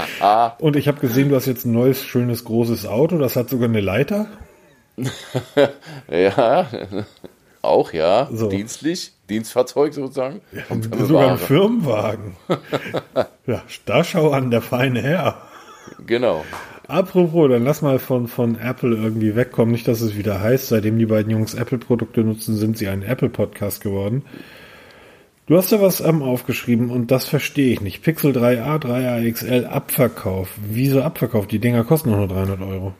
Und 0.58 0.76
ich 0.76 0.88
habe 0.88 1.00
gesehen, 1.00 1.30
du 1.30 1.36
hast 1.36 1.46
jetzt 1.46 1.64
ein 1.64 1.72
neues, 1.72 2.04
schönes, 2.04 2.44
großes 2.44 2.86
Auto, 2.86 3.18
das 3.18 3.36
hat 3.36 3.48
sogar 3.48 3.68
eine 3.68 3.80
Leiter. 3.80 4.26
Ja, 6.10 6.66
auch 7.62 7.92
ja, 7.92 8.28
So. 8.30 8.48
dienstlich, 8.48 9.12
Dienstfahrzeug 9.30 9.94
sozusagen. 9.94 10.42
Dann 10.68 10.82
Sogar 11.06 11.32
ein. 11.32 11.38
Firmenwagen. 11.38 12.36
ja, 13.46 13.62
da 13.86 14.04
schau 14.04 14.30
an, 14.30 14.50
der 14.50 14.60
feine 14.60 15.00
Herr. 15.02 15.38
Genau. 16.06 16.44
Apropos, 16.86 17.48
dann 17.48 17.64
lass 17.64 17.82
mal 17.82 17.98
von, 17.98 18.28
von 18.28 18.58
Apple 18.58 18.94
irgendwie 18.94 19.36
wegkommen. 19.36 19.72
Nicht, 19.72 19.88
dass 19.88 20.00
es 20.00 20.16
wieder 20.16 20.40
heißt, 20.40 20.68
seitdem 20.68 20.98
die 20.98 21.06
beiden 21.06 21.30
Jungs 21.30 21.54
Apple-Produkte 21.54 22.22
nutzen, 22.22 22.56
sind 22.56 22.76
sie 22.76 22.88
ein 22.88 23.02
Apple-Podcast 23.02 23.82
geworden. 23.82 24.22
Du 25.46 25.56
hast 25.56 25.72
ja 25.72 25.80
was 25.80 26.00
ähm, 26.00 26.22
aufgeschrieben 26.22 26.90
und 26.90 27.10
das 27.10 27.26
verstehe 27.26 27.72
ich 27.72 27.80
nicht. 27.82 28.02
Pixel 28.02 28.32
3a, 28.32 28.82
3a 28.82 29.30
XL 29.30 29.66
Abverkauf. 29.66 30.48
Wieso 30.56 31.02
Abverkauf? 31.02 31.46
Die 31.46 31.58
Dinger 31.58 31.84
kosten 31.84 32.10
nur 32.10 32.20
noch 32.20 32.28
300 32.28 32.60
Euro. 32.62 32.94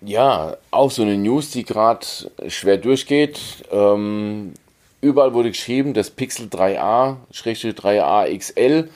Ja, 0.00 0.56
auch 0.70 0.90
so 0.90 1.02
eine 1.02 1.16
News, 1.16 1.50
die 1.50 1.64
gerade 1.64 2.04
schwer 2.48 2.78
durchgeht. 2.78 3.64
Ähm, 3.70 4.54
überall 5.00 5.34
wurde 5.34 5.50
geschrieben, 5.50 5.94
das 5.94 6.10
Pixel 6.10 6.48
3a, 6.48 7.16
Schrägstrich 7.30 7.74
3a 7.74 8.36
XL 8.36 8.90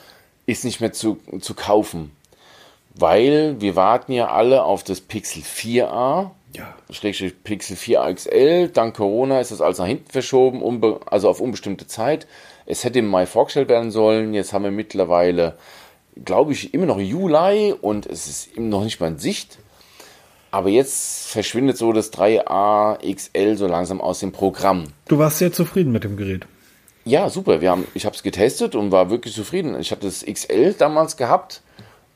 ist 0.47 0.65
nicht 0.65 0.81
mehr 0.81 0.93
zu, 0.93 1.19
zu 1.41 1.55
kaufen. 1.55 2.11
Weil 2.99 3.61
wir 3.61 3.77
warten 3.77 4.13
ja 4.13 4.29
alle 4.29 4.65
auf 4.65 4.83
das 4.83 5.01
Pixel 5.01 5.43
4a, 5.43 6.31
Ja. 6.55 6.75
Schrägstrich 6.91 7.43
Pixel 7.45 7.77
4a 7.77 8.13
XL. 8.15 8.69
Dank 8.69 8.97
Corona 8.97 9.41
ist 9.41 9.51
das 9.53 9.61
alles 9.61 9.79
nach 9.79 9.87
hinten 9.87 10.11
verschoben, 10.11 10.63
also 11.07 11.29
auf 11.29 11.41
unbestimmte 11.41 11.87
Zeit. 11.87 12.27
Es 12.67 12.85
hätte 12.85 12.99
im 12.99 13.07
Mai 13.07 13.27
vorgestellt 13.27 13.69
werden 13.69 13.91
sollen. 13.91 14.35
Jetzt 14.35 14.53
haben 14.53 14.65
wir 14.65 14.71
mittlerweile, 14.71 15.57
glaube 16.25 16.53
ich, 16.53 16.75
immer 16.75 16.87
noch 16.87 16.99
Juli 16.99 17.73
und 17.81 18.07
es 18.07 18.27
ist 18.27 18.57
immer 18.57 18.69
noch 18.69 18.85
nicht 18.85 19.01
mal 19.01 19.09
in 19.09 19.19
Sicht. 19.19 19.59
Aber 20.51 20.71
jetzt 20.71 21.29
verschwindet 21.29 21.77
so 21.77 21.93
das 21.93 22.11
3A 22.13 22.99
XL 23.15 23.57
so 23.57 23.67
langsam 23.67 24.01
aus 24.01 24.21
dem 24.21 24.33
Programm. 24.33 24.85
Du 25.07 25.19
warst 25.19 25.39
sehr 25.39 25.53
zufrieden 25.53 25.93
mit 25.93 26.05
dem 26.05 26.17
Gerät. 26.17 26.47
Ja, 27.05 27.29
super. 27.31 27.61
Wir 27.61 27.71
haben, 27.71 27.87
ich 27.95 28.07
habe 28.07 28.17
es 28.17 28.23
getestet 28.23 28.75
und 28.75 28.91
war 28.91 29.11
wirklich 29.11 29.35
zufrieden. 29.35 29.79
Ich 29.79 29.93
hatte 29.93 30.07
das 30.07 30.25
XL 30.25 30.73
damals 30.75 31.17
gehabt. 31.17 31.63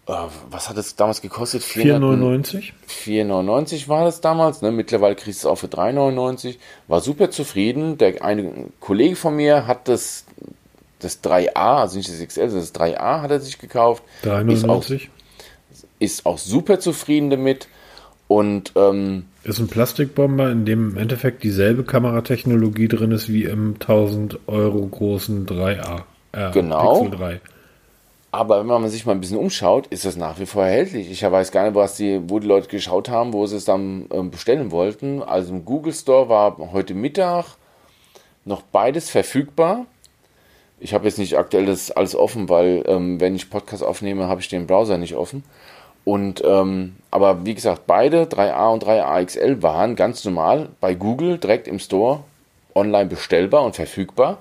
Äh, 0.06 0.12
was 0.50 0.68
hat 0.68 0.76
es 0.78 0.96
damals 0.96 1.20
gekostet? 1.22 1.62
4,99. 1.62 2.72
4,99 2.88 3.88
war 3.88 4.04
das 4.04 4.20
damals. 4.20 4.62
Ne? 4.62 4.72
Mittlerweile 4.72 5.14
kriegst 5.14 5.44
du 5.44 5.48
es 5.48 5.52
auch 5.52 5.56
für 5.56 5.68
3,99. 5.68 6.56
War 6.88 7.00
super 7.00 7.30
zufrieden. 7.30 7.98
Der 7.98 8.24
eine 8.24 8.50
Kollege 8.80 9.14
von 9.16 9.36
mir 9.36 9.66
hat 9.66 9.86
das, 9.88 10.24
das 10.98 11.22
3A, 11.22 11.52
also 11.82 11.98
nicht 11.98 12.08
das 12.10 12.18
XL, 12.26 12.48
sondern 12.50 12.60
das 12.60 12.74
3A 12.74 13.22
hat 13.22 13.30
er 13.30 13.40
sich 13.40 13.58
gekauft. 13.58 14.02
Ist 14.22 14.68
auch, 14.68 14.82
3,99. 14.84 15.08
ist 16.00 16.26
auch 16.26 16.38
super 16.38 16.80
zufrieden 16.80 17.30
damit. 17.30 17.68
Und 18.28 18.72
ähm, 18.76 19.26
Ist 19.44 19.58
ein 19.58 19.68
Plastikbomber, 19.68 20.50
in 20.50 20.64
dem 20.64 20.92
im 20.92 20.96
Endeffekt 20.96 21.42
dieselbe 21.42 21.84
Kameratechnologie 21.84 22.88
drin 22.88 23.12
ist 23.12 23.28
wie 23.28 23.44
im 23.44 23.74
1000 23.74 24.40
Euro 24.48 24.86
großen 24.86 25.46
3A. 25.46 26.02
Äh, 26.32 26.50
Genau. 26.52 27.02
Pixel 27.02 27.18
3. 27.18 27.40
Aber 28.34 28.60
wenn 28.60 28.66
man 28.66 28.88
sich 28.88 29.04
mal 29.04 29.12
ein 29.12 29.20
bisschen 29.20 29.36
umschaut, 29.36 29.86
ist 29.88 30.06
das 30.06 30.16
nach 30.16 30.38
wie 30.40 30.46
vor 30.46 30.64
erhältlich. 30.64 31.10
Ich 31.10 31.22
weiß 31.22 31.52
gar 31.52 31.64
nicht, 31.64 31.74
was 31.74 31.96
die, 31.96 32.18
wo 32.28 32.38
die 32.38 32.46
Leute 32.46 32.66
geschaut 32.68 33.10
haben, 33.10 33.34
wo 33.34 33.46
sie 33.46 33.56
es 33.56 33.66
dann 33.66 34.06
ähm, 34.10 34.30
bestellen 34.30 34.70
wollten. 34.70 35.22
Also 35.22 35.52
im 35.52 35.66
Google 35.66 35.92
Store 35.92 36.30
war 36.30 36.56
heute 36.72 36.94
Mittag 36.94 37.44
noch 38.46 38.62
beides 38.62 39.10
verfügbar. 39.10 39.84
Ich 40.80 40.94
habe 40.94 41.04
jetzt 41.04 41.18
nicht 41.18 41.36
aktuell 41.36 41.66
das 41.66 41.90
alles 41.90 42.16
offen, 42.16 42.48
weil 42.48 42.82
ähm, 42.86 43.20
wenn 43.20 43.36
ich 43.36 43.50
Podcast 43.50 43.84
aufnehme, 43.84 44.28
habe 44.28 44.40
ich 44.40 44.48
den 44.48 44.66
Browser 44.66 44.96
nicht 44.96 45.14
offen. 45.14 45.44
Und 46.06 46.42
ähm, 46.42 46.96
aber 47.10 47.44
wie 47.44 47.54
gesagt, 47.54 47.82
beide 47.86 48.24
3A 48.24 48.72
und 48.72 48.82
3A 48.82 49.24
XL 49.26 49.62
waren 49.62 49.94
ganz 49.94 50.24
normal 50.24 50.70
bei 50.80 50.94
Google 50.94 51.36
direkt 51.36 51.68
im 51.68 51.78
Store 51.78 52.24
online 52.74 53.10
bestellbar 53.10 53.62
und 53.62 53.76
verfügbar. 53.76 54.38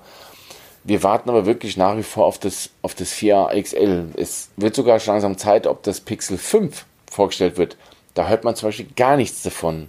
Wir 0.84 1.02
warten 1.02 1.30
aber 1.30 1.46
wirklich 1.46 1.76
nach 1.76 1.96
wie 1.96 2.02
vor 2.02 2.26
auf 2.26 2.38
das, 2.38 2.70
auf 2.82 2.94
das 2.94 3.12
4A 3.14 3.60
XL. 3.62 4.06
Es 4.16 4.50
wird 4.56 4.74
sogar 4.74 4.98
schon 4.98 5.14
langsam 5.14 5.38
Zeit, 5.38 5.66
ob 5.66 5.82
das 5.84 6.00
Pixel 6.00 6.38
5 6.38 6.84
vorgestellt 7.10 7.56
wird. 7.56 7.76
Da 8.14 8.28
hört 8.28 8.44
man 8.44 8.56
zum 8.56 8.68
Beispiel 8.68 8.88
gar 8.96 9.16
nichts 9.16 9.42
davon. 9.42 9.86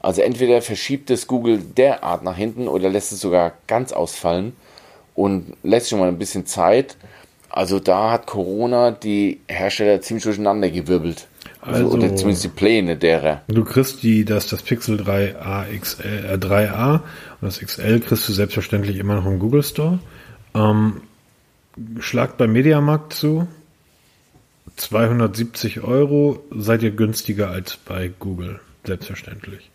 Also 0.00 0.22
entweder 0.22 0.62
verschiebt 0.62 1.10
es 1.10 1.26
Google 1.26 1.58
derart 1.58 2.22
nach 2.22 2.36
hinten 2.36 2.68
oder 2.68 2.88
lässt 2.88 3.12
es 3.12 3.20
sogar 3.20 3.52
ganz 3.66 3.92
ausfallen 3.92 4.54
und 5.14 5.56
lässt 5.62 5.90
schon 5.90 5.98
mal 5.98 6.08
ein 6.08 6.18
bisschen 6.18 6.46
Zeit. 6.46 6.96
Also 7.50 7.80
da 7.80 8.12
hat 8.12 8.26
Corona 8.26 8.92
die 8.92 9.40
Hersteller 9.48 10.00
ziemlich 10.00 10.24
durcheinander 10.24 10.70
gewirbelt. 10.70 11.26
Also, 11.60 11.84
Also- 11.84 11.96
oder 11.98 12.16
zumindest 12.16 12.44
die 12.44 12.48
Pläne 12.48 12.96
derer. 12.96 13.42
Du 13.48 13.64
kriegst 13.64 14.02
die, 14.02 14.24
das, 14.24 14.48
das 14.48 14.62
Pixel 14.62 14.96
3A 14.98 15.66
XL, 15.78 16.34
äh, 16.34 16.38
3A 16.38 16.94
und 16.94 17.02
das 17.42 17.58
XL 17.60 18.00
kriegst 18.00 18.28
du 18.28 18.32
selbstverständlich 18.32 18.96
immer 18.96 19.16
noch 19.16 19.26
im 19.26 19.38
Google 19.38 19.62
Store. 19.62 19.98
Ähm, 20.54 21.02
schlagt 22.00 22.38
beim 22.38 22.52
Mediamarkt 22.52 23.12
zu. 23.12 23.46
270 24.76 25.82
Euro 25.82 26.42
seid 26.50 26.82
ihr 26.82 26.90
günstiger 26.92 27.50
als 27.50 27.76
bei 27.76 28.10
Google. 28.18 28.60
Selbstverständlich. 28.84 29.70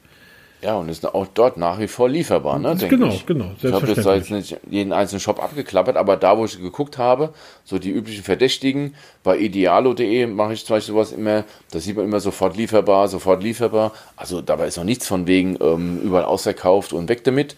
Ja, 0.65 0.77
und 0.77 0.89
ist 0.89 1.05
auch 1.05 1.27
dort 1.27 1.57
nach 1.57 1.77
wie 1.77 1.87
vor 1.87 2.09
lieferbar, 2.09 2.57
ne? 2.57 2.75
Genau, 2.89 3.09
ich. 3.09 3.27
genau, 3.27 3.51
Ich 3.61 3.71
habe 3.71 3.85
jetzt 3.85 4.03
jetzt 4.03 4.31
nicht 4.31 4.57
jeden 4.67 4.93
einzelnen 4.93 5.19
Shop 5.19 5.43
abgeklappert, 5.43 5.95
aber 5.95 6.17
da, 6.17 6.39
wo 6.39 6.45
ich 6.45 6.59
geguckt 6.59 6.97
habe, 6.97 7.35
so 7.65 7.77
die 7.77 7.91
üblichen 7.91 8.23
Verdächtigen, 8.23 8.95
bei 9.21 9.37
idealo.de 9.37 10.25
mache 10.25 10.53
ich 10.53 10.65
zum 10.65 10.77
Beispiel 10.77 10.95
sowas 10.95 11.11
immer, 11.11 11.43
da 11.69 11.79
sieht 11.79 11.95
man 11.95 12.05
immer 12.05 12.19
sofort 12.19 12.57
lieferbar, 12.57 13.09
sofort 13.09 13.43
lieferbar. 13.43 13.91
Also 14.15 14.41
dabei 14.41 14.65
ist 14.65 14.77
noch 14.77 14.85
nichts 14.85 15.07
von 15.07 15.27
wegen 15.27 15.55
ähm, 15.61 16.01
überall 16.01 16.25
ausverkauft 16.25 16.93
und 16.93 17.09
weg 17.09 17.23
damit. 17.25 17.55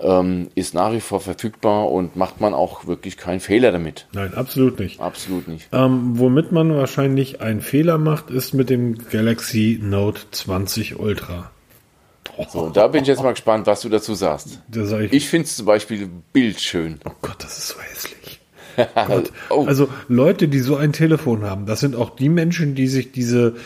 Ähm, 0.00 0.48
ist 0.54 0.72
nach 0.72 0.92
wie 0.92 1.00
vor 1.00 1.20
verfügbar 1.20 1.90
und 1.90 2.16
macht 2.16 2.40
man 2.40 2.54
auch 2.54 2.86
wirklich 2.86 3.18
keinen 3.18 3.40
Fehler 3.40 3.72
damit. 3.72 4.06
Nein, 4.12 4.32
absolut 4.34 4.78
nicht. 4.78 5.00
Absolut 5.00 5.48
nicht. 5.48 5.68
Ähm, 5.70 6.18
womit 6.18 6.50
man 6.50 6.74
wahrscheinlich 6.74 7.42
einen 7.42 7.60
Fehler 7.60 7.98
macht, 7.98 8.30
ist 8.30 8.54
mit 8.54 8.70
dem 8.70 8.96
Galaxy 9.10 9.78
Note 9.82 10.22
20 10.30 10.98
Ultra. 10.98 11.50
So, 12.48 12.70
da 12.70 12.88
bin 12.88 13.02
ich 13.02 13.08
jetzt 13.08 13.22
mal 13.22 13.32
gespannt, 13.32 13.66
was 13.66 13.82
du 13.82 13.90
dazu 13.90 14.14
sagst. 14.14 14.60
Da 14.68 15.00
ich, 15.00 15.12
Ich 15.12 15.28
finde 15.28 15.44
es 15.46 15.56
zum 15.56 15.66
Beispiel 15.66 16.08
bildschön. 16.32 16.98
oh 17.04 17.12
Gott, 17.20 17.36
das 17.38 17.58
ist 17.58 17.68
so 17.68 17.80
hässlich. 17.80 18.40
oh, 19.50 19.66
Also 19.66 19.88
Leute, 20.08 20.48
die 20.48 20.60
so 20.60 20.76
ein 20.76 20.92
Telefon 20.94 21.42
haben, 21.44 21.66
das 21.66 21.80
sind 21.80 21.94
auch 21.94 22.10
die 22.10 22.30
Menschen, 22.30 22.74
die 22.74 22.86
sich 22.86 23.12
diese 23.12 23.56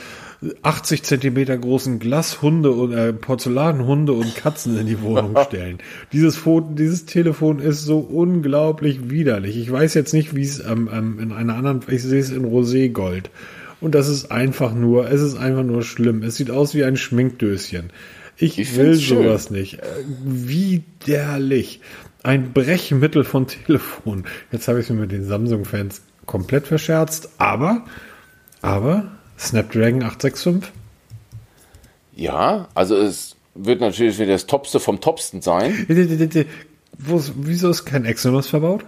80 0.62 1.02
Zentimeter 1.02 1.56
großen 1.56 1.98
Glashunde 1.98 2.70
und 2.70 2.92
äh, 2.92 3.12
Porzellanhunde 3.12 4.12
und 4.12 4.34
Katzen 4.36 4.78
in 4.78 4.86
die 4.86 5.00
Wohnung 5.02 5.36
stellen. 5.46 5.78
Dieses 6.12 6.36
Foto, 6.36 6.68
dieses 6.74 7.06
Telefon 7.06 7.58
ist 7.58 7.84
so 7.84 7.98
unglaublich 7.98 9.10
widerlich. 9.10 9.56
Ich 9.56 9.70
weiß 9.70 9.94
jetzt 9.94 10.12
nicht, 10.12 10.34
wie 10.34 10.42
es 10.42 10.58
ähm, 10.64 10.88
ähm, 10.92 11.18
in 11.20 11.32
einer 11.32 11.54
anderen, 11.56 11.80
ich 11.88 12.02
sehe 12.02 12.20
es 12.20 12.30
in 12.30 12.44
Roségold. 12.44 13.30
Und 13.80 13.94
das 13.94 14.08
ist 14.08 14.30
einfach 14.30 14.74
nur, 14.74 15.10
es 15.10 15.20
ist 15.20 15.36
einfach 15.36 15.62
nur 15.64 15.82
schlimm. 15.82 16.22
Es 16.22 16.36
sieht 16.36 16.50
aus 16.50 16.74
wie 16.74 16.84
ein 16.84 16.96
Schminkdöschen. 16.96 17.90
Ich, 18.38 18.58
Ich 18.58 18.76
will 18.76 18.86
find's 18.92 19.02
schön. 19.02 19.22
sowas 19.24 19.50
nicht. 19.50 19.74
Äh, 19.74 19.82
Widerlich. 20.24 21.80
Ein 22.22 22.52
Brechmittel 22.52 23.24
von 23.24 23.46
Telefon. 23.66 24.24
Jetzt 24.52 24.68
habe 24.68 24.80
ich 24.80 24.86
es 24.86 24.90
mir 24.90 25.00
mit 25.02 25.12
den 25.12 25.24
Samsung-Fans 25.24 26.02
komplett 26.24 26.66
verscherzt, 26.66 27.28
aber, 27.38 27.84
aber 28.62 29.12
Snapdragon 29.38 30.02
865? 30.02 30.72
Ja, 32.14 32.68
also 32.74 32.96
es 32.96 33.36
wird 33.54 33.80
natürlich 33.80 34.18
wieder 34.18 34.32
das 34.32 34.46
Topste 34.46 34.80
vom 34.80 35.00
Topsten 35.00 35.42
sein. 35.42 35.86
Ist, 37.08 37.32
wieso 37.36 37.68
ist 37.68 37.84
kein 37.84 38.06
Exynos 38.06 38.48
verbaut? 38.48 38.82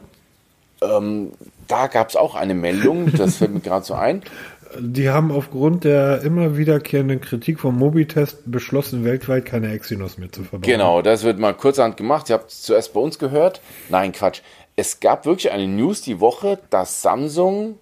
Ähm, 0.80 1.32
da 1.66 1.88
gab 1.88 2.08
es 2.08 2.16
auch 2.16 2.34
eine 2.34 2.54
Meldung, 2.54 3.12
das 3.14 3.36
fällt 3.36 3.52
mir 3.52 3.60
gerade 3.60 3.84
so 3.84 3.94
ein. 3.94 4.22
Die 4.78 5.08
haben 5.08 5.30
aufgrund 5.30 5.84
der 5.84 6.22
immer 6.22 6.56
wiederkehrenden 6.56 7.20
Kritik 7.20 7.60
vom 7.60 7.78
Mobitest 7.78 8.50
beschlossen, 8.50 9.04
weltweit 9.04 9.46
keine 9.46 9.72
Exynos 9.72 10.18
mehr 10.18 10.30
zu 10.30 10.42
verbauen. 10.42 10.62
Genau, 10.62 11.00
das 11.00 11.24
wird 11.24 11.38
mal 11.38 11.54
kurzerhand 11.54 11.96
gemacht. 11.96 12.28
Ihr 12.28 12.34
habt 12.34 12.50
es 12.50 12.62
zuerst 12.62 12.92
bei 12.92 13.00
uns 13.00 13.18
gehört. 13.18 13.62
Nein, 13.88 14.12
Quatsch. 14.12 14.40
Es 14.76 15.00
gab 15.00 15.24
wirklich 15.24 15.50
eine 15.52 15.66
News 15.66 16.02
die 16.02 16.20
Woche, 16.20 16.58
dass 16.70 17.02
Samsung 17.02 17.78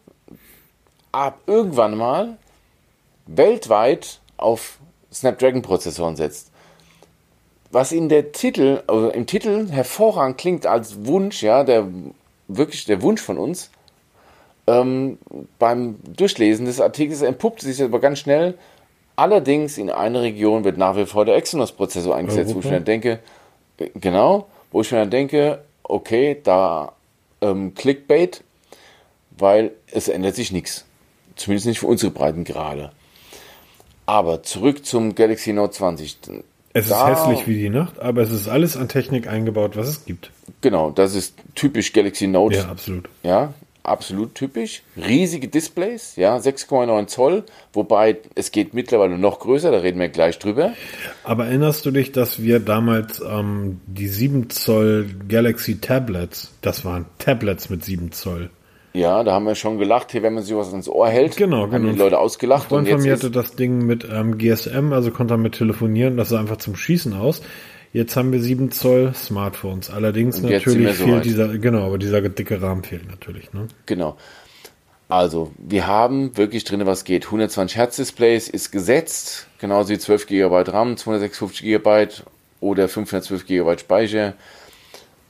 ab 1.12 1.40
irgendwann 1.46 1.96
mal 1.96 2.36
weltweit 3.26 4.20
auf 4.36 4.78
Snapdragon-Prozessoren 5.12 6.16
setzt. 6.16 6.50
Was 7.70 7.92
in 7.92 8.08
der 8.08 8.32
Titel, 8.32 8.82
also 8.86 9.10
im 9.10 9.26
Titel 9.26 9.68
hervorragend 9.70 10.38
klingt 10.38 10.66
als 10.66 11.04
Wunsch, 11.04 11.42
ja, 11.42 11.64
der 11.64 11.88
wirklich 12.48 12.84
der 12.84 13.02
Wunsch 13.02 13.20
von 13.20 13.38
uns, 13.38 13.70
Ähm, 14.68 15.18
beim 15.60 15.94
Durchlesen 16.16 16.66
des 16.66 16.80
Artikels 16.80 17.22
entpuppt 17.22 17.60
sich 17.60 17.80
aber 17.80 18.00
ganz 18.00 18.18
schnell, 18.18 18.54
allerdings 19.14 19.78
in 19.78 19.90
einer 19.90 20.22
Region 20.22 20.64
wird 20.64 20.76
nach 20.76 20.96
wie 20.96 21.06
vor 21.06 21.24
der 21.24 21.36
Exynos-Prozessor 21.36 22.16
eingesetzt, 22.16 22.48
Europa? 22.50 22.56
wo 22.56 22.60
ich 22.60 22.64
mir 22.64 22.78
dann 22.78 22.84
denke, 22.84 23.20
äh, 23.78 23.90
genau, 23.94 24.48
wo 24.72 24.80
ich 24.80 24.90
mir 24.90 24.98
dann 24.98 25.10
denke, 25.10 25.62
okay, 25.84 26.40
da 26.42 26.92
ähm, 27.40 27.74
Clickbait, 27.74 28.42
weil 29.38 29.70
es 29.92 30.08
ändert 30.08 30.34
sich 30.34 30.50
nichts. 30.50 30.84
Zumindest 31.36 31.66
nicht 31.68 31.78
für 31.78 31.86
unsere 31.86 32.10
Breiten 32.10 32.42
gerade. 32.42 32.90
Aber 34.06 34.42
zurück 34.42 34.86
zum 34.86 35.14
Galaxy 35.14 35.52
Note 35.52 35.72
20. 35.72 36.18
Es 36.72 36.88
da, 36.88 37.10
ist 37.10 37.18
hässlich 37.18 37.46
wie 37.48 37.58
die 37.58 37.70
Nacht, 37.70 37.98
aber 38.00 38.22
es 38.22 38.30
ist 38.30 38.48
alles 38.48 38.76
an 38.76 38.88
Technik 38.88 39.28
eingebaut, 39.28 39.76
was 39.76 39.88
es 39.88 40.04
gibt. 40.04 40.30
Genau, 40.60 40.90
das 40.90 41.14
ist 41.14 41.34
typisch 41.54 41.92
Galaxy 41.92 42.26
Note. 42.26 42.56
Ja, 42.56 42.68
absolut. 42.68 43.08
Ja, 43.22 43.54
absolut 43.82 44.34
typisch. 44.34 44.82
Riesige 44.96 45.48
Displays, 45.48 46.16
ja, 46.16 46.36
6,9 46.36 47.06
Zoll, 47.06 47.44
wobei 47.72 48.18
es 48.34 48.50
geht 48.50 48.74
mittlerweile 48.74 49.16
noch 49.16 49.40
größer, 49.40 49.70
da 49.70 49.78
reden 49.78 50.00
wir 50.00 50.08
gleich 50.08 50.38
drüber. 50.38 50.72
Aber 51.24 51.46
erinnerst 51.46 51.86
du 51.86 51.90
dich, 51.90 52.12
dass 52.12 52.42
wir 52.42 52.60
damals 52.60 53.20
ähm, 53.20 53.80
die 53.86 54.08
7 54.08 54.50
Zoll 54.50 55.08
Galaxy 55.28 55.80
Tablets, 55.80 56.52
das 56.60 56.84
waren 56.84 57.06
Tablets 57.18 57.70
mit 57.70 57.84
7 57.84 58.12
Zoll, 58.12 58.50
ja, 58.96 59.22
da 59.24 59.32
haben 59.32 59.44
wir 59.44 59.54
schon 59.54 59.78
gelacht, 59.78 60.12
hier, 60.12 60.22
wenn 60.22 60.34
man 60.34 60.42
sich 60.42 60.56
was 60.56 60.72
ins 60.72 60.88
Ohr 60.88 61.08
hält. 61.08 61.36
Genau, 61.36 61.62
haben 61.62 61.70
genau. 61.70 61.92
die 61.92 61.98
Leute 61.98 62.18
ausgelacht. 62.18 62.64
Ein 62.66 62.68
Freund 62.68 62.88
von 62.88 63.02
mir 63.02 63.12
hatte 63.12 63.30
das 63.30 63.54
Ding 63.54 63.86
mit 63.86 64.06
ähm, 64.10 64.38
GSM, 64.38 64.92
also 64.92 65.10
konnte 65.10 65.34
damit 65.34 65.54
telefonieren, 65.54 66.16
das 66.16 66.30
sah 66.30 66.40
einfach 66.40 66.56
zum 66.56 66.76
Schießen 66.76 67.12
aus. 67.14 67.42
Jetzt 67.92 68.16
haben 68.16 68.32
wir 68.32 68.42
7 68.42 68.72
Zoll 68.72 69.14
Smartphones. 69.14 69.90
Allerdings 69.90 70.42
natürlich 70.42 70.96
so 70.96 71.04
fehlt 71.04 71.16
weit. 71.16 71.24
dieser, 71.24 71.58
genau, 71.58 71.86
aber 71.86 71.98
dieser 71.98 72.20
dicke 72.20 72.60
Rahmen 72.60 72.82
fehlt 72.82 73.08
natürlich. 73.08 73.52
Ne? 73.52 73.68
Genau. 73.86 74.16
Also, 75.08 75.52
wir 75.56 75.86
haben 75.86 76.36
wirklich 76.36 76.64
drin, 76.64 76.84
was 76.84 77.04
geht. 77.04 77.26
120 77.26 77.76
Hertz 77.76 77.96
Displays 77.96 78.48
ist 78.48 78.72
gesetzt, 78.72 79.46
genauso 79.58 79.90
wie 79.90 79.98
12 79.98 80.26
GB 80.26 80.62
RAM, 80.66 80.96
256 80.96 81.62
GB 81.62 82.08
oder 82.60 82.88
512 82.88 83.46
GB 83.46 83.78
Speicher 83.78 84.34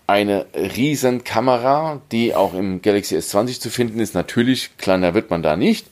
eine 0.07 0.47
riesen 0.55 1.25
Kamera, 1.25 2.01
die 2.13 2.35
auch 2.35 2.55
im 2.55 2.81
Galaxy 2.83 3.17
S20 3.17 3.61
zu 3.61 3.71
finden 3.71 3.99
ist. 3.99 4.15
Natürlich, 4.15 4.77
kleiner 4.79 5.15
wird 5.15 5.31
man 5.31 5.43
da 5.43 5.57
nicht. 5.57 5.87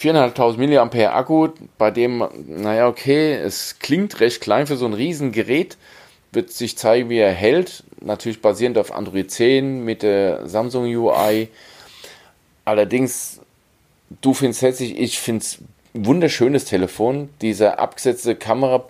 4.500 0.00 0.84
mAh 0.84 1.14
Akku, 1.14 1.48
bei 1.78 1.90
dem, 1.90 2.24
naja, 2.46 2.88
okay, 2.88 3.34
es 3.34 3.78
klingt 3.78 4.20
recht 4.20 4.40
klein 4.40 4.66
für 4.66 4.76
so 4.76 4.86
ein 4.86 4.92
Riesengerät, 4.92 5.76
wird 6.32 6.50
sich 6.50 6.76
zeigen, 6.76 7.08
wie 7.08 7.18
er 7.18 7.32
hält. 7.32 7.84
Natürlich 8.00 8.42
basierend 8.42 8.76
auf 8.76 8.92
Android 8.92 9.30
10 9.30 9.84
mit 9.84 10.02
der 10.02 10.46
Samsung 10.48 10.84
UI. 10.84 11.48
Allerdings, 12.64 13.40
du 14.20 14.34
findest 14.34 14.62
hässlich, 14.62 14.98
ich 14.98 15.20
finde 15.20 15.42
es 15.42 15.58
wunderschönes 15.94 16.64
Telefon. 16.64 17.30
Diese 17.40 17.78
abgesetzte 17.78 18.34
Kamera 18.34 18.84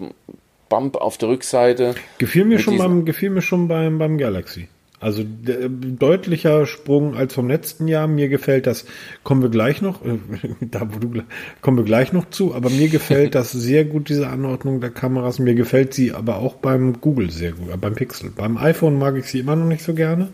Bump 0.74 0.96
auf 0.96 1.18
der 1.18 1.28
Rückseite. 1.28 1.94
Gefiel 2.18 2.44
mir 2.44 2.58
schon 2.58 2.78
beim, 2.78 3.04
gefiel 3.04 3.30
mir 3.30 3.42
schon 3.42 3.68
beim, 3.68 3.96
beim 3.96 4.18
Galaxy. 4.18 4.66
Also 4.98 5.22
deutlicher 5.24 6.66
Sprung 6.66 7.14
als 7.14 7.32
vom 7.32 7.46
letzten 7.46 7.86
Jahr. 7.86 8.08
Mir 8.08 8.28
gefällt 8.28 8.66
das, 8.66 8.84
kommen 9.22 9.40
wir 9.40 9.50
gleich 9.50 9.82
noch, 9.82 10.04
äh, 10.04 10.18
da 10.60 10.80
wo 10.92 10.98
du 10.98 11.22
kommen 11.60 11.76
wir 11.76 11.84
gleich 11.84 12.12
noch 12.12 12.28
zu, 12.30 12.56
aber 12.56 12.70
mir 12.70 12.88
gefällt 12.88 13.34
das 13.36 13.52
sehr 13.52 13.84
gut, 13.84 14.08
diese 14.08 14.26
Anordnung 14.26 14.80
der 14.80 14.90
Kameras. 14.90 15.38
Mir 15.38 15.54
gefällt 15.54 15.94
sie 15.94 16.10
aber 16.10 16.38
auch 16.38 16.54
beim 16.54 17.00
Google 17.00 17.30
sehr 17.30 17.52
gut, 17.52 17.70
äh, 17.72 17.76
beim 17.76 17.94
Pixel. 17.94 18.32
Beim 18.34 18.56
iPhone 18.56 18.98
mag 18.98 19.16
ich 19.16 19.26
sie 19.26 19.38
immer 19.38 19.54
noch 19.54 19.66
nicht 19.66 19.84
so 19.84 19.94
gerne, 19.94 20.30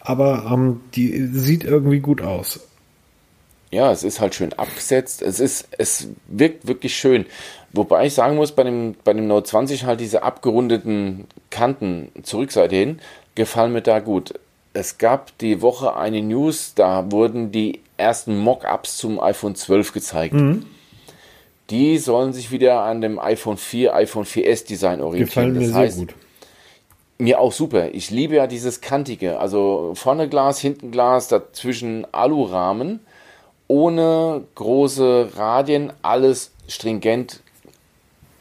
aber 0.00 0.50
ähm, 0.52 0.80
die 0.96 1.28
sieht 1.32 1.62
irgendwie 1.62 2.00
gut 2.00 2.22
aus. 2.22 2.58
Ja, 3.70 3.92
es 3.92 4.04
ist 4.04 4.20
halt 4.20 4.34
schön 4.34 4.52
abgesetzt. 4.52 5.22
Es 5.22 5.40
ist, 5.40 5.68
es 5.76 6.08
wirkt 6.28 6.66
wirklich 6.66 6.96
schön. 6.96 7.26
Wobei 7.76 8.06
ich 8.06 8.14
sagen 8.14 8.36
muss, 8.36 8.52
bei 8.52 8.64
dem, 8.64 8.94
bei 9.04 9.12
dem 9.12 9.26
Note 9.26 9.48
20 9.50 9.84
halt 9.84 10.00
diese 10.00 10.22
abgerundeten 10.22 11.26
Kanten 11.50 12.10
zur 12.22 12.40
Rückseite 12.40 12.74
hin 12.74 13.00
gefallen 13.34 13.72
mir 13.72 13.82
da 13.82 14.00
gut. 14.00 14.34
Es 14.72 14.98
gab 14.98 15.36
die 15.38 15.62
Woche 15.62 15.94
eine 15.94 16.22
News, 16.22 16.74
da 16.74 17.10
wurden 17.12 17.52
die 17.52 17.80
ersten 17.96 18.38
Mock-ups 18.38 18.96
zum 18.96 19.20
iPhone 19.20 19.54
12 19.54 19.92
gezeigt. 19.92 20.34
Mhm. 20.34 20.66
Die 21.70 21.98
sollen 21.98 22.32
sich 22.32 22.50
wieder 22.50 22.82
an 22.82 23.00
dem 23.00 23.18
iPhone 23.18 23.56
4, 23.56 23.94
iPhone 23.94 24.24
4S 24.24 24.66
Design 24.66 25.00
orientieren. 25.00 25.26
Gefallen 25.26 25.52
mir 25.52 25.60
das 25.60 25.68
sehr 25.68 25.76
heißt, 25.76 25.98
gut. 25.98 26.14
Mir 27.18 27.40
auch 27.40 27.52
super. 27.52 27.94
Ich 27.94 28.10
liebe 28.10 28.36
ja 28.36 28.46
dieses 28.46 28.80
kantige, 28.80 29.40
also 29.40 29.92
vorne 29.94 30.28
Glas, 30.28 30.60
hinten 30.60 30.90
Glas, 30.90 31.28
dazwischen 31.28 32.06
Alurahmen, 32.12 33.00
ohne 33.68 34.44
große 34.54 35.30
Radien, 35.36 35.92
alles 36.02 36.52
stringent 36.68 37.40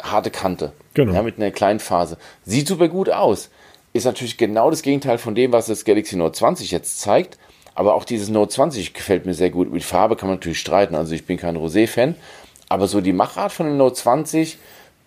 harte 0.01 0.31
Kante. 0.31 0.73
Genau. 0.93 1.13
Ja, 1.13 1.23
mit 1.23 1.37
einer 1.37 1.51
kleinen 1.51 1.79
Phase. 1.79 2.17
Sieht 2.45 2.67
super 2.67 2.87
gut 2.87 3.09
aus. 3.09 3.49
Ist 3.93 4.05
natürlich 4.05 4.37
genau 4.37 4.69
das 4.69 4.81
Gegenteil 4.81 5.17
von 5.17 5.35
dem, 5.35 5.51
was 5.51 5.67
das 5.67 5.85
Galaxy 5.85 6.15
Note 6.15 6.37
20 6.37 6.71
jetzt 6.71 6.99
zeigt. 6.99 7.37
Aber 7.75 7.95
auch 7.95 8.05
dieses 8.05 8.29
Note 8.29 8.53
20 8.53 8.93
gefällt 8.93 9.25
mir 9.25 9.33
sehr 9.33 9.49
gut. 9.49 9.71
Mit 9.71 9.83
Farbe 9.83 10.15
kann 10.15 10.29
man 10.29 10.37
natürlich 10.37 10.59
streiten. 10.59 10.95
Also 10.95 11.13
ich 11.13 11.25
bin 11.25 11.37
kein 11.37 11.57
Rosé-Fan. 11.57 12.15
Aber 12.69 12.87
so 12.87 13.01
die 13.01 13.13
Machart 13.13 13.51
von 13.51 13.67
dem 13.67 13.77
Note 13.77 13.95
20, 13.95 14.57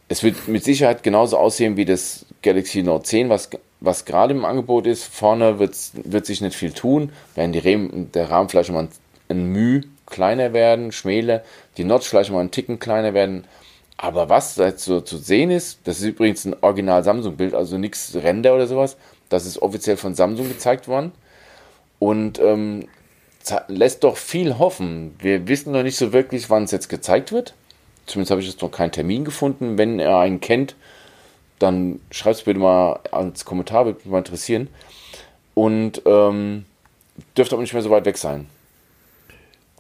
es 0.08 0.22
wird 0.22 0.48
mit 0.48 0.64
Sicherheit 0.64 1.02
genauso 1.02 1.38
aussehen 1.38 1.76
wie 1.76 1.84
das 1.84 2.26
Galaxy 2.42 2.82
Note 2.82 3.04
10, 3.04 3.30
was, 3.30 3.50
was 3.80 4.04
gerade 4.04 4.34
im 4.34 4.44
Angebot 4.44 4.86
ist. 4.86 5.04
Vorne 5.04 5.58
wird, 5.58 5.74
wird 5.94 6.26
sich 6.26 6.40
nicht 6.40 6.56
viel 6.56 6.72
tun. 6.72 7.10
Werden 7.34 7.52
die 7.52 7.58
Rehm, 7.58 8.10
der 8.12 8.30
Rahmen 8.30 8.48
vielleicht 8.48 8.70
mal 8.70 8.84
ein, 8.84 8.88
ein 9.28 9.44
Müh 9.46 9.82
kleiner 10.06 10.52
werden, 10.52 10.92
schmäler. 10.92 11.42
Die 11.76 11.84
Notch 11.84 12.08
vielleicht 12.08 12.30
mal 12.30 12.40
ein 12.40 12.50
Ticken 12.50 12.78
kleiner 12.78 13.14
werden. 13.14 13.44
Aber 13.98 14.28
was 14.28 14.56
jetzt 14.56 14.84
so 14.84 15.00
zu 15.00 15.18
sehen 15.18 15.50
ist, 15.50 15.80
das 15.84 15.98
ist 15.98 16.04
übrigens 16.04 16.44
ein 16.44 16.56
Original 16.60 17.02
Samsung-Bild, 17.02 17.52
also 17.52 17.78
nichts 17.78 18.14
Render 18.14 18.54
oder 18.54 18.68
sowas. 18.68 18.96
Das 19.28 19.44
ist 19.44 19.60
offiziell 19.60 19.96
von 19.96 20.14
Samsung 20.14 20.48
gezeigt 20.48 20.86
worden. 20.86 21.12
Und 21.98 22.38
ähm, 22.38 22.86
lässt 23.66 24.04
doch 24.04 24.16
viel 24.16 24.58
hoffen. 24.58 25.16
Wir 25.18 25.48
wissen 25.48 25.72
noch 25.72 25.82
nicht 25.82 25.96
so 25.96 26.12
wirklich, 26.12 26.48
wann 26.48 26.62
es 26.62 26.70
jetzt 26.70 26.88
gezeigt 26.88 27.32
wird. 27.32 27.54
Zumindest 28.06 28.30
habe 28.30 28.40
ich 28.40 28.46
jetzt 28.46 28.62
noch 28.62 28.70
keinen 28.70 28.92
Termin 28.92 29.24
gefunden. 29.24 29.78
Wenn 29.78 29.98
er 29.98 30.18
einen 30.20 30.40
kennt, 30.40 30.76
dann 31.58 32.00
schreibt 32.12 32.36
es 32.36 32.42
bitte 32.44 32.60
mal 32.60 33.00
als 33.10 33.44
Kommentar, 33.44 33.84
würde 33.84 33.98
mich 33.98 34.06
mal 34.06 34.18
interessieren. 34.18 34.68
Und 35.54 36.02
ähm, 36.06 36.66
dürfte 37.36 37.56
aber 37.56 37.62
nicht 37.62 37.72
mehr 37.72 37.82
so 37.82 37.90
weit 37.90 38.04
weg 38.04 38.16
sein. 38.16 38.46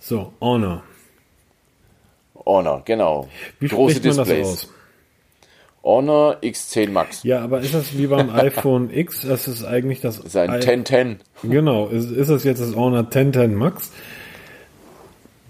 So, 0.00 0.32
Honor. 0.40 0.82
Honor, 2.48 2.82
genau. 2.84 3.28
Wie 3.60 3.68
Große 3.68 4.00
Displays. 4.00 4.68
Honor 5.84 6.38
X10 6.42 6.90
Max. 6.90 7.22
Ja, 7.22 7.40
aber 7.44 7.60
ist 7.60 7.74
das 7.74 7.96
wie 7.96 8.08
beim 8.08 8.30
iPhone 8.34 8.90
X? 8.92 9.20
Das 9.20 9.46
ist 9.46 9.64
eigentlich 9.64 10.00
das. 10.00 10.16
Das 10.16 10.26
ist 10.26 10.36
ein 10.36 10.50
1010. 10.50 11.20
Genau. 11.44 11.86
Ist, 11.88 12.10
ist 12.10 12.28
das 12.30 12.44
jetzt 12.44 12.60
das 12.60 12.74
Honor 12.74 13.00
1010 13.00 13.54
Max? 13.54 13.92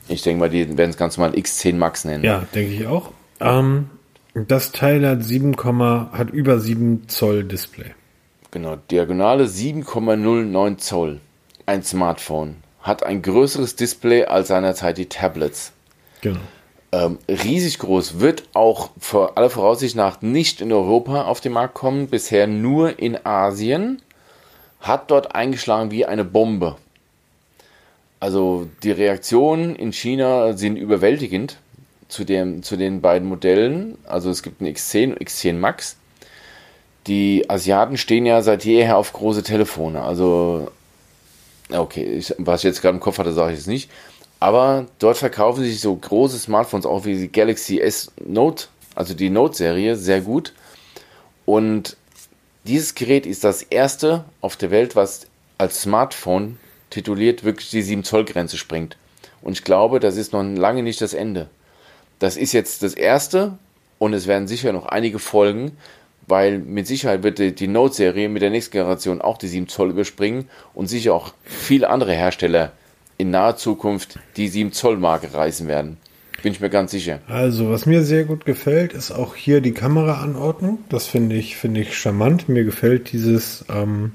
Ich 0.09 0.23
denke 0.23 0.41
mal, 0.41 0.51
die 0.51 0.77
werden 0.77 0.91
es 0.91 0.97
ganz 0.97 1.17
normal 1.17 1.35
X10 1.35 1.77
Max 1.77 2.05
nennen. 2.05 2.25
Ja, 2.25 2.45
denke 2.55 2.75
ich 2.75 2.87
auch. 2.87 3.13
Ähm, 3.41 3.91
das 4.35 4.73
Teil 4.73 5.07
hat 5.07 5.23
7, 5.23 5.57
hat 6.13 6.31
über 6.31 6.59
7 6.59 7.09
Zoll 7.09 7.45
Display. 7.45 7.93
Genau, 8.51 8.77
Diagonale 8.91 9.45
7,09 9.45 10.79
Zoll. 10.79 11.21
Ein 11.67 11.83
Smartphone 11.83 12.57
hat 12.81 13.03
ein 13.03 13.23
größeres 13.23 13.77
Display 13.77 14.25
als 14.25 14.49
seinerzeit 14.49 14.99
die 14.99 15.07
Tablets. 15.07 15.73
Genau 16.23 16.41
ähm, 16.93 17.19
riesig 17.29 17.79
groß, 17.79 18.21
wird 18.21 18.45
auch 18.55 18.91
vor 18.99 19.37
aller 19.37 19.51
Voraussicht 19.51 19.97
nach 19.97 20.23
nicht 20.23 20.61
in 20.61 20.73
Europa 20.73 21.23
auf 21.23 21.41
den 21.41 21.53
Markt 21.53 21.75
kommen, 21.75 22.09
bisher 22.09 22.47
nur 22.47 22.99
in 22.99 23.19
Asien, 23.27 24.01
hat 24.81 25.11
dort 25.11 25.35
eingeschlagen 25.35 25.91
wie 25.91 26.07
eine 26.07 26.25
Bombe. 26.25 26.77
Also 28.21 28.69
die 28.83 28.91
Reaktionen 28.91 29.77
in 29.77 29.93
China 29.93 30.57
sind 30.57 30.77
überwältigend 30.77 31.59
zu, 32.09 32.25
dem, 32.25 32.63
zu 32.63 32.77
den 32.77 33.01
beiden 33.01 33.29
Modellen. 33.29 33.99
Also 34.07 34.31
es 34.31 34.43
gibt 34.43 34.61
ein 34.61 34.67
X10 34.67 35.13
und 35.13 35.21
X10 35.21 35.55
Max. 35.55 35.97
Die 37.07 37.49
Asiaten 37.49 37.97
stehen 37.97 38.27
ja 38.27 38.43
seit 38.43 38.65
jeher 38.65 38.97
auf 38.97 39.13
große 39.13 39.43
Telefone. 39.43 40.03
Also, 40.03 40.71
okay, 41.71 42.05
ich, 42.05 42.35
was 42.39 42.61
ich 42.61 42.65
jetzt 42.65 42.83
gerade 42.83 42.97
im 42.97 43.01
Kopf 43.01 43.19
hatte, 43.19 43.33
sage 43.33 43.53
ich 43.53 43.59
jetzt 43.59 43.69
nicht. 43.69 43.91
Aber 44.41 44.87
dort 44.99 45.17
verkaufen 45.17 45.65
sich 45.65 45.81
so 45.81 45.95
große 45.95 46.39
Smartphones 46.39 46.87
auch 46.87 47.05
wie 47.05 47.17
die 47.17 47.33
Galaxy 47.33 47.81
S 47.81 48.13
Note, 48.25 48.67
also 48.95 49.15
die 49.15 49.31
Note-Serie, 49.31 49.97
sehr 49.97 50.21
gut. 50.21 50.53
Und 51.45 51.97
dieses 52.65 52.95
Gerät 52.95 53.27
ist 53.27 53.45
das 53.45 53.63
erste 53.63 54.25
auf 54.41 54.57
der 54.57 54.71
Welt, 54.71 54.95
was 54.95 55.27
als 55.57 55.83
Smartphone 55.83 56.59
tituliert 56.91 57.43
wirklich 57.43 57.71
die 57.71 57.83
7 57.83 58.05
Zoll 58.05 58.25
Grenze 58.25 58.57
springt. 58.57 58.97
Und 59.43 59.53
ich 59.53 59.65
glaube, 59.65 60.01
das 60.01 60.17
ist 60.17 60.33
noch 60.33 60.43
lange 60.43 60.83
nicht 60.83 61.01
das 61.01 61.15
Ende. 61.15 61.49
Das 62.19 62.37
ist 62.37 62.53
jetzt 62.53 62.83
das 62.83 62.95
erste 62.95 63.59
und 63.99 64.13
es 64.13 64.27
werden 64.27 64.49
sicher 64.49 64.73
noch 64.73 64.87
einige 64.87 65.19
folgen, 65.19 65.77
weil 66.27 66.59
mit 66.59 66.87
Sicherheit 66.87 67.23
wird 67.23 67.39
die, 67.39 67.55
die 67.55 67.69
Note-Serie 67.69 68.29
mit 68.29 68.43
der 68.43 68.51
nächsten 68.51 68.73
Generation 68.73 69.21
auch 69.21 69.39
die 69.39 69.49
7 69.49 69.69
Zoll 69.69 69.91
überspringen 69.91 70.49
und 70.75 70.89
sicher 70.89 71.15
auch 71.15 71.33
viele 71.45 71.91
andere 71.91 72.13
Hersteller 72.13 72.73
in 73.19 73.31
naher 73.31 73.57
Zukunft 73.57 74.19
die 74.37 74.49
7 74.49 74.73
Zoll 74.73 74.97
Marke 74.97 75.35
reißen 75.35 75.69
werden. 75.69 75.99
Bin 76.43 76.53
ich 76.53 76.61
mir 76.61 76.71
ganz 76.71 76.93
sicher. 76.93 77.19
Also, 77.27 77.69
was 77.69 77.85
mir 77.85 78.05
sehr 78.05 78.25
gut 78.25 78.45
gefällt, 78.45 78.93
ist 78.93 79.11
auch 79.11 79.35
hier 79.35 79.61
die 79.61 79.73
Kameraanordnung. 79.73 80.79
Das 80.89 81.09
finde 81.09 81.35
ich, 81.35 81.57
finde 81.57 81.81
ich 81.81 81.99
charmant. 81.99 82.49
Mir 82.49 82.63
gefällt 82.63 83.11
dieses, 83.13 83.65
ähm, 83.69 84.13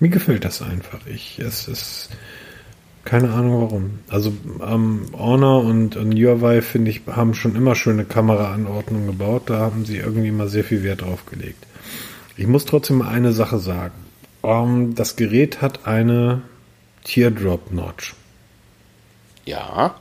mir 0.00 0.08
gefällt 0.08 0.44
das 0.44 0.60
einfach. 0.60 1.06
Ich, 1.06 1.38
es 1.38 1.68
ist, 1.68 2.10
keine 3.04 3.30
Ahnung 3.30 3.62
warum. 3.62 3.90
Also, 4.08 4.32
ähm, 4.60 5.06
Honor 5.16 5.64
und, 5.64 5.94
und 5.94 6.12
Huawei, 6.14 6.62
finde 6.62 6.90
ich, 6.90 7.02
haben 7.06 7.32
schon 7.32 7.54
immer 7.54 7.76
schöne 7.76 8.04
Kameraanordnung 8.04 9.06
gebaut. 9.06 9.44
Da 9.46 9.58
haben 9.58 9.84
sie 9.84 9.98
irgendwie 9.98 10.32
mal 10.32 10.48
sehr 10.48 10.64
viel 10.64 10.82
Wert 10.82 11.02
drauf 11.02 11.26
gelegt. 11.26 11.64
Ich 12.36 12.48
muss 12.48 12.64
trotzdem 12.64 12.98
mal 12.98 13.08
eine 13.08 13.30
Sache 13.30 13.60
sagen. 13.60 13.94
Ähm, 14.42 14.96
das 14.96 15.14
Gerät 15.14 15.62
hat 15.62 15.86
eine 15.86 16.42
Teardrop 17.04 17.70
Notch. 17.72 18.15
Ja. 19.46 19.94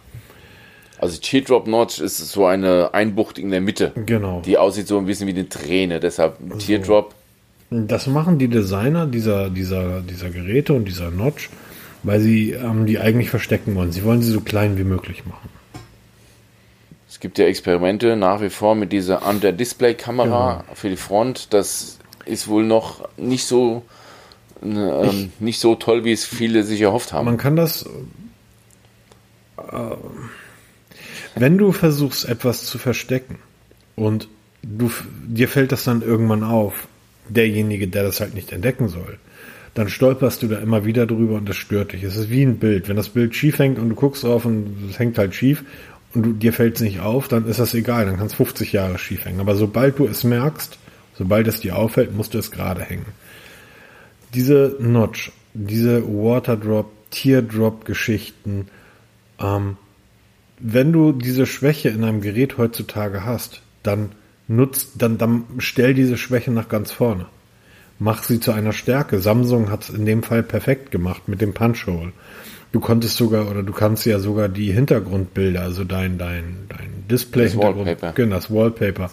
Also 0.97 1.19
Teardrop 1.19 1.67
Notch 1.67 1.99
ist 1.99 2.17
so 2.17 2.45
eine 2.45 2.93
Einbucht 2.93 3.37
in 3.37 3.51
der 3.51 3.61
Mitte. 3.61 3.91
Genau. 4.05 4.41
Die 4.45 4.57
aussieht 4.57 4.87
so 4.87 4.97
ein 4.97 5.05
bisschen 5.05 5.27
wie 5.27 5.33
eine 5.33 5.47
Träne. 5.49 5.99
Deshalb 5.99 6.37
Teardrop. 6.59 7.13
Das 7.69 8.07
machen 8.07 8.37
die 8.39 8.47
Designer 8.47 9.05
dieser, 9.05 9.49
dieser, 9.49 10.01
dieser 10.01 10.29
Geräte 10.29 10.73
und 10.73 10.85
dieser 10.85 11.11
Notch, 11.11 11.49
weil 12.03 12.19
sie 12.19 12.51
ähm, 12.51 12.85
die 12.85 12.99
eigentlich 12.99 13.29
verstecken 13.29 13.75
wollen. 13.75 13.91
Sie 13.91 14.03
wollen 14.03 14.21
sie 14.21 14.31
so 14.31 14.41
klein 14.41 14.77
wie 14.77 14.83
möglich 14.83 15.25
machen. 15.25 15.49
Es 17.09 17.19
gibt 17.19 17.37
ja 17.37 17.45
Experimente 17.45 18.15
nach 18.15 18.41
wie 18.41 18.49
vor 18.49 18.75
mit 18.75 18.91
dieser 18.91 19.27
Under-Display-Kamera 19.27 20.61
Genau. 20.63 20.75
für 20.75 20.89
die 20.89 20.97
Front. 20.97 21.53
Das 21.53 21.97
ist 22.25 22.47
wohl 22.47 22.63
noch 22.65 23.07
nicht 23.17 23.45
so 23.45 23.83
ähm, 24.63 25.31
nicht 25.39 25.59
so 25.59 25.75
toll, 25.75 26.03
wie 26.05 26.11
es 26.11 26.25
viele 26.25 26.63
sich 26.63 26.81
erhofft 26.81 27.13
haben. 27.13 27.25
Man 27.25 27.37
kann 27.37 27.55
das, 27.55 27.85
wenn 31.35 31.57
du 31.57 31.71
versuchst, 31.71 32.27
etwas 32.27 32.65
zu 32.65 32.77
verstecken 32.77 33.37
und 33.95 34.27
du, 34.63 34.91
dir 35.27 35.47
fällt 35.47 35.71
das 35.71 35.83
dann 35.83 36.01
irgendwann 36.01 36.43
auf, 36.43 36.87
derjenige, 37.27 37.87
der 37.87 38.03
das 38.03 38.19
halt 38.19 38.33
nicht 38.33 38.51
entdecken 38.51 38.87
soll, 38.87 39.17
dann 39.73 39.89
stolperst 39.89 40.43
du 40.43 40.47
da 40.47 40.59
immer 40.59 40.85
wieder 40.85 41.05
drüber 41.05 41.35
und 41.35 41.49
das 41.49 41.57
stört 41.57 41.93
dich. 41.93 42.03
Es 42.03 42.15
ist 42.15 42.29
wie 42.29 42.43
ein 42.43 42.59
Bild. 42.59 42.87
Wenn 42.87 42.95
das 42.95 43.09
Bild 43.09 43.35
schief 43.35 43.59
hängt 43.59 43.77
und 43.77 43.89
du 43.89 43.95
guckst 43.95 44.23
drauf 44.23 44.45
und 44.45 44.89
es 44.89 44.99
hängt 44.99 45.17
halt 45.17 45.35
schief 45.35 45.63
und 46.13 46.23
du, 46.23 46.33
dir 46.33 46.53
fällt 46.53 46.75
es 46.75 46.81
nicht 46.81 47.01
auf, 47.01 47.27
dann 47.27 47.47
ist 47.47 47.59
das 47.59 47.73
egal, 47.73 48.05
dann 48.05 48.17
kann 48.17 48.27
es 48.27 48.35
50 48.35 48.71
Jahre 48.71 48.97
schief 48.97 49.25
hängen. 49.25 49.41
Aber 49.41 49.55
sobald 49.55 49.99
du 49.99 50.07
es 50.07 50.23
merkst, 50.23 50.77
sobald 51.17 51.47
es 51.47 51.59
dir 51.59 51.75
auffällt, 51.75 52.15
musst 52.15 52.33
du 52.33 52.37
es 52.37 52.51
gerade 52.51 52.81
hängen 52.81 53.05
diese 54.35 54.75
Notch, 54.79 55.31
diese 55.53 56.03
Waterdrop, 56.05 56.91
Teardrop-Geschichten, 57.09 58.67
ähm, 59.39 59.77
wenn 60.59 60.91
du 60.93 61.11
diese 61.11 61.45
Schwäche 61.45 61.89
in 61.89 62.03
einem 62.03 62.21
Gerät 62.21 62.57
heutzutage 62.57 63.25
hast, 63.25 63.61
dann 63.83 64.11
nutzt, 64.47 65.01
dann, 65.01 65.17
dann 65.17 65.43
stell 65.57 65.93
diese 65.93 66.17
Schwäche 66.17 66.51
nach 66.51 66.69
ganz 66.69 66.91
vorne. 66.91 67.25
Mach 67.99 68.23
sie 68.23 68.39
zu 68.39 68.51
einer 68.51 68.73
Stärke. 68.73 69.19
Samsung 69.19 69.69
hat 69.69 69.83
es 69.83 69.89
in 69.89 70.05
dem 70.05 70.23
Fall 70.23 70.43
perfekt 70.43 70.91
gemacht 70.91 71.27
mit 71.27 71.41
dem 71.41 71.53
Punch-Hole. 71.53 72.11
Du 72.71 72.79
konntest 72.81 73.15
sogar, 73.15 73.49
oder 73.49 73.63
du 73.63 73.71
kannst 73.71 74.05
ja 74.05 74.19
sogar 74.19 74.49
die 74.49 74.71
Hintergrundbilder, 74.71 75.61
also 75.61 75.85
dein, 75.85 76.17
dein, 76.17 76.67
dein 76.67 77.07
Display, 77.09 77.45
Das 77.45 77.55
Wallpaper. 77.57 78.11
genau, 78.13 78.35
das 78.35 78.51
Wallpaper. 78.51 79.11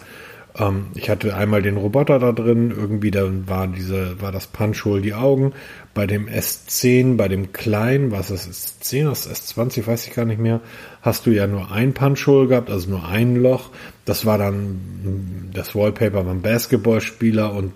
Ähm, 0.57 0.87
ich 0.95 1.09
hatte 1.09 1.35
einmal 1.35 1.61
den 1.61 1.77
Roboter 1.77 2.19
da 2.19 2.31
drin, 2.31 2.71
irgendwie 2.71 3.11
dann 3.11 3.47
war 3.47 3.67
diese, 3.67 4.21
war 4.21 4.31
das 4.31 4.47
Punch-Hole 4.47 5.01
die 5.01 5.13
Augen. 5.13 5.53
Bei 5.93 6.07
dem 6.07 6.27
S10, 6.27 7.17
bei 7.17 7.27
dem 7.27 7.53
kleinen, 7.53 8.11
was 8.11 8.31
ist 8.31 8.47
das 8.47 8.79
S10, 8.81 9.09
das 9.09 9.29
S20, 9.29 9.87
weiß 9.87 10.07
ich 10.07 10.13
gar 10.13 10.25
nicht 10.25 10.39
mehr, 10.39 10.61
hast 11.01 11.25
du 11.25 11.31
ja 11.31 11.47
nur 11.47 11.71
ein 11.71 11.93
Punch-Hole 11.93 12.47
gehabt, 12.47 12.69
also 12.69 12.89
nur 12.89 13.07
ein 13.07 13.35
Loch. 13.35 13.69
Das 14.05 14.25
war 14.25 14.37
dann 14.37 15.51
das 15.53 15.75
Wallpaper 15.75 16.23
beim 16.23 16.41
Basketballspieler 16.41 17.53
und 17.53 17.73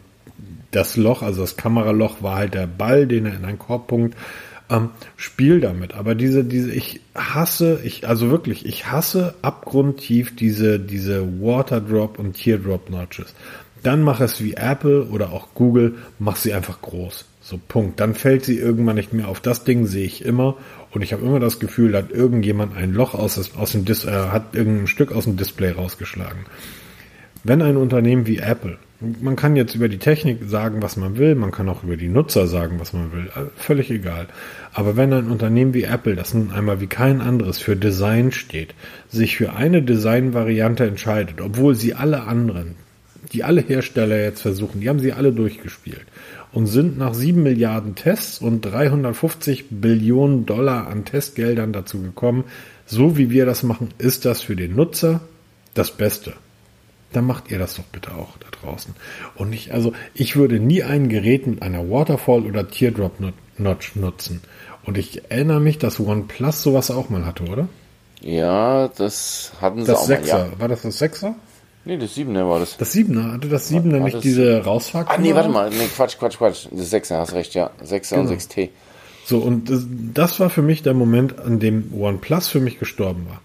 das 0.72 0.98
Loch, 0.98 1.22
also 1.22 1.42
das 1.42 1.56
Kameraloch 1.56 2.22
war 2.22 2.36
halt 2.36 2.54
der 2.54 2.68
Ball, 2.68 3.08
den 3.08 3.26
er 3.26 3.36
in 3.36 3.46
einen 3.46 3.60
Korb 3.60 3.88
punkt. 3.88 4.16
Ähm, 4.70 4.90
spiel 5.16 5.62
damit. 5.62 5.94
Aber 5.94 6.14
diese, 6.14 6.44
diese, 6.44 6.72
ich 6.72 7.00
hasse, 7.16 7.80
ich, 7.84 8.08
also 8.08 8.30
wirklich, 8.30 8.66
ich 8.66 8.92
hasse 8.92 9.36
abgrundtief 9.42 10.36
diese, 10.36 10.80
diese 10.80 11.42
Waterdrop 11.42 12.20
und 12.20 12.34
Teardrop 12.34 12.90
Notches. 12.90 13.34
Dann 13.84 14.02
mach 14.02 14.20
es 14.20 14.44
wie 14.44 14.56
Apple 14.56 15.06
oder 15.06 15.32
auch 15.32 15.54
Google, 15.54 15.96
mach 16.20 16.36
sie 16.36 16.54
einfach 16.54 16.82
groß. 16.82 17.26
So, 17.42 17.58
Punkt. 17.66 18.02
Dann 18.02 18.14
fällt 18.14 18.44
sie 18.44 18.58
irgendwann 18.58 18.96
nicht 18.96 19.14
mehr 19.14 19.30
auf. 19.30 19.40
Das 19.40 19.64
Ding 19.64 19.86
sehe 19.86 20.06
ich 20.06 20.26
immer 20.26 20.58
und 20.92 21.02
ich 21.02 21.14
habe 21.14 21.26
immer 21.26 21.40
das 21.40 21.60
Gefühl, 21.60 21.94
da 21.94 22.00
hat 22.00 22.12
irgendjemand 22.12 22.76
ein 22.76 22.94
Loch 22.94 23.14
aus, 23.14 23.56
aus 23.56 23.72
dem 23.72 23.86
Dis 23.86 24.04
äh, 24.04 24.12
hat 24.12 24.54
irgendein 24.54 24.88
Stück 24.88 25.14
aus 25.14 25.24
dem 25.24 25.38
Display 25.38 25.72
rausgeschlagen. 25.72 26.46
Wenn 27.46 27.62
ein 27.62 27.78
Unternehmen 27.78 28.28
wie 28.28 28.40
Apple, 28.40 28.78
man 29.00 29.36
kann 29.36 29.56
jetzt 29.56 29.76
über 29.76 29.90
die 29.90 30.00
Technik 30.00 30.40
sagen, 30.48 30.82
was 30.82 30.98
man 30.98 31.18
will, 31.18 31.36
man 31.36 31.52
kann 31.52 31.70
auch 31.70 31.84
über 31.84 31.98
die 31.98 32.08
Nutzer 32.08 32.48
sagen, 32.48 32.80
was 32.80 32.94
man 32.94 33.12
will, 33.12 33.28
äh, 33.28 33.46
völlig 33.56 33.92
egal. 33.92 34.28
Aber 34.74 34.98
wenn 34.98 35.14
ein 35.14 35.30
Unternehmen 35.30 35.74
wie 35.74 35.84
Apple, 35.84 36.16
das 36.16 36.34
nun 36.34 36.52
einmal 36.52 36.82
wie 36.82 36.88
kein 36.88 37.22
anderes 37.22 37.60
für 37.60 37.76
Design 37.76 38.32
steht, 38.32 38.74
sich 39.08 39.38
für 39.38 39.54
eine 39.54 39.84
Designvariante 39.84 40.86
entscheidet, 40.86 41.42
obwohl 41.42 41.76
sie 41.76 41.94
alle 41.94 42.24
anderen, 42.24 42.76
die 43.34 43.44
alle 43.44 43.62
Hersteller 43.62 44.20
jetzt 44.20 44.42
versuchen, 44.42 44.82
die 44.82 44.90
haben 44.90 45.00
sie 45.00 45.14
alle 45.14 45.32
durchgespielt 45.32 46.06
und 46.52 46.66
sind 46.66 46.98
nach 46.98 47.14
sieben 47.14 47.44
Milliarden 47.44 47.94
Tests 47.94 48.40
und 48.40 48.62
350 48.62 49.66
Billionen 49.70 50.48
Dollar 50.48 50.88
an 50.88 51.06
Testgeldern 51.06 51.72
dazu 51.72 52.02
gekommen, 52.02 52.46
so 52.88 53.16
wie 53.16 53.30
wir 53.30 53.46
das 53.46 53.62
machen, 53.62 53.90
ist 54.00 54.26
das 54.26 54.42
für 54.42 54.56
den 54.56 54.76
Nutzer 54.76 55.22
das 55.76 55.92
Beste 55.92 56.34
dann 57.14 57.26
macht 57.26 57.50
ihr 57.52 57.60
das 57.60 57.76
doch 57.76 57.84
bitte 57.86 58.12
auch 58.16 58.38
da 58.40 58.48
draußen. 58.62 58.94
Und 59.36 59.54
ich, 59.54 59.74
also 59.74 59.94
ich 60.14 60.36
würde 60.36 60.60
nie 60.60 60.84
ein 60.84 61.10
Gerät 61.10 61.48
mit 61.48 61.62
einer 61.62 61.90
Waterfall 61.90 62.42
oder 62.46 62.68
Teardrop 62.68 63.20
Not- 63.20 63.34
Notch 63.58 63.96
nutzen. 63.96 64.42
Und 64.86 64.98
ich 64.98 65.30
erinnere 65.32 65.60
mich, 65.60 65.78
dass 65.80 66.00
OnePlus 66.00 66.62
sowas 66.62 66.92
auch 66.92 67.10
mal 67.10 67.26
hatte, 67.26 67.44
oder? 67.46 67.68
Ja, 68.22 68.88
das 68.90 69.52
hatten 69.62 69.82
sie 69.82 69.88
Das 69.88 69.98
auch 70.00 70.08
mal. 70.08 70.16
Sechser. 70.18 70.50
Ja. 70.54 70.60
War 70.60 70.68
das 70.68 70.82
das 70.84 70.98
Sechser? 70.98 71.36
Nee, 71.86 71.98
das 71.98 72.16
Siebener 72.16 72.48
war 72.50 72.60
das. 72.60 72.76
Das 72.78 72.92
Siebener. 72.92 73.32
Hatte 73.34 73.48
das 73.48 73.68
Siebener 73.70 73.96
War 74.00 74.04
nicht 74.06 74.16
das- 74.18 74.24
diese 74.24 74.64
Rausfahrt? 74.64 75.08
Ah, 75.10 75.18
nee, 75.18 75.34
warte 75.34 75.50
mal. 75.50 75.70
Nee, 75.70 75.88
Quatsch, 75.96 76.18
Quatsch, 76.18 76.38
Quatsch. 76.38 76.68
Das 76.72 76.90
Sechser, 76.90 77.18
hast 77.20 77.34
recht, 77.34 77.54
ja. 77.54 77.70
Sechser 77.84 78.18
und 78.18 78.26
Genau. 78.28 78.36
6T. 78.38 78.70
So, 79.26 79.40
und 79.40 79.70
das, 79.70 79.86
das 80.14 80.40
war 80.40 80.50
für 80.50 80.62
mich 80.62 80.84
der 80.84 80.94
Moment, 80.94 81.40
an 81.40 81.60
dem 81.60 81.94
OnePlus 81.94 82.48
für 82.50 82.60
mich 82.60 82.80
gestorben 82.80 83.26
war. 83.30 83.42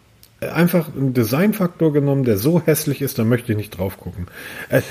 Einfach 0.50 0.94
einen 0.94 1.14
Designfaktor 1.14 1.92
genommen, 1.92 2.24
der 2.24 2.36
so 2.36 2.60
hässlich 2.60 3.02
ist, 3.02 3.18
da 3.18 3.24
möchte 3.24 3.52
ich 3.52 3.58
nicht 3.58 3.78
drauf 3.78 3.98
gucken. 3.98 4.26
Äh, 4.68 4.82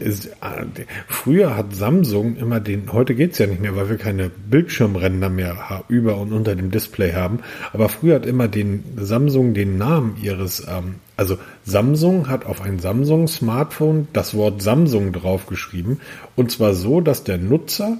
es, 0.00 0.26
äh, 0.26 0.30
früher 1.06 1.56
hat 1.56 1.74
Samsung 1.74 2.36
immer 2.36 2.60
den, 2.60 2.92
heute 2.92 3.14
geht's 3.14 3.38
ja 3.38 3.46
nicht 3.46 3.60
mehr, 3.60 3.76
weil 3.76 3.88
wir 3.88 3.96
keine 3.96 4.30
Bildschirmränder 4.30 5.28
mehr 5.28 5.84
über 5.88 6.16
und 6.16 6.32
unter 6.32 6.54
dem 6.54 6.70
Display 6.70 7.12
haben, 7.12 7.40
aber 7.72 7.88
früher 7.88 8.16
hat 8.16 8.26
immer 8.26 8.48
den 8.48 8.84
Samsung 8.96 9.54
den 9.54 9.78
Namen 9.78 10.16
ihres, 10.20 10.66
ähm, 10.68 10.96
also 11.16 11.38
Samsung 11.64 12.28
hat 12.28 12.46
auf 12.46 12.60
ein 12.62 12.78
Samsung-Smartphone 12.78 14.08
das 14.12 14.34
Wort 14.34 14.62
Samsung 14.62 15.12
draufgeschrieben 15.12 16.00
und 16.36 16.50
zwar 16.50 16.74
so, 16.74 17.00
dass 17.00 17.24
der 17.24 17.38
Nutzer 17.38 17.98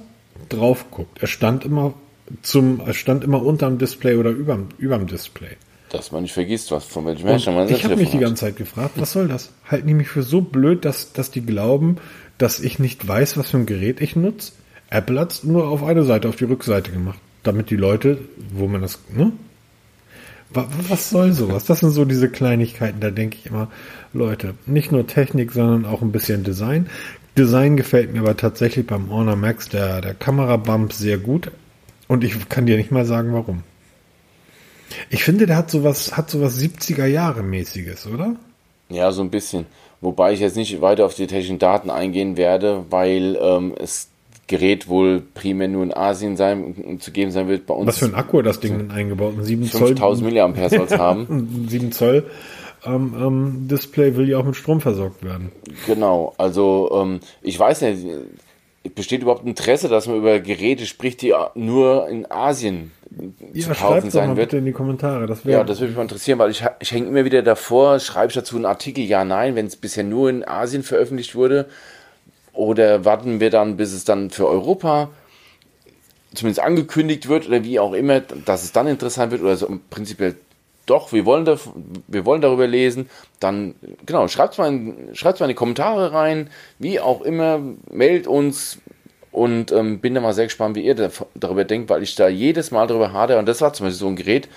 drauf 0.49 0.91
guckt. 0.91 1.21
Er 1.21 1.27
stand 1.27 1.65
immer 1.65 1.93
zum, 2.41 2.81
er 2.85 2.93
stand 2.93 3.23
immer 3.23 3.43
unterm 3.43 3.77
Display 3.77 4.15
oder 4.15 4.31
überm, 4.31 4.69
überm 4.77 5.07
Display. 5.07 5.57
Dass 5.91 6.11
man 6.11 6.23
nicht 6.23 6.33
vergisst, 6.33 6.71
was 6.71 6.85
von 6.85 7.05
welchem 7.05 7.27
Hersteller 7.27 7.57
man 7.57 7.69
ich 7.69 7.83
habe 7.83 7.97
mich 7.97 8.09
die 8.11 8.17
hat. 8.17 8.21
ganze 8.23 8.45
Zeit 8.45 8.55
gefragt, 8.55 8.91
was 8.95 9.11
soll 9.11 9.27
das? 9.27 9.51
Halten 9.69 9.87
die 9.87 9.93
mich 9.93 10.07
für 10.07 10.23
so 10.23 10.41
blöd, 10.41 10.85
dass, 10.85 11.11
dass 11.13 11.31
die 11.31 11.41
glauben, 11.45 11.97
dass 12.37 12.59
ich 12.59 12.79
nicht 12.79 13.05
weiß, 13.07 13.37
was 13.37 13.49
für 13.51 13.57
ein 13.57 13.65
Gerät 13.65 13.99
ich 14.01 14.15
nutze? 14.15 14.53
Apple 14.89 15.19
hat's 15.19 15.43
nur 15.43 15.67
auf 15.67 15.83
eine 15.83 16.03
Seite, 16.03 16.29
auf 16.29 16.35
die 16.37 16.45
Rückseite 16.45 16.91
gemacht, 16.91 17.19
damit 17.43 17.69
die 17.69 17.75
Leute, 17.75 18.19
wo 18.53 18.67
man 18.67 18.81
das, 18.81 18.99
ne? 19.13 19.31
Wa- 20.49 20.67
Was 20.89 21.09
soll 21.09 21.31
sowas? 21.33 21.65
Das 21.65 21.79
sind 21.79 21.91
so 21.91 22.03
diese 22.05 22.29
Kleinigkeiten, 22.29 22.99
da 22.99 23.09
denke 23.09 23.37
ich 23.39 23.45
immer, 23.45 23.69
Leute, 24.13 24.53
nicht 24.65 24.91
nur 24.91 25.07
Technik, 25.07 25.51
sondern 25.53 25.85
auch 25.85 26.01
ein 26.01 26.11
bisschen 26.11 26.43
Design. 26.43 26.87
Design 27.37 27.77
gefällt 27.77 28.11
mir 28.13 28.19
aber 28.19 28.35
tatsächlich 28.35 28.85
beim 28.85 29.09
Honor 29.09 29.37
Max 29.37 29.69
der, 29.69 30.01
der 30.01 30.13
Kamerabump 30.13 30.91
sehr 30.91 31.17
gut. 31.17 31.51
Und 32.09 32.25
ich 32.25 32.49
kann 32.49 32.65
dir 32.65 32.75
nicht 32.75 32.91
mal 32.91 33.05
sagen, 33.05 33.31
warum. 33.33 33.63
Ich 35.11 35.23
finde, 35.23 35.45
der 35.45 35.57
hat 35.57 35.69
sowas, 35.69 36.15
hat 36.15 36.29
sowas 36.29 36.57
70er 36.59 37.05
Jahre 37.05 37.43
mäßiges, 37.43 38.07
oder? 38.07 38.35
Ja, 38.89 39.11
so 39.11 39.21
ein 39.21 39.29
bisschen. 39.29 39.65
Wobei 39.99 40.33
ich 40.33 40.39
jetzt 40.39 40.55
nicht 40.55 40.81
weiter 40.81 41.05
auf 41.05 41.13
die 41.13 41.27
technischen 41.27 41.59
Daten 41.59 41.89
eingehen 41.89 42.37
werde, 42.37 42.85
weil 42.89 43.37
ähm, 43.39 43.75
es 43.77 44.07
Gerät 44.47 44.89
wohl 44.89 45.21
primär 45.33 45.69
nur 45.69 45.83
in 45.83 45.93
Asien 45.93 46.35
sein, 46.35 46.97
zu 46.99 47.11
geben 47.11 47.31
sein 47.31 47.47
wird. 47.47 47.65
Bei 47.67 47.73
uns 47.73 47.87
Was 47.87 47.97
für 47.99 48.05
ein 48.05 48.15
Akku 48.15 48.39
hat 48.39 48.45
das 48.45 48.59
Ding 48.59 48.77
denn 48.77 48.91
eingebaut? 48.91 49.35
Ein 49.37 49.45
7 49.45 49.63
Zoll, 49.69 49.87
5000 49.89 50.25
Milliampere 50.25 50.69
soll 50.69 50.87
es 50.87 50.97
haben. 50.97 51.27
ein 51.29 51.69
7 51.69 51.91
Zoll 51.93 52.25
ähm, 52.85 53.13
ähm, 53.17 53.67
Display 53.69 54.15
will 54.15 54.27
ja 54.27 54.39
auch 54.39 54.45
mit 54.45 54.55
Strom 54.55 54.81
versorgt 54.81 55.23
werden. 55.23 55.51
Genau, 55.85 56.33
also 56.37 56.91
ähm, 57.01 57.19
ich 57.41 57.57
weiß 57.57 57.81
nicht, 57.81 58.05
besteht 58.95 59.21
überhaupt 59.21 59.45
Interesse, 59.45 59.87
dass 59.89 60.07
man 60.07 60.17
über 60.17 60.39
Geräte 60.39 60.85
spricht, 60.85 61.21
die 61.21 61.33
nur 61.55 62.07
in 62.09 62.29
Asien 62.31 62.91
Ja, 63.53 63.65
zu 63.67 63.71
kaufen 63.73 64.09
sein 64.09 64.29
mal 64.29 64.37
wird. 64.37 64.49
bitte 64.49 64.57
in 64.57 64.65
die 64.65 64.71
Kommentare. 64.71 65.27
Das 65.27 65.43
Ja, 65.43 65.63
das 65.63 65.79
würde 65.79 65.89
mich 65.89 65.97
mal 65.97 66.03
interessieren, 66.03 66.39
weil 66.39 66.49
ich, 66.51 66.63
ich 66.79 66.91
hänge 66.91 67.07
immer 67.07 67.25
wieder 67.25 67.43
davor, 67.43 67.99
schreibe 67.99 68.27
ich 68.27 68.33
dazu 68.33 68.55
einen 68.55 68.65
Artikel, 68.65 69.03
ja, 69.03 69.23
nein, 69.23 69.55
wenn 69.55 69.67
es 69.67 69.75
bisher 69.75 70.03
nur 70.03 70.29
in 70.29 70.47
Asien 70.47 70.83
veröffentlicht 70.83 71.35
wurde, 71.35 71.67
oder 72.53 73.05
warten 73.05 73.39
wir 73.39 73.49
dann, 73.49 73.77
bis 73.77 73.93
es 73.93 74.03
dann 74.03 74.29
für 74.29 74.47
Europa 74.47 75.09
zumindest 76.33 76.61
angekündigt 76.61 77.27
wird 77.27 77.47
oder 77.47 77.63
wie 77.63 77.79
auch 77.79 77.93
immer, 77.93 78.19
dass 78.21 78.63
es 78.63 78.71
dann 78.71 78.87
interessant 78.87 79.31
wird 79.31 79.41
oder 79.41 79.57
so 79.57 79.79
prinzipiell 79.89 80.35
doch, 80.85 81.11
wir 81.13 81.25
wollen, 81.25 81.45
da, 81.45 81.57
wir 82.07 82.25
wollen 82.25 82.41
darüber 82.41 82.67
lesen, 82.67 83.09
dann, 83.39 83.75
genau, 84.05 84.27
schreibt 84.27 84.57
mal, 84.57 84.67
in, 84.67 85.09
schreibt's 85.13 85.39
mal 85.39 85.45
in 85.45 85.51
die 85.51 85.55
Kommentare 85.55 86.11
rein, 86.11 86.49
wie 86.79 86.99
auch 86.99 87.21
immer, 87.21 87.59
meldet 87.89 88.27
uns 88.27 88.79
und 89.31 89.71
ähm, 89.71 89.99
bin 89.99 90.15
da 90.15 90.21
mal 90.21 90.33
sehr 90.33 90.45
gespannt, 90.45 90.75
wie 90.75 90.85
ihr 90.85 90.95
da, 90.95 91.09
darüber 91.35 91.63
denkt, 91.63 91.89
weil 91.89 92.03
ich 92.03 92.15
da 92.15 92.27
jedes 92.27 92.71
Mal 92.71 92.87
darüber 92.87 93.13
hadere 93.13 93.39
und 93.39 93.47
das 93.47 93.61
war 93.61 93.73
zum 93.73 93.85
Beispiel 93.85 93.99
so 93.99 94.07
ein 94.07 94.15
Gerät, 94.15 94.49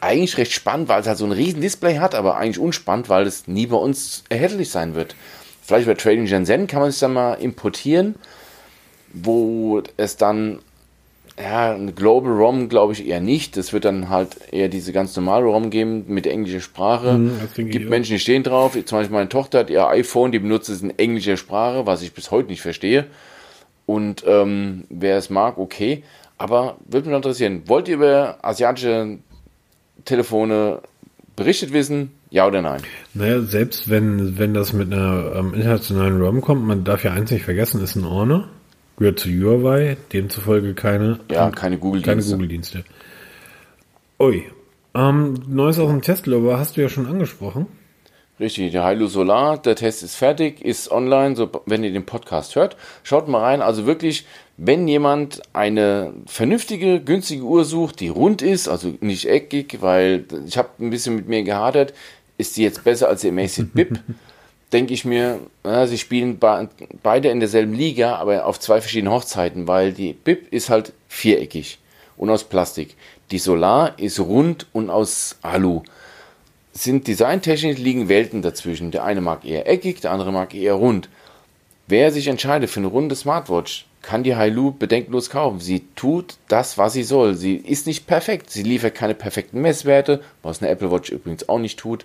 eigentlich 0.00 0.36
recht 0.36 0.52
spannend, 0.52 0.88
weil 0.88 1.00
es 1.00 1.06
halt 1.06 1.18
so 1.18 1.24
ein 1.24 1.32
riesen 1.32 1.60
Display 1.60 1.98
hat, 1.98 2.16
aber 2.16 2.36
eigentlich 2.36 2.58
unspannend, 2.58 3.08
weil 3.08 3.24
es 3.26 3.46
nie 3.46 3.66
bei 3.68 3.76
uns 3.76 4.24
erhältlich 4.28 4.68
sein 4.68 4.96
wird. 4.96 5.14
Vielleicht 5.62 5.86
bei 5.86 5.94
Trading 5.94 6.26
Shenzhen 6.26 6.66
kann 6.66 6.80
man 6.80 6.90
sich 6.90 6.98
dann 6.98 7.12
mal 7.12 7.34
importieren, 7.34 8.16
wo 9.12 9.80
es 9.96 10.16
dann 10.16 10.58
ja, 11.38 11.72
eine 11.72 11.92
Global 11.92 12.32
ROM 12.32 12.68
glaube 12.68 12.92
ich 12.92 13.06
eher 13.06 13.20
nicht. 13.20 13.56
Das 13.56 13.72
wird 13.72 13.84
dann 13.84 14.08
halt 14.08 14.52
eher 14.52 14.68
diese 14.68 14.92
ganz 14.92 15.16
normale 15.16 15.46
ROM 15.46 15.70
geben 15.70 16.04
mit 16.08 16.26
englischer 16.26 16.60
Sprache. 16.60 17.14
Mhm, 17.14 17.40
Gibt. 17.70 17.88
Menschen, 17.88 18.14
die 18.14 18.20
stehen 18.20 18.42
drauf. 18.42 18.72
Zum 18.84 18.98
Beispiel 18.98 19.16
meine 19.16 19.28
Tochter 19.28 19.60
hat 19.60 19.70
ihr 19.70 19.86
iPhone, 19.88 20.32
die 20.32 20.38
benutzt 20.38 20.68
es 20.68 20.82
in 20.82 20.98
englischer 20.98 21.36
Sprache, 21.36 21.86
was 21.86 22.02
ich 22.02 22.12
bis 22.12 22.30
heute 22.30 22.48
nicht 22.48 22.62
verstehe. 22.62 23.06
Und 23.86 24.24
ähm, 24.26 24.84
wer 24.90 25.16
es 25.16 25.30
mag, 25.30 25.58
okay. 25.58 26.02
Aber 26.38 26.76
würde 26.86 27.08
mich 27.08 27.16
interessieren, 27.16 27.62
wollt 27.66 27.88
ihr 27.88 27.94
über 27.94 28.38
asiatische 28.42 29.18
Telefone 30.04 30.80
berichtet 31.36 31.72
wissen? 31.72 32.12
Ja 32.30 32.46
oder 32.46 32.62
nein? 32.62 32.82
Naja, 33.14 33.40
selbst 33.42 33.90
wenn, 33.90 34.38
wenn 34.38 34.54
das 34.54 34.72
mit 34.72 34.92
einer 34.92 35.34
ähm, 35.36 35.54
internationalen 35.54 36.20
ROM 36.20 36.40
kommt, 36.40 36.66
man 36.66 36.84
darf 36.84 37.04
ja 37.04 37.12
eins 37.12 37.30
nicht 37.30 37.44
vergessen, 37.44 37.82
ist 37.82 37.94
ein 37.96 38.08
Honor, 38.08 38.48
gehört 39.02 39.18
zu 39.18 39.28
Huawei, 39.28 39.96
demzufolge 40.12 40.74
keine, 40.74 41.18
Ja, 41.30 41.50
keine 41.50 41.78
Google-Dienste. 41.78 42.10
keine 42.10 42.22
Google-Dienste. 42.22 42.84
Ui. 44.20 44.44
Ähm, 44.94 45.34
Neues 45.48 45.78
aus 45.78 45.88
dem 45.90 46.02
Testlover 46.02 46.58
hast 46.58 46.76
du 46.76 46.82
ja 46.82 46.88
schon 46.88 47.06
angesprochen. 47.06 47.66
Richtig, 48.38 48.72
der 48.72 48.84
Hailu 48.84 49.08
Solar, 49.08 49.58
der 49.58 49.76
Test 49.76 50.02
ist 50.02 50.16
fertig, 50.16 50.64
ist 50.64 50.90
online, 50.90 51.36
so, 51.36 51.50
wenn 51.66 51.84
ihr 51.84 51.92
den 51.92 52.06
Podcast 52.06 52.56
hört. 52.56 52.76
Schaut 53.02 53.28
mal 53.28 53.40
rein. 53.40 53.60
Also 53.60 53.86
wirklich, 53.86 54.26
wenn 54.56 54.86
jemand 54.88 55.42
eine 55.52 56.12
vernünftige, 56.26 57.00
günstige 57.00 57.42
Uhr 57.42 57.64
sucht, 57.64 58.00
die 58.00 58.08
rund 58.08 58.40
ist, 58.40 58.68
also 58.68 58.94
nicht 59.00 59.28
eckig, 59.28 59.78
weil 59.80 60.24
ich 60.46 60.56
habe 60.56 60.68
ein 60.80 60.90
bisschen 60.90 61.16
mit 61.16 61.28
mir 61.28 61.42
gehadert, 61.42 61.92
ist 62.38 62.56
die 62.56 62.62
jetzt 62.62 62.84
besser 62.84 63.08
als 63.08 63.20
die 63.22 63.28
Amazfit 63.28 63.74
Bip? 63.74 63.98
Denke 64.72 64.94
ich 64.94 65.04
mir, 65.04 65.40
ja, 65.64 65.86
sie 65.86 65.98
spielen 65.98 66.38
be- 66.38 66.68
beide 67.02 67.28
in 67.28 67.40
derselben 67.40 67.74
Liga, 67.74 68.16
aber 68.16 68.46
auf 68.46 68.58
zwei 68.58 68.80
verschiedenen 68.80 69.12
Hochzeiten, 69.12 69.68
weil 69.68 69.92
die 69.92 70.12
Bip 70.14 70.52
ist 70.52 70.70
halt 70.70 70.92
viereckig 71.08 71.78
und 72.16 72.30
aus 72.30 72.44
Plastik. 72.44 72.96
Die 73.30 73.38
Solar 73.38 73.98
ist 73.98 74.18
rund 74.20 74.66
und 74.72 74.90
aus 74.90 75.36
Alu 75.42 75.82
sind 76.72 77.06
designtechnisch 77.06 77.76
liegen 77.78 78.08
Welten 78.08 78.40
dazwischen. 78.40 78.92
Der 78.92 79.04
eine 79.04 79.20
mag 79.20 79.44
eher 79.44 79.68
eckig, 79.68 80.00
der 80.00 80.10
andere 80.10 80.32
mag 80.32 80.54
eher 80.54 80.74
rund. 80.74 81.10
Wer 81.86 82.10
sich 82.12 82.28
entscheidet 82.28 82.70
für 82.70 82.80
eine 82.80 82.86
runde 82.86 83.14
Smartwatch, 83.14 83.86
kann 84.00 84.22
die 84.22 84.36
Hailu 84.36 84.72
bedenkenlos 84.72 85.28
kaufen. 85.28 85.60
Sie 85.60 85.84
tut 85.94 86.36
das, 86.48 86.78
was 86.78 86.94
sie 86.94 87.02
soll. 87.02 87.34
Sie 87.34 87.56
ist 87.56 87.86
nicht 87.86 88.06
perfekt. 88.06 88.50
Sie 88.50 88.62
liefert 88.62 88.94
keine 88.94 89.14
perfekten 89.14 89.60
Messwerte, 89.60 90.22
was 90.42 90.62
eine 90.62 90.70
Apple 90.70 90.90
Watch 90.90 91.10
übrigens 91.10 91.48
auch 91.48 91.58
nicht 91.58 91.78
tut. 91.78 92.04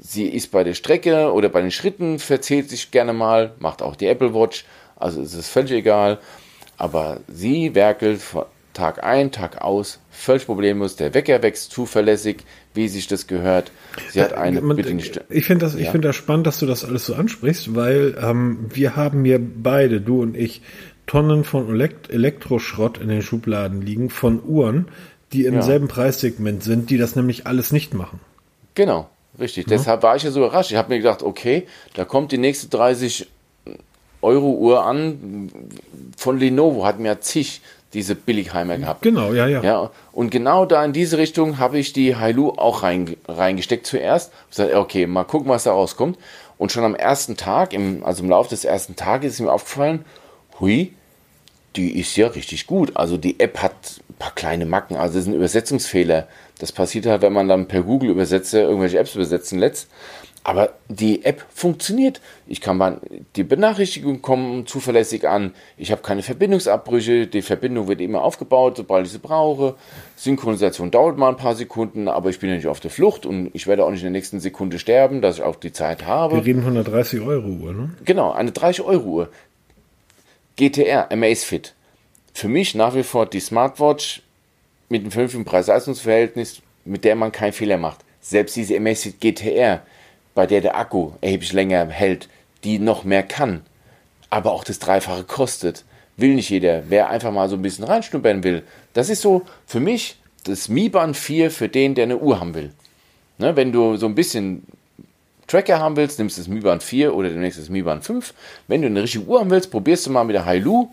Sie 0.00 0.28
ist 0.28 0.50
bei 0.52 0.62
der 0.64 0.74
Strecke 0.74 1.32
oder 1.32 1.48
bei 1.48 1.60
den 1.62 1.70
Schritten, 1.70 2.18
verzählt 2.18 2.68
sich 2.70 2.90
gerne 2.90 3.12
mal, 3.12 3.52
macht 3.58 3.82
auch 3.82 3.96
die 3.96 4.06
Apple 4.06 4.34
Watch. 4.34 4.64
Also 4.96 5.20
es 5.22 5.34
ist 5.34 5.48
völlig 5.48 5.72
egal. 5.72 6.18
Aber 6.76 7.20
sie 7.28 7.74
werkelt 7.74 8.20
von 8.20 8.44
Tag 8.74 9.02
ein, 9.02 9.32
Tag 9.32 9.62
aus, 9.62 10.00
völlig 10.10 10.44
problemlos. 10.44 10.96
Der 10.96 11.14
Wecker 11.14 11.42
wächst 11.42 11.70
zuverlässig, 11.72 12.44
wie 12.74 12.88
sich 12.88 13.06
das 13.06 13.26
gehört. 13.26 13.72
Sie 14.10 14.20
hat 14.20 14.34
eine 14.34 14.60
Man- 14.60 14.76
nicht. 14.76 15.18
ich 15.30 15.46
finde 15.46 15.64
das, 15.64 15.74
ich 15.74 15.86
Ja. 15.86 15.92
finde 15.92 16.08
das 16.08 16.16
spannend, 16.16 16.46
dass 16.46 16.58
du 16.58 16.66
das 16.66 16.84
alles 16.84 17.06
so 17.06 17.14
ansprichst, 17.14 17.74
weil 17.74 18.18
ähm, 18.22 18.66
wir 18.68 18.94
haben 18.94 19.24
hier 19.24 19.40
beide, 19.40 20.02
du 20.02 20.20
und 20.20 20.36
ich, 20.36 20.60
Tonnen 21.06 21.44
von 21.44 21.70
Elekt 21.70 22.10
Elektroschrott 22.10 22.98
in 22.98 23.08
den 23.08 23.22
Schubladen 23.22 23.80
liegen 23.80 24.10
von 24.10 24.42
Uhren, 24.44 24.88
die 25.32 25.46
im 25.46 25.54
Ja. 25.54 25.62
selben 25.62 25.88
Preissegment 25.88 26.62
sind, 26.62 26.90
die 26.90 26.98
das 26.98 27.16
nämlich 27.16 27.46
alles 27.46 27.72
nicht 27.72 27.94
machen. 27.94 28.20
Genau, 28.74 29.08
richtig. 29.38 29.66
Deshalb 29.66 30.02
war 30.02 30.16
ich 30.16 30.22
ja 30.22 30.30
so 30.30 30.40
überrascht. 30.40 30.70
Ich 30.70 30.76
habe 30.76 30.90
mir 30.90 30.98
gedacht, 30.98 31.22
okay, 31.22 31.66
da 31.94 32.04
kommt 32.04 32.32
die 32.32 32.38
nächste 32.38 32.68
30 32.68 33.28
Euro 34.22 34.52
Uhr 34.52 34.84
an. 34.84 35.50
Von 36.16 36.38
Lenovo 36.38 36.84
hatten 36.84 37.02
wir 37.02 37.12
ja 37.12 37.20
zig 37.20 37.60
diese 37.92 38.14
Billigheimer 38.14 38.78
gehabt. 38.78 39.02
Genau, 39.02 39.32
ja, 39.32 39.46
ja. 39.46 39.62
Ja, 39.62 39.90
und 40.12 40.30
genau 40.30 40.66
da 40.66 40.84
in 40.84 40.92
diese 40.92 41.18
Richtung 41.18 41.58
habe 41.58 41.78
ich 41.78 41.92
die 41.92 42.16
Hailu 42.16 42.50
auch 42.50 42.82
rein, 42.82 43.16
reingesteckt 43.26 43.86
zuerst. 43.86 44.32
Ich 44.50 44.56
gesagt, 44.56 44.74
okay, 44.74 45.06
mal 45.06 45.24
gucken, 45.24 45.48
was 45.48 45.64
da 45.64 45.72
rauskommt. 45.72 46.18
Und 46.58 46.72
schon 46.72 46.84
am 46.84 46.94
ersten 46.94 47.36
Tag, 47.36 47.72
im, 47.72 48.04
also 48.04 48.22
im 48.22 48.30
Laufe 48.30 48.50
des 48.50 48.64
ersten 48.64 48.96
Tages 48.96 49.34
ist 49.34 49.40
mir 49.40 49.52
aufgefallen, 49.52 50.04
hui, 50.58 50.92
die 51.76 51.98
ist 51.98 52.16
ja 52.16 52.28
richtig 52.28 52.66
gut. 52.66 52.96
Also 52.96 53.16
die 53.16 53.38
App 53.40 53.62
hat 53.62 53.74
paar 54.18 54.34
kleine 54.34 54.66
Macken, 54.66 54.96
also 54.96 55.16
das 55.16 55.24
sind 55.24 55.34
Übersetzungsfehler. 55.34 56.26
Das 56.58 56.72
passiert 56.72 57.06
halt, 57.06 57.22
wenn 57.22 57.32
man 57.32 57.48
dann 57.48 57.68
per 57.68 57.82
Google 57.82 58.10
Übersetzer 58.10 58.62
irgendwelche 58.62 58.98
Apps 58.98 59.14
übersetzen 59.14 59.58
lässt. 59.58 59.88
Aber 60.42 60.74
die 60.88 61.24
App 61.24 61.44
funktioniert. 61.52 62.20
Ich 62.46 62.60
kann 62.60 62.76
mal, 62.76 63.00
die 63.34 63.42
Benachrichtigungen 63.42 64.22
kommen 64.22 64.64
zuverlässig 64.64 65.26
an. 65.26 65.52
Ich 65.76 65.90
habe 65.90 66.02
keine 66.02 66.22
Verbindungsabbrüche. 66.22 67.26
Die 67.26 67.42
Verbindung 67.42 67.88
wird 67.88 68.00
immer 68.00 68.22
aufgebaut, 68.22 68.76
sobald 68.76 69.06
ich 69.06 69.12
sie 69.12 69.18
brauche. 69.18 69.74
Synchronisation 70.14 70.92
dauert 70.92 71.18
mal 71.18 71.30
ein 71.30 71.36
paar 71.36 71.56
Sekunden, 71.56 72.06
aber 72.06 72.30
ich 72.30 72.38
bin 72.38 72.48
ja 72.48 72.54
nicht 72.54 72.68
auf 72.68 72.78
der 72.78 72.92
Flucht 72.92 73.26
und 73.26 73.50
ich 73.54 73.66
werde 73.66 73.84
auch 73.84 73.90
nicht 73.90 74.02
in 74.02 74.04
der 74.04 74.12
nächsten 74.12 74.38
Sekunde 74.38 74.78
sterben, 74.78 75.20
dass 75.20 75.38
ich 75.38 75.42
auch 75.42 75.56
die 75.56 75.72
Zeit 75.72 76.06
habe. 76.06 76.36
Wir 76.36 76.44
reden 76.44 76.62
von 76.62 76.74
einer 76.74 76.84
30 76.84 77.22
Euro 77.22 77.48
Uhr, 77.48 77.72
ne? 77.72 77.90
Genau, 78.04 78.30
eine 78.30 78.52
30-Euro-Uhr. 78.52 79.28
GTR, 80.54 81.10
Amazfit. 81.10 81.74
Für 82.36 82.48
mich 82.48 82.74
nach 82.74 82.94
wie 82.94 83.02
vor 83.02 83.24
die 83.24 83.40
Smartwatch 83.40 84.20
mit 84.90 85.00
einem 85.00 85.10
vernünftigen 85.10 85.46
Preis-Leistungs-Verhältnis, 85.46 86.60
mit 86.84 87.02
der 87.02 87.16
man 87.16 87.32
keinen 87.32 87.54
Fehler 87.54 87.78
macht. 87.78 88.00
Selbst 88.20 88.56
diese 88.56 88.76
Amazfit 88.76 89.22
GTR, 89.22 89.80
bei 90.34 90.46
der 90.46 90.60
der 90.60 90.76
Akku 90.76 91.12
erheblich 91.22 91.54
länger 91.54 91.86
hält, 91.88 92.28
die 92.62 92.78
noch 92.78 93.04
mehr 93.04 93.22
kann, 93.22 93.62
aber 94.28 94.52
auch 94.52 94.64
das 94.64 94.78
Dreifache 94.78 95.24
kostet. 95.24 95.86
Will 96.18 96.34
nicht 96.34 96.50
jeder. 96.50 96.82
Wer 96.90 97.08
einfach 97.08 97.32
mal 97.32 97.48
so 97.48 97.56
ein 97.56 97.62
bisschen 97.62 97.86
reinschnuppern 97.86 98.44
will, 98.44 98.64
das 98.92 99.08
ist 99.08 99.22
so 99.22 99.46
für 99.66 99.80
mich 99.80 100.18
das 100.44 100.68
Mi 100.68 100.90
Band 100.90 101.16
4 101.16 101.50
für 101.50 101.70
den, 101.70 101.94
der 101.94 102.04
eine 102.04 102.18
Uhr 102.18 102.38
haben 102.38 102.54
will. 102.54 102.70
Ne, 103.38 103.56
wenn 103.56 103.72
du 103.72 103.96
so 103.96 104.04
ein 104.04 104.14
bisschen 104.14 104.62
Tracker 105.46 105.78
haben 105.78 105.96
willst, 105.96 106.18
nimmst 106.18 106.36
du 106.36 106.42
das 106.42 106.48
Mi 106.48 106.60
Band 106.60 106.82
4 106.82 107.14
oder 107.14 107.30
demnächst 107.30 107.58
das 107.58 107.70
Mi 107.70 107.80
Band 107.80 108.04
5. 108.04 108.34
Wenn 108.68 108.82
du 108.82 108.88
eine 108.88 109.04
richtige 109.04 109.24
Uhr 109.24 109.40
haben 109.40 109.48
willst, 109.48 109.70
probierst 109.70 110.04
du 110.04 110.10
mal 110.10 110.24
mit 110.24 110.34
der 110.34 110.44
Hailu, 110.44 110.90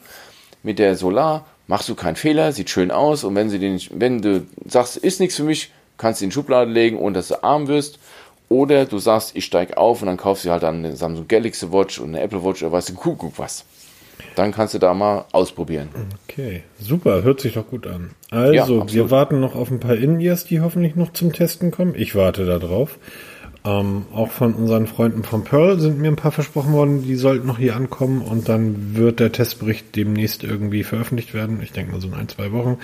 mit 0.64 0.80
der 0.80 0.96
Solar, 0.96 1.46
machst 1.68 1.88
du 1.90 1.96
keinen 1.96 2.16
Fehler, 2.16 2.52
sieht 2.52 2.70
schön 2.70 2.92
aus 2.92 3.24
und 3.24 3.36
wenn, 3.36 3.50
sie 3.50 3.60
den, 3.60 3.80
wenn 3.92 4.22
du 4.22 4.46
sagst, 4.66 4.98
ist 4.98 5.20
nichts 5.20 5.36
für 5.36 5.44
mich, 5.44 5.72
kannst 5.98 6.22
du 6.22 6.26
in 6.26 6.30
die 6.30 6.34
Schublade 6.34 6.72
legen, 6.72 6.98
ohne 6.98 7.14
dass 7.14 7.28
du 7.30 7.44
arm 7.44 7.68
wirst. 7.68 8.00
Oder 8.50 8.86
du 8.86 9.00
sagst, 9.00 9.36
ich 9.36 9.46
steig 9.46 9.78
auf 9.78 10.02
und 10.02 10.08
dann 10.08 10.18
kaufst 10.18 10.46
du 10.46 10.52
halt 10.52 10.62
dann 10.64 10.78
eine 10.86 10.96
Samsung 10.96 11.28
Galaxy 11.28 11.72
Watch 11.72 12.00
und 12.00 12.10
eine 12.10 12.22
Apple 12.22 12.44
Watch 12.44 12.62
oder 12.62 12.72
weißt 12.74 12.90
du, 12.90 12.94
Kuckuck 12.94 13.40
was. 13.40 13.66
Dann 14.36 14.52
kannst 14.52 14.74
du 14.76 14.80
da 14.80 14.94
mal 14.94 15.26
ausprobieren. 15.32 15.90
Okay, 16.30 16.64
super, 16.80 17.24
hört 17.24 17.40
sich 17.40 17.54
doch 17.54 17.68
gut 17.68 17.88
an. 17.88 18.12
Ja, 18.32 18.38
Also, 18.38 18.60
absolut. 18.82 18.94
wir 18.94 19.12
warten 19.12 19.40
noch 19.40 19.56
auf 19.56 19.72
ein 19.72 19.80
paar 19.80 19.96
In-Ears, 19.96 20.46
die 20.46 20.62
hoffentlich 20.62 20.96
noch 20.96 21.14
zum 21.14 21.34
Testen 21.34 21.72
kommen. 21.72 21.96
Ich 21.96 22.14
warte 22.16 22.46
da 22.46 22.60
drauf. 22.60 23.00
Ähm, 23.66 24.06
auch 24.14 24.30
von 24.32 24.54
unseren 24.56 24.88
Freunden 24.88 25.24
von 25.24 25.46
Pearl 25.46 25.80
sind 25.80 25.98
mir 25.98 26.10
ein 26.10 26.18
paar 26.18 26.34
versprochen 26.34 26.74
worden, 26.74 27.04
die 27.04 27.16
sollten 27.16 27.48
noch 27.48 27.58
hier 27.58 27.76
ankommen 27.78 28.22
und 28.22 28.50
dann 28.50 28.96
wird 28.96 29.22
der 29.22 29.32
Testbericht 29.32 29.96
demnächst 29.96 30.44
irgendwie 30.44 30.84
veröffentlicht 30.84 31.34
werden. 31.34 31.62
Ich 31.64 31.72
denke 31.72 31.94
mal 31.94 32.02
so 32.02 32.10
in 32.10 32.14
ein, 32.14 32.28
zwei 32.28 32.52
Wochen. 32.52 32.78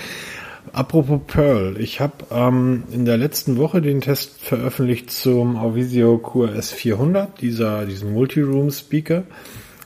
Apropos 0.72 1.20
Pearl, 1.28 1.78
ich 1.80 2.00
habe 2.00 2.14
ähm, 2.32 2.84
in 2.92 3.04
der 3.06 3.18
letzten 3.18 3.58
Woche 3.58 3.82
den 3.82 4.02
Test 4.02 4.40
veröffentlicht 4.42 5.12
zum 5.12 5.58
Avisio 5.58 6.18
QRS 6.18 6.72
400, 6.72 7.42
dieser, 7.42 7.86
diesen 7.86 8.14
Multiroom-Speaker. 8.14 9.24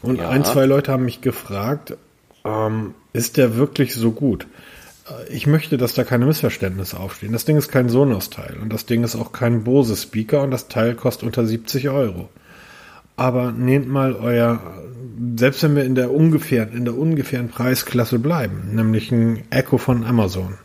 Und 0.02 0.18
Ja. 0.20 0.30
ein, 0.30 0.44
zwei 0.44 0.66
Leute 0.66 0.92
haben 0.92 1.06
mich 1.06 1.22
gefragt, 1.22 1.96
ähm, 2.46 2.94
ist 3.14 3.38
der 3.38 3.56
wirklich 3.56 3.96
so 3.96 4.12
gut? 4.12 4.48
Äh, 5.08 5.34
Ich 5.34 5.48
möchte, 5.48 5.78
dass 5.78 5.94
da 5.94 6.04
keine 6.04 6.26
Missverständnisse 6.26 7.00
aufstehen. 7.00 7.34
Das 7.34 7.46
Ding 7.46 7.58
ist 7.58 7.70
kein 7.70 7.90
Sonos-Teil 7.90 8.58
und 8.62 8.72
das 8.72 8.86
Ding 8.86 9.04
ist 9.04 9.16
auch 9.16 9.32
kein 9.32 9.64
Bose-Speaker 9.64 10.42
und 10.44 10.52
das 10.52 10.68
Teil 10.68 10.96
kostet 10.96 11.24
unter 11.26 11.46
70 11.46 11.90
Euro. 11.90 12.30
Aber 13.16 13.52
nehmt 13.52 13.88
mal 13.88 14.16
euer, 14.16 14.60
selbst 15.38 15.62
wenn 15.64 15.76
wir 15.76 15.84
in 15.84 15.96
der 15.96 16.12
ungefähren, 16.12 16.76
in 16.76 16.86
der 16.86 16.98
ungefähren 16.98 17.50
Preisklasse 17.50 18.18
bleiben, 18.20 18.74
nämlich 18.74 19.12
ein 19.12 19.44
Echo 19.52 19.78
von 19.78 20.04
Amazon. 20.04 20.58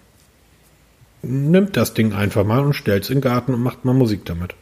nimmt 1.23 1.77
das 1.77 1.95
Ding 1.95 2.13
einfach 2.13 2.45
mal 2.45 2.65
und 2.65 2.75
stellt 2.75 3.05
es 3.05 3.11
in 3.11 3.17
den 3.17 3.23
Garten 3.23 3.53
und 3.55 3.63
macht 3.63 3.85
mal 3.85 3.95
Musik 3.95 4.25
damit. 4.25 4.55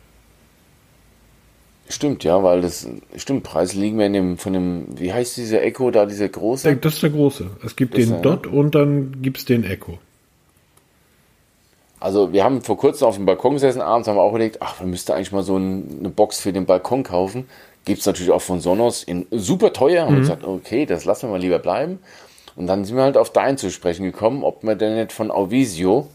Stimmt, 1.89 2.24
ja, 2.24 2.43
weil 2.43 2.62
das, 2.62 2.89
stimmt, 3.16 3.45
Preise 3.45 3.78
liegen 3.78 3.99
wir 3.99 4.07
in 4.07 4.12
dem, 4.12 4.39
von 4.39 4.53
dem, 4.53 4.87
wie 4.99 5.12
heißt 5.12 5.37
dieser 5.37 5.62
Echo 5.62 5.91
da, 5.93 6.05
dieser 6.05 6.28
große? 6.28 6.76
Das 6.76 6.95
ist 6.95 7.03
der 7.03 7.11
große. 7.11 7.51
Es 7.64 7.76
gibt 7.76 7.97
das 7.97 8.07
den 8.07 8.22
Dot 8.22 8.47
und 8.47 8.74
dann 8.74 9.22
gibt 9.22 9.39
es 9.39 9.45
den 9.45 9.62
Echo. 9.62 9.99
Also 12.01 12.32
wir 12.32 12.45
haben 12.45 12.61
vor 12.62 12.76
kurzem 12.76 13.07
auf 13.09 13.16
dem 13.16 13.24
Balkon 13.24 13.55
gesessen, 13.55 13.80
abends 13.80 14.09
haben 14.09 14.16
wir 14.16 14.22
auch 14.22 14.30
überlegt, 14.30 14.59
ach, 14.61 14.80
man 14.80 14.91
müsste 14.91 15.14
eigentlich 15.14 15.32
mal 15.32 15.43
so 15.43 15.57
eine 15.57 16.09
Box 16.09 16.41
für 16.41 16.53
den 16.53 16.66
Balkon 16.66 17.05
kaufen. 17.05 17.49
Gibt 17.84 18.01
es 18.01 18.07
natürlich 18.07 18.32
auch 18.32 18.43
von 18.43 18.61
Sonos 18.61 19.05
in 19.05 19.26
super 19.30 19.72
teuer. 19.72 20.07
Und 20.07 20.16
mhm. 20.16 20.20
gesagt, 20.20 20.45
okay, 20.45 20.87
das 20.87 21.05
lassen 21.05 21.28
wir 21.28 21.32
mal 21.32 21.41
lieber 21.41 21.61
bleiben. 21.61 22.01
Und 22.57 22.66
dann 22.66 22.84
sind 22.84 22.97
wir 22.97 23.05
halt 23.05 23.16
auf 23.16 23.30
dein 23.30 23.59
zu 23.59 23.70
sprechen 23.70 24.05
gekommen, 24.05 24.43
ob 24.43 24.62
wir 24.62 24.74
denn 24.74 24.97
nicht 24.97 25.12
von 25.12 25.30
Auvisio 25.30 26.09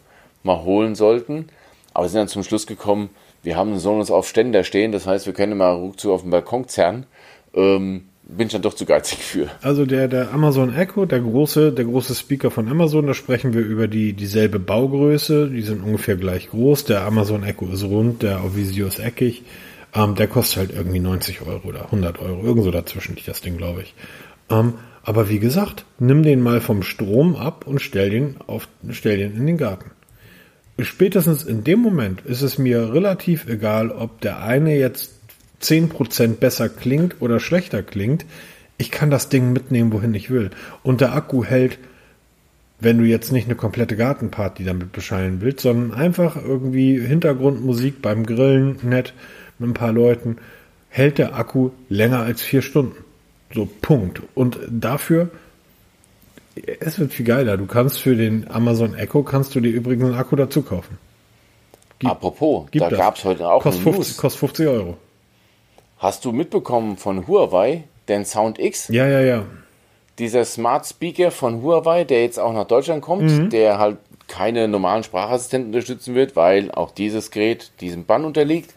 mal 0.44 0.64
holen 0.64 0.96
sollten. 0.96 1.48
Aber 1.94 2.08
sind 2.10 2.20
dann 2.20 2.28
zum 2.28 2.44
Schluss 2.44 2.68
gekommen, 2.68 3.10
wir 3.44 3.56
haben 3.56 3.72
einen 3.72 3.80
Sonos 3.80 4.12
auf 4.12 4.28
Ständer 4.28 4.64
stehen, 4.64 4.92
das 4.92 5.08
heißt, 5.08 5.26
wir 5.26 5.34
können 5.34 5.58
mal 5.58 5.74
ruckzuck 5.74 6.12
auf 6.12 6.22
den 6.22 6.32
Balkon 6.32 6.68
zerren. 6.68 7.06
Ähm, 7.54 8.04
bin 8.24 8.48
ich 8.48 8.54
dann 8.54 8.62
doch 8.62 8.74
zu 8.74 8.86
geizig 8.86 9.20
für. 9.20 9.50
Also 9.62 9.86
der, 9.86 10.08
der 10.08 10.34
Amazon 10.34 10.74
Echo, 10.74 11.06
der 11.06 11.20
große, 11.20 11.74
der 11.74 11.86
große 11.86 12.16
Speaker 12.16 12.50
von 12.50 12.70
Amazon, 12.70 13.08
da 13.08 13.14
sprechen 13.14 13.54
wir 13.54 13.62
über 13.62 13.88
die, 13.88 14.14
dieselbe 14.14 14.58
Baugröße, 14.58 15.50
die 15.50 15.62
sind 15.62 15.84
ungefähr 15.84 16.16
gleich 16.16 16.50
groß. 16.50 16.86
Der 16.86 17.02
Amazon 17.02 17.44
Echo 17.44 17.68
ist 17.68 17.84
rund, 17.84 18.24
der 18.24 18.44
Ovisio 18.46 18.88
ist 18.88 19.00
eckig. 19.00 19.44
Ähm, 19.94 20.16
der 20.16 20.28
kostet 20.28 20.58
halt 20.58 20.72
irgendwie 20.72 21.00
90 21.00 21.42
Euro 21.42 21.68
oder 21.68 21.86
100 21.86 22.20
Euro, 22.20 22.44
irgendwo 22.44 22.72
dazwischen 22.72 23.16
liegt 23.16 23.28
das 23.28 23.42
Ding, 23.42 23.58
glaube 23.58 23.82
ich. 23.82 23.94
Ähm, 24.50 24.76
aber 25.04 25.28
wie 25.28 25.40
gesagt, 25.40 25.86
nimm 26.00 26.24
den 26.24 26.42
mal 26.42 26.62
vom 26.62 26.84
Strom 26.84 27.36
ab 27.36 27.66
und 27.68 27.82
stell 27.82 28.10
den 28.10 28.36
auf, 28.48 28.70
stell 28.92 29.18
den 29.18 29.36
in 29.36 29.48
den 29.48 29.58
Garten 29.58 29.92
spätestens 30.86 31.44
in 31.44 31.64
dem 31.64 31.80
Moment 31.80 32.22
ist 32.22 32.42
es 32.42 32.58
mir 32.58 32.94
relativ 32.94 33.48
egal, 33.48 33.92
ob 33.92 34.22
der 34.22 34.44
eine 34.44 34.78
jetzt 34.78 35.12
10% 35.62 36.36
besser 36.36 36.70
klingt 36.70 37.22
oder 37.22 37.40
schlechter 37.40 37.84
klingt. 37.84 38.26
Ich 38.78 38.92
kann 38.92 39.12
das 39.12 39.30
Ding 39.30 39.54
mitnehmen, 39.54 39.94
wohin 39.94 40.14
ich 40.14 40.32
will. 40.32 40.50
Und 40.84 41.02
der 41.02 41.14
Akku 41.14 41.44
hält, 41.44 41.78
wenn 42.80 42.98
du 42.98 43.04
jetzt 43.04 43.32
nicht 43.32 43.46
eine 43.46 43.56
komplette 43.56 43.96
Gartenparty 43.96 44.64
damit 44.64 44.92
beschallen 44.92 45.42
willst, 45.42 45.62
sondern 45.62 45.94
einfach 45.94 46.36
irgendwie 46.36 47.00
Hintergrundmusik 47.00 48.02
beim 48.02 48.26
Grillen 48.26 48.78
nett 48.82 49.14
mit 49.60 49.70
ein 49.70 49.74
paar 49.74 49.94
Leuten, 49.94 50.38
hält 50.90 51.20
der 51.20 51.36
Akku 51.36 51.70
länger 51.90 52.22
als 52.22 52.42
vier 52.42 52.62
Stunden. 52.62 52.96
So, 53.54 53.70
Punkt. 53.82 54.22
Und 54.34 54.60
dafür 54.70 55.30
es 56.80 57.00
wird 57.00 57.14
viel 57.14 57.26
geiler. 57.26 57.58
Du 57.58 57.66
kannst 57.66 58.02
für 58.02 58.16
den 58.16 58.50
Amazon 58.50 58.96
Echo 58.96 59.24
kannst 59.24 59.56
du 59.56 59.60
dir 59.60 59.72
übrigens 59.72 60.06
einen 60.06 60.16
Akku 60.16 60.36
dazu 60.36 60.62
kaufen. 60.62 60.98
Gibt, 62.00 62.12
Apropos, 62.12 62.68
da 62.72 62.90
gab 62.90 63.16
es 63.16 63.24
heute 63.24 63.50
auch 63.50 63.62
kostet 63.62 63.84
50, 63.84 64.18
kostet 64.18 64.40
50 64.40 64.68
Euro. 64.68 64.98
Hast 66.00 66.26
du 66.26 66.32
mitbekommen 66.32 66.98
von 66.98 67.28
Huawei, 67.28 67.84
den 68.08 68.26
Sound 68.26 68.58
X? 68.58 68.88
Ja, 68.88 69.08
ja, 69.08 69.22
ja. 69.22 69.46
Dieser 70.18 70.46
Smart 70.46 70.86
Speaker 70.88 71.30
von 71.30 71.62
Huawei, 71.62 72.04
der 72.04 72.24
jetzt 72.24 72.40
auch 72.40 72.54
nach 72.54 72.66
Deutschland 72.66 73.04
kommt, 73.04 73.30
mhm. 73.30 73.50
der 73.52 73.78
halt 73.78 73.98
keine 74.28 74.68
normalen 74.68 75.04
Sprachassistenten 75.04 75.70
unterstützen 75.70 76.16
wird, 76.16 76.36
weil 76.36 76.72
auch 76.72 76.92
dieses 76.92 77.30
Gerät 77.32 77.72
diesem 77.82 78.06
Bann 78.06 78.26
unterliegt. 78.26 78.74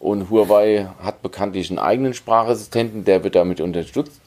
Und 0.00 0.28
Huawei 0.28 0.88
hat 1.00 1.22
bekanntlich 1.22 1.70
einen 1.70 1.78
eigenen 1.78 2.14
Sprachassistenten, 2.14 3.04
der 3.04 3.22
wird 3.22 3.34
damit 3.34 3.60
unterstützt. 3.60 4.20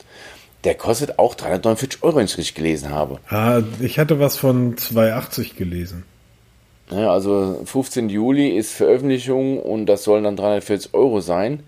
Der 0.64 0.76
kostet 0.76 1.20
auch 1.20 1.36
349 1.36 2.04
Euro, 2.04 2.18
wenn 2.18 2.26
ich 2.26 2.38
richtig 2.38 2.56
gelesen 2.56 2.90
habe. 2.90 3.20
Ah, 3.30 3.62
ich 3.80 3.98
hatte 3.98 4.20
was 4.20 4.36
von 4.36 4.78
280 4.78 5.56
gelesen. 5.56 6.04
Ja, 6.92 7.12
also 7.12 7.62
15. 7.66 8.10
Juli 8.10 8.50
ist 8.50 8.74
Veröffentlichung 8.74 9.62
und 9.62 9.86
das 9.86 10.04
sollen 10.04 10.24
dann 10.24 10.36
340 10.36 10.94
Euro 10.94 11.22
sein. 11.22 11.64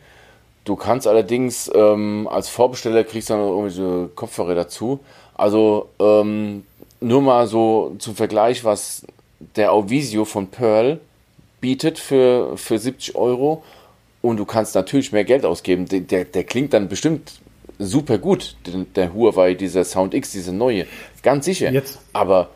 Du 0.66 0.76
kannst 0.76 1.08
allerdings 1.08 1.72
ähm, 1.74 2.28
als 2.30 2.50
Vorbesteller 2.50 3.04
kriegst 3.04 3.30
du 3.30 3.34
dann 3.34 3.42
noch 3.42 3.50
irgendwelche 3.50 4.10
Kopfhörer 4.16 4.56
dazu. 4.56 5.00
Also 5.36 5.90
ähm, 6.00 6.64
nur 7.00 7.22
mal 7.22 7.48
so 7.48 7.96
zum 7.98 8.16
Vergleich, 8.16 8.64
was 8.64 9.06
der 9.56 9.72
Auvisio 9.72 10.26
von 10.26 10.48
Pearl 10.48 11.00
bietet 11.62 11.98
für, 11.98 12.58
für 12.58 12.78
70 12.78 13.16
Euro 13.16 13.64
und 14.22 14.38
du 14.38 14.46
kannst 14.46 14.76
natürlich 14.76 15.12
mehr 15.12 15.24
Geld 15.24 15.46
ausgeben. 15.46 15.86
Der, 15.86 16.02
der, 16.02 16.26
der 16.26 16.44
klingt 16.44 16.74
dann 16.74 16.90
bestimmt 16.90 17.42
super 17.82 18.18
gut, 18.18 18.56
der 18.96 19.14
Huawei, 19.14 19.54
dieser 19.54 19.84
Sound 19.84 20.14
X, 20.14 20.32
diese 20.32 20.54
neue. 20.54 20.86
Ganz 21.24 21.46
sicher. 21.46 21.72
Jetzt. 21.72 22.00
Aber 22.14 22.50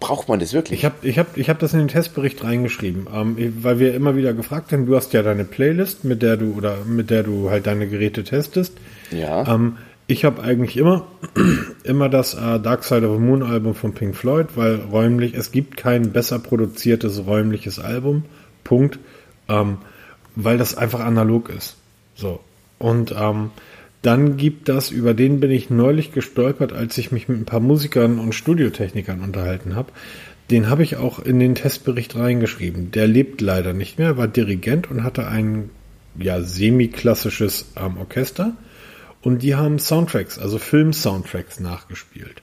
braucht 0.00 0.28
man 0.28 0.38
das 0.38 0.52
wirklich? 0.52 0.80
Ich 0.80 0.84
habe 0.84 0.94
ich 1.02 1.18
hab, 1.18 1.36
ich 1.36 1.48
hab 1.48 1.58
das 1.58 1.72
in 1.72 1.78
den 1.78 1.88
Testbericht 1.88 2.42
reingeschrieben, 2.44 3.06
ähm, 3.12 3.54
weil 3.62 3.78
wir 3.78 3.94
immer 3.94 4.16
wieder 4.16 4.34
gefragt 4.34 4.72
haben, 4.72 4.86
du 4.86 4.96
hast 4.96 5.12
ja 5.12 5.22
deine 5.22 5.44
Playlist, 5.44 6.04
mit 6.04 6.22
der 6.22 6.36
du 6.36 6.54
oder 6.54 6.78
mit 6.84 7.10
der 7.10 7.22
du 7.22 7.50
halt 7.50 7.66
deine 7.66 7.88
Geräte 7.88 8.24
testest. 8.24 8.74
Ja. 9.10 9.46
Ähm, 9.46 9.78
ich 10.06 10.24
habe 10.24 10.42
eigentlich 10.42 10.76
immer, 10.76 11.06
immer 11.84 12.08
das 12.08 12.34
äh, 12.34 12.60
Dark 12.60 12.84
Side 12.84 13.08
of 13.08 13.16
the 13.16 13.22
Moon 13.22 13.42
Album 13.42 13.74
von 13.74 13.92
Pink 13.94 14.14
Floyd, 14.14 14.48
weil 14.54 14.76
räumlich, 14.76 15.34
es 15.34 15.50
gibt 15.50 15.76
kein 15.76 16.12
besser 16.12 16.38
produziertes 16.38 17.26
räumliches 17.26 17.78
Album. 17.78 18.24
Punkt. 18.62 18.98
Ähm, 19.48 19.78
weil 20.36 20.58
das 20.58 20.76
einfach 20.76 21.00
analog 21.00 21.48
ist. 21.48 21.76
So. 22.14 22.40
Und 22.78 23.12
ähm, 23.18 23.50
dann 24.02 24.36
gibt 24.36 24.68
das, 24.68 24.90
über 24.90 25.14
den 25.14 25.40
bin 25.40 25.50
ich 25.50 25.70
neulich 25.70 26.12
gestolpert, 26.12 26.72
als 26.72 26.96
ich 26.98 27.12
mich 27.12 27.28
mit 27.28 27.38
ein 27.38 27.44
paar 27.44 27.60
Musikern 27.60 28.18
und 28.18 28.34
Studiotechnikern 28.34 29.20
unterhalten 29.20 29.74
habe. 29.74 29.92
Den 30.50 30.68
habe 30.68 30.84
ich 30.84 30.96
auch 30.96 31.18
in 31.18 31.40
den 31.40 31.56
Testbericht 31.56 32.14
reingeschrieben. 32.14 32.92
Der 32.92 33.08
lebt 33.08 33.40
leider 33.40 33.72
nicht 33.72 33.98
mehr, 33.98 34.16
war 34.16 34.28
Dirigent 34.28 34.90
und 34.90 35.02
hatte 35.02 35.26
ein 35.26 35.70
ja 36.18 36.40
semi-klassisches 36.40 37.72
ähm, 37.76 37.96
Orchester. 37.98 38.52
Und 39.22 39.42
die 39.42 39.56
haben 39.56 39.80
Soundtracks, 39.80 40.38
also 40.38 40.58
Film-Soundtracks 40.58 41.58
nachgespielt. 41.58 42.42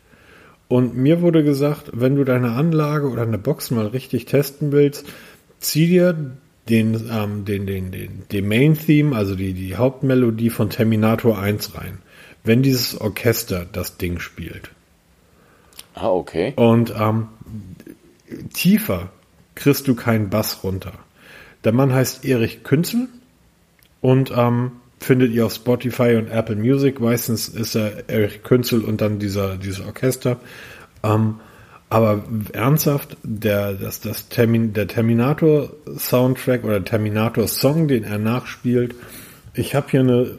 Und 0.67 0.97
mir 0.97 1.21
wurde 1.21 1.43
gesagt, 1.43 1.91
wenn 1.93 2.15
du 2.15 2.23
deine 2.23 2.51
Anlage 2.51 3.07
oder 3.07 3.21
eine 3.21 3.37
Box 3.37 3.71
mal 3.71 3.87
richtig 3.87 4.25
testen 4.25 4.71
willst, 4.71 5.05
zieh 5.59 5.87
dir 5.87 6.31
den, 6.69 7.09
ähm, 7.11 7.45
den, 7.45 7.65
den, 7.65 7.91
den, 7.91 8.23
den 8.31 8.47
Main 8.47 8.77
Theme, 8.77 9.15
also 9.15 9.35
die, 9.35 9.53
die 9.53 9.75
Hauptmelodie 9.75 10.49
von 10.49 10.69
Terminator 10.69 11.39
1 11.39 11.75
rein. 11.75 11.99
Wenn 12.43 12.61
dieses 12.61 12.99
Orchester 12.99 13.65
das 13.71 13.97
Ding 13.97 14.19
spielt. 14.19 14.69
Ah, 15.93 16.09
okay. 16.09 16.53
Und 16.55 16.93
ähm, 16.97 17.27
tiefer 18.53 19.11
kriegst 19.55 19.87
du 19.87 19.95
keinen 19.95 20.29
Bass 20.29 20.63
runter. 20.63 20.93
Der 21.63 21.71
Mann 21.71 21.93
heißt 21.93 22.25
Erich 22.25 22.63
Künzel 22.63 23.07
und 24.01 24.33
ähm, 24.35 24.71
findet 24.99 25.31
ihr 25.31 25.45
auf 25.45 25.53
Spotify 25.53 26.15
und 26.15 26.29
Apple 26.29 26.55
Music. 26.55 26.99
Meistens 26.99 27.47
ist 27.47 27.75
er 27.75 28.09
Erich 28.09 28.43
Künzel 28.43 28.83
und 28.83 29.01
dann 29.01 29.19
dieser, 29.19 29.57
dieses 29.57 29.85
Orchester. 29.85 30.39
Ähm, 31.03 31.35
aber 31.93 32.23
ernsthaft, 32.53 33.17
der, 33.23 33.73
das, 33.73 34.01
das 34.01 34.29
Termin, 34.29 34.73
der 34.73 34.87
Terminator-Soundtrack 34.87 36.63
oder 36.63 36.83
Terminator-Song, 36.83 37.87
den 37.87 38.03
er 38.03 38.17
nachspielt, 38.17 38.95
ich 39.53 39.75
habe 39.75 39.87
hier 39.89 39.99
eine 39.99 40.31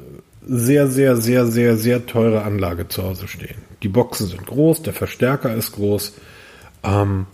sehr, 0.47 0.89
sehr, 0.89 1.17
sehr, 1.17 1.47
sehr, 1.47 1.77
sehr 1.77 2.07
teure 2.07 2.43
Anlage 2.43 2.89
zu 2.89 3.03
Hause 3.03 3.29
stehen. 3.29 3.57
Die 3.83 3.89
Boxen 3.89 4.27
sind 4.27 4.47
groß, 4.47 4.83
der 4.83 4.93
Verstärker 4.93 5.55
ist 5.55 5.73
groß. 5.73 6.15
Ähm, 6.83 7.27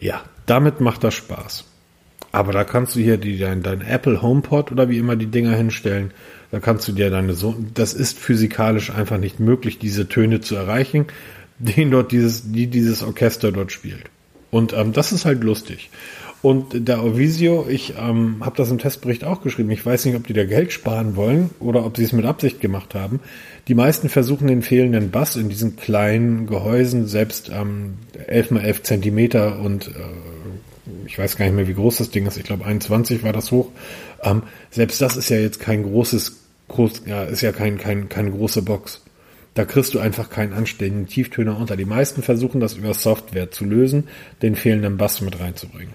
ja, 0.00 0.22
damit 0.46 0.80
macht 0.80 1.02
das 1.04 1.14
Spaß. 1.14 1.64
Aber 2.32 2.52
da 2.52 2.64
kannst 2.64 2.94
du 2.96 3.00
hier 3.00 3.16
die, 3.16 3.38
dein, 3.38 3.62
dein 3.62 3.80
Apple 3.80 4.20
HomePod 4.20 4.70
oder 4.70 4.88
wie 4.88 4.98
immer 4.98 5.16
die 5.16 5.26
Dinger 5.26 5.54
hinstellen. 5.54 6.12
Da 6.50 6.60
kannst 6.60 6.86
du 6.86 6.92
dir 6.92 7.10
deine 7.10 7.34
so, 7.34 7.56
das 7.74 7.94
ist 7.94 8.18
physikalisch 8.18 8.90
einfach 8.90 9.18
nicht 9.18 9.40
möglich, 9.40 9.78
diese 9.78 10.08
Töne 10.08 10.40
zu 10.40 10.54
erreichen 10.54 11.06
den 11.58 11.90
dort 11.90 12.12
dieses, 12.12 12.52
die 12.52 12.66
dieses 12.66 13.02
Orchester 13.02 13.52
dort 13.52 13.72
spielt. 13.72 14.04
Und 14.50 14.72
ähm, 14.72 14.92
das 14.92 15.12
ist 15.12 15.24
halt 15.24 15.42
lustig. 15.42 15.90
Und 16.42 16.88
der 16.88 17.02
Ovisio, 17.02 17.66
ich 17.68 17.94
ähm, 17.98 18.36
habe 18.40 18.56
das 18.56 18.70
im 18.70 18.78
Testbericht 18.78 19.24
auch 19.24 19.42
geschrieben. 19.42 19.70
Ich 19.70 19.84
weiß 19.84 20.04
nicht, 20.04 20.14
ob 20.14 20.26
die 20.26 20.32
da 20.32 20.44
Geld 20.44 20.72
sparen 20.72 21.16
wollen 21.16 21.50
oder 21.60 21.84
ob 21.84 21.96
sie 21.96 22.04
es 22.04 22.12
mit 22.12 22.24
Absicht 22.24 22.60
gemacht 22.60 22.94
haben. 22.94 23.20
Die 23.68 23.74
meisten 23.74 24.08
versuchen 24.08 24.46
den 24.46 24.62
fehlenden 24.62 25.10
Bass 25.10 25.34
in 25.34 25.48
diesen 25.48 25.76
kleinen 25.76 26.46
Gehäusen, 26.46 27.08
selbst 27.08 27.50
ähm, 27.52 27.94
11 28.26 28.50
mal 28.52 28.60
11 28.64 28.82
Zentimeter 28.84 29.58
und 29.58 29.88
äh, 29.88 29.90
ich 31.06 31.18
weiß 31.18 31.36
gar 31.36 31.46
nicht 31.46 31.54
mehr, 31.54 31.68
wie 31.68 31.74
groß 31.74 31.98
das 31.98 32.10
Ding 32.10 32.26
ist. 32.26 32.36
Ich 32.36 32.44
glaube, 32.44 32.64
21 32.64 33.22
war 33.22 33.32
das 33.32 33.50
hoch. 33.50 33.70
Ähm, 34.22 34.42
selbst 34.70 35.00
das 35.00 35.16
ist 35.16 35.30
ja 35.30 35.38
jetzt 35.38 35.58
kein 35.58 35.82
großes, 35.82 36.36
groß, 36.68 37.02
ja, 37.06 37.24
ist 37.24 37.40
ja 37.40 37.52
kein, 37.52 37.78
kein, 37.78 38.08
keine 38.08 38.30
große 38.30 38.62
Box. 38.62 39.02
Da 39.56 39.64
kriegst 39.64 39.94
du 39.94 40.00
einfach 40.00 40.28
keinen 40.28 40.52
anständigen 40.52 41.06
Tieftöner 41.06 41.56
unter. 41.56 41.76
Die 41.76 41.86
meisten 41.86 42.22
versuchen 42.22 42.60
das 42.60 42.74
über 42.74 42.92
Software 42.92 43.50
zu 43.50 43.64
lösen, 43.64 44.04
den 44.42 44.54
fehlenden 44.54 44.98
Bass 44.98 45.22
mit 45.22 45.40
reinzubringen. 45.40 45.94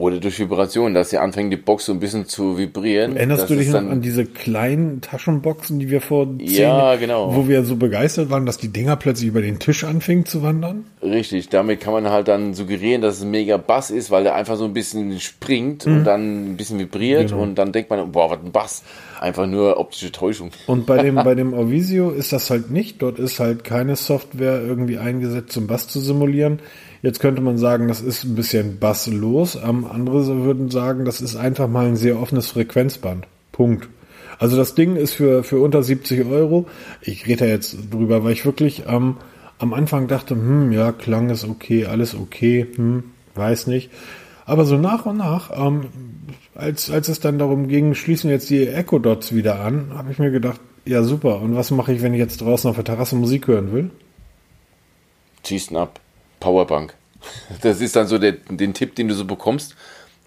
Oder 0.00 0.18
durch 0.18 0.40
Vibration, 0.40 0.94
dass 0.94 1.10
sie 1.10 1.18
anfängt, 1.18 1.52
die 1.52 1.58
Box 1.58 1.84
so 1.84 1.92
ein 1.92 2.00
bisschen 2.00 2.24
zu 2.24 2.56
vibrieren. 2.56 3.16
Erinnerst 3.16 3.50
du 3.50 3.54
dich 3.54 3.68
noch 3.68 3.80
an 3.86 4.00
diese 4.00 4.24
kleinen 4.24 5.02
Taschenboxen, 5.02 5.78
die 5.78 5.90
wir 5.90 6.00
vor 6.00 6.26
zehn 6.38 6.48
ja, 6.48 6.96
genau. 6.96 7.36
wo 7.36 7.48
wir 7.48 7.64
so 7.64 7.76
begeistert 7.76 8.30
waren, 8.30 8.46
dass 8.46 8.56
die 8.56 8.68
Dinger 8.68 8.96
plötzlich 8.96 9.28
über 9.28 9.42
den 9.42 9.58
Tisch 9.58 9.84
anfingen 9.84 10.24
zu 10.24 10.42
wandern? 10.42 10.86
Richtig, 11.02 11.50
damit 11.50 11.82
kann 11.82 11.92
man 11.92 12.08
halt 12.08 12.28
dann 12.28 12.54
suggerieren, 12.54 13.02
dass 13.02 13.18
es 13.18 13.24
ein 13.24 13.30
mega 13.30 13.58
Bass 13.58 13.90
ist, 13.90 14.10
weil 14.10 14.22
der 14.22 14.34
einfach 14.36 14.56
so 14.56 14.64
ein 14.64 14.72
bisschen 14.72 15.20
springt 15.20 15.86
und 15.86 16.04
dann 16.04 16.52
ein 16.52 16.56
bisschen 16.56 16.78
vibriert 16.78 17.28
Genau. 17.28 17.42
und 17.42 17.56
dann 17.56 17.70
denkt 17.70 17.90
man, 17.90 18.10
boah, 18.10 18.30
was 18.30 18.38
ein 18.42 18.52
Bass. 18.52 18.82
Einfach 19.20 19.46
nur 19.46 19.78
optische 19.78 20.12
Täuschung. 20.12 20.50
Und 20.66 20.86
bei 20.86 21.02
dem, 21.02 21.14
bei 21.16 21.34
dem 21.34 21.52
Auvisio 21.52 22.08
ist 22.08 22.32
das 22.32 22.48
halt 22.48 22.70
nicht. 22.70 23.02
Dort 23.02 23.18
ist 23.18 23.38
halt 23.38 23.64
keine 23.64 23.96
Software 23.96 24.62
irgendwie 24.62 24.96
eingesetzt, 24.96 25.58
um 25.58 25.66
Bass 25.66 25.88
zu 25.88 26.00
simulieren. 26.00 26.60
Jetzt 27.02 27.20
könnte 27.20 27.40
man 27.40 27.56
sagen, 27.56 27.88
das 27.88 28.00
ist 28.00 28.24
ein 28.24 28.34
bisschen 28.34 28.78
basslos. 28.78 29.56
Ähm, 29.56 29.86
andere 29.86 30.26
würden 30.44 30.70
sagen, 30.70 31.04
das 31.04 31.20
ist 31.20 31.36
einfach 31.36 31.68
mal 31.68 31.86
ein 31.86 31.96
sehr 31.96 32.20
offenes 32.20 32.48
Frequenzband. 32.48 33.26
Punkt. 33.52 33.88
Also 34.38 34.56
das 34.56 34.74
Ding 34.74 34.96
ist 34.96 35.14
für, 35.14 35.42
für 35.42 35.60
unter 35.60 35.82
70 35.82 36.26
Euro. 36.26 36.66
Ich 37.02 37.26
rede 37.26 37.44
da 37.44 37.46
jetzt 37.46 37.76
drüber, 37.90 38.24
weil 38.24 38.32
ich 38.32 38.44
wirklich 38.44 38.84
ähm, 38.86 39.16
am 39.58 39.74
Anfang 39.74 40.08
dachte, 40.08 40.34
hm, 40.34 40.72
ja, 40.72 40.92
Klang 40.92 41.30
ist 41.30 41.44
okay, 41.44 41.86
alles 41.86 42.14
okay, 42.14 42.66
hm, 42.74 43.04
weiß 43.34 43.66
nicht. 43.66 43.90
Aber 44.46 44.64
so 44.64 44.76
nach 44.76 45.06
und 45.06 45.18
nach, 45.18 45.50
ähm, 45.54 45.86
als, 46.54 46.90
als 46.90 47.08
es 47.08 47.20
dann 47.20 47.38
darum 47.38 47.68
ging, 47.68 47.94
schließen 47.94 48.30
jetzt 48.30 48.50
die 48.50 48.66
Echo 48.66 48.98
Dots 48.98 49.34
wieder 49.34 49.60
an, 49.60 49.92
habe 49.94 50.10
ich 50.10 50.18
mir 50.18 50.30
gedacht, 50.30 50.60
ja 50.86 51.02
super, 51.02 51.40
und 51.40 51.54
was 51.54 51.70
mache 51.70 51.92
ich, 51.92 52.02
wenn 52.02 52.14
ich 52.14 52.18
jetzt 52.18 52.40
draußen 52.40 52.68
auf 52.68 52.76
der 52.76 52.84
Terrasse 52.84 53.16
Musik 53.16 53.46
hören 53.46 53.72
will? 53.72 53.90
Ihn 55.48 55.76
ab. 55.76 56.00
Powerbank. 56.40 56.94
Das 57.62 57.80
ist 57.82 57.96
dann 57.96 58.06
so 58.06 58.16
der, 58.18 58.32
den 58.32 58.72
Tipp, 58.74 58.94
den 58.94 59.08
du 59.08 59.14
so 59.14 59.24
bekommst. 59.26 59.76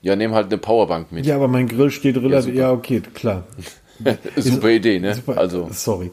Ja, 0.04 0.16
nimm 0.16 0.34
halt 0.34 0.48
eine 0.48 0.58
Powerbank 0.60 1.12
mit. 1.12 1.26
Ja, 1.26 1.36
aber 1.36 1.48
mein 1.48 1.68
Grill 1.68 1.90
steht 1.90 2.18
relativ, 2.18 2.54
super. 2.54 2.56
ja, 2.58 2.72
okay, 2.72 3.02
klar. 3.14 3.44
Super 4.36 4.70
Idee, 4.70 5.00
ne? 5.00 5.16
Super, 5.16 5.38
Also, 5.38 5.70
sorry. 5.72 6.12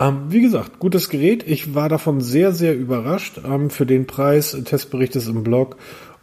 Ähm, 0.00 0.26
wie 0.28 0.40
gesagt, 0.40 0.78
gutes 0.78 1.08
Gerät. 1.08 1.44
Ich 1.46 1.74
war 1.74 1.88
davon 1.88 2.20
sehr, 2.20 2.52
sehr 2.52 2.74
überrascht. 2.76 3.40
Ähm, 3.44 3.70
für 3.70 3.86
den 3.86 4.06
Preis, 4.06 4.56
Testbericht 4.64 5.16
ist 5.16 5.28
im 5.28 5.42
Blog. 5.44 5.76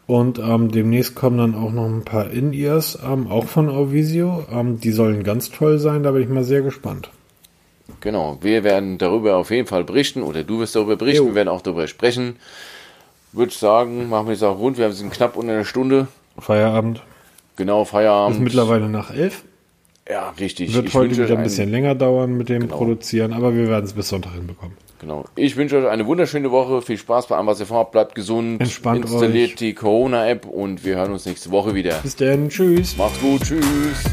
Und 0.07 0.39
ähm, 0.39 0.71
demnächst 0.71 1.15
kommen 1.15 1.37
dann 1.37 1.55
auch 1.55 1.71
noch 1.71 1.85
ein 1.85 2.03
paar 2.03 2.31
In-Ears, 2.31 2.99
ähm, 3.05 3.27
auch 3.27 3.45
von 3.45 3.69
Auvisio. 3.69 4.45
Ähm, 4.51 4.79
die 4.79 4.91
sollen 4.91 5.23
ganz 5.23 5.51
toll 5.51 5.79
sein, 5.79 6.03
da 6.03 6.11
bin 6.11 6.23
ich 6.23 6.29
mal 6.29 6.43
sehr 6.43 6.61
gespannt. 6.61 7.11
genau. 7.99 8.37
Wir 8.41 8.63
werden 8.63 8.97
darüber 8.97 9.35
auf 9.37 9.51
jeden 9.51 9.67
Fall 9.67 9.83
berichten 9.83 10.21
oder 10.23 10.43
du 10.43 10.59
wirst 10.59 10.75
darüber 10.75 10.95
berichten. 10.95 11.23
Jo. 11.23 11.29
Wir 11.31 11.35
werden 11.35 11.49
auch 11.49 11.61
darüber 11.61 11.87
sprechen. 11.87 12.35
Würde 13.33 13.51
ich 13.51 13.57
sagen, 13.57 14.09
machen 14.09 14.27
wir 14.27 14.33
jetzt 14.33 14.43
auch 14.43 14.57
rund. 14.59 14.77
Wir 14.77 14.91
sind 14.91 15.11
knapp 15.13 15.35
unter 15.37 15.53
einer 15.53 15.65
Stunde. 15.65 16.07
Feierabend 16.37 17.01
Genau, 17.55 17.85
Feierabend. 17.85 18.37
ist 18.37 18.43
mittlerweile 18.43 18.89
nach 18.89 19.13
elf. 19.13 19.43
Ja, 20.09 20.33
richtig. 20.39 20.73
Wird 20.73 20.87
ich 20.87 20.93
heute 20.93 21.11
wieder 21.17 21.37
ein 21.37 21.43
bisschen 21.43 21.69
länger 21.69 21.95
dauern 21.95 22.33
mit 22.33 22.49
dem 22.49 22.61
Genau. 22.63 22.77
Produzieren, 22.77 23.33
aber 23.33 23.55
wir 23.55 23.67
werden 23.69 23.85
es 23.85 23.93
bis 23.93 24.09
Sonntag 24.09 24.33
hinbekommen. 24.33 24.75
Genau. 24.99 25.25
Ich 25.35 25.55
wünsche 25.57 25.77
euch 25.77 25.87
eine 25.87 26.05
wunderschöne 26.05 26.51
Woche. 26.51 26.81
Viel 26.81 26.97
Spaß 26.97 27.27
bei 27.27 27.35
allem, 27.37 27.47
was 27.47 27.59
ihr 27.59 27.65
vorhabt. 27.65 27.91
Bleibt 27.91 28.15
gesund. 28.15 28.61
Entspannt 28.61 29.05
Installiert 29.05 29.51
euch. 29.51 29.55
die 29.55 29.73
Corona-App 29.73 30.45
und 30.45 30.83
wir 30.85 30.95
hören 30.97 31.11
uns 31.11 31.25
nächste 31.25 31.51
Woche 31.51 31.73
wieder. 31.73 31.95
Bis 32.03 32.15
dann, 32.15 32.49
tschüss. 32.49 32.97
Macht's 32.97 33.19
gut. 33.19 33.41
Tschüss. 33.43 34.03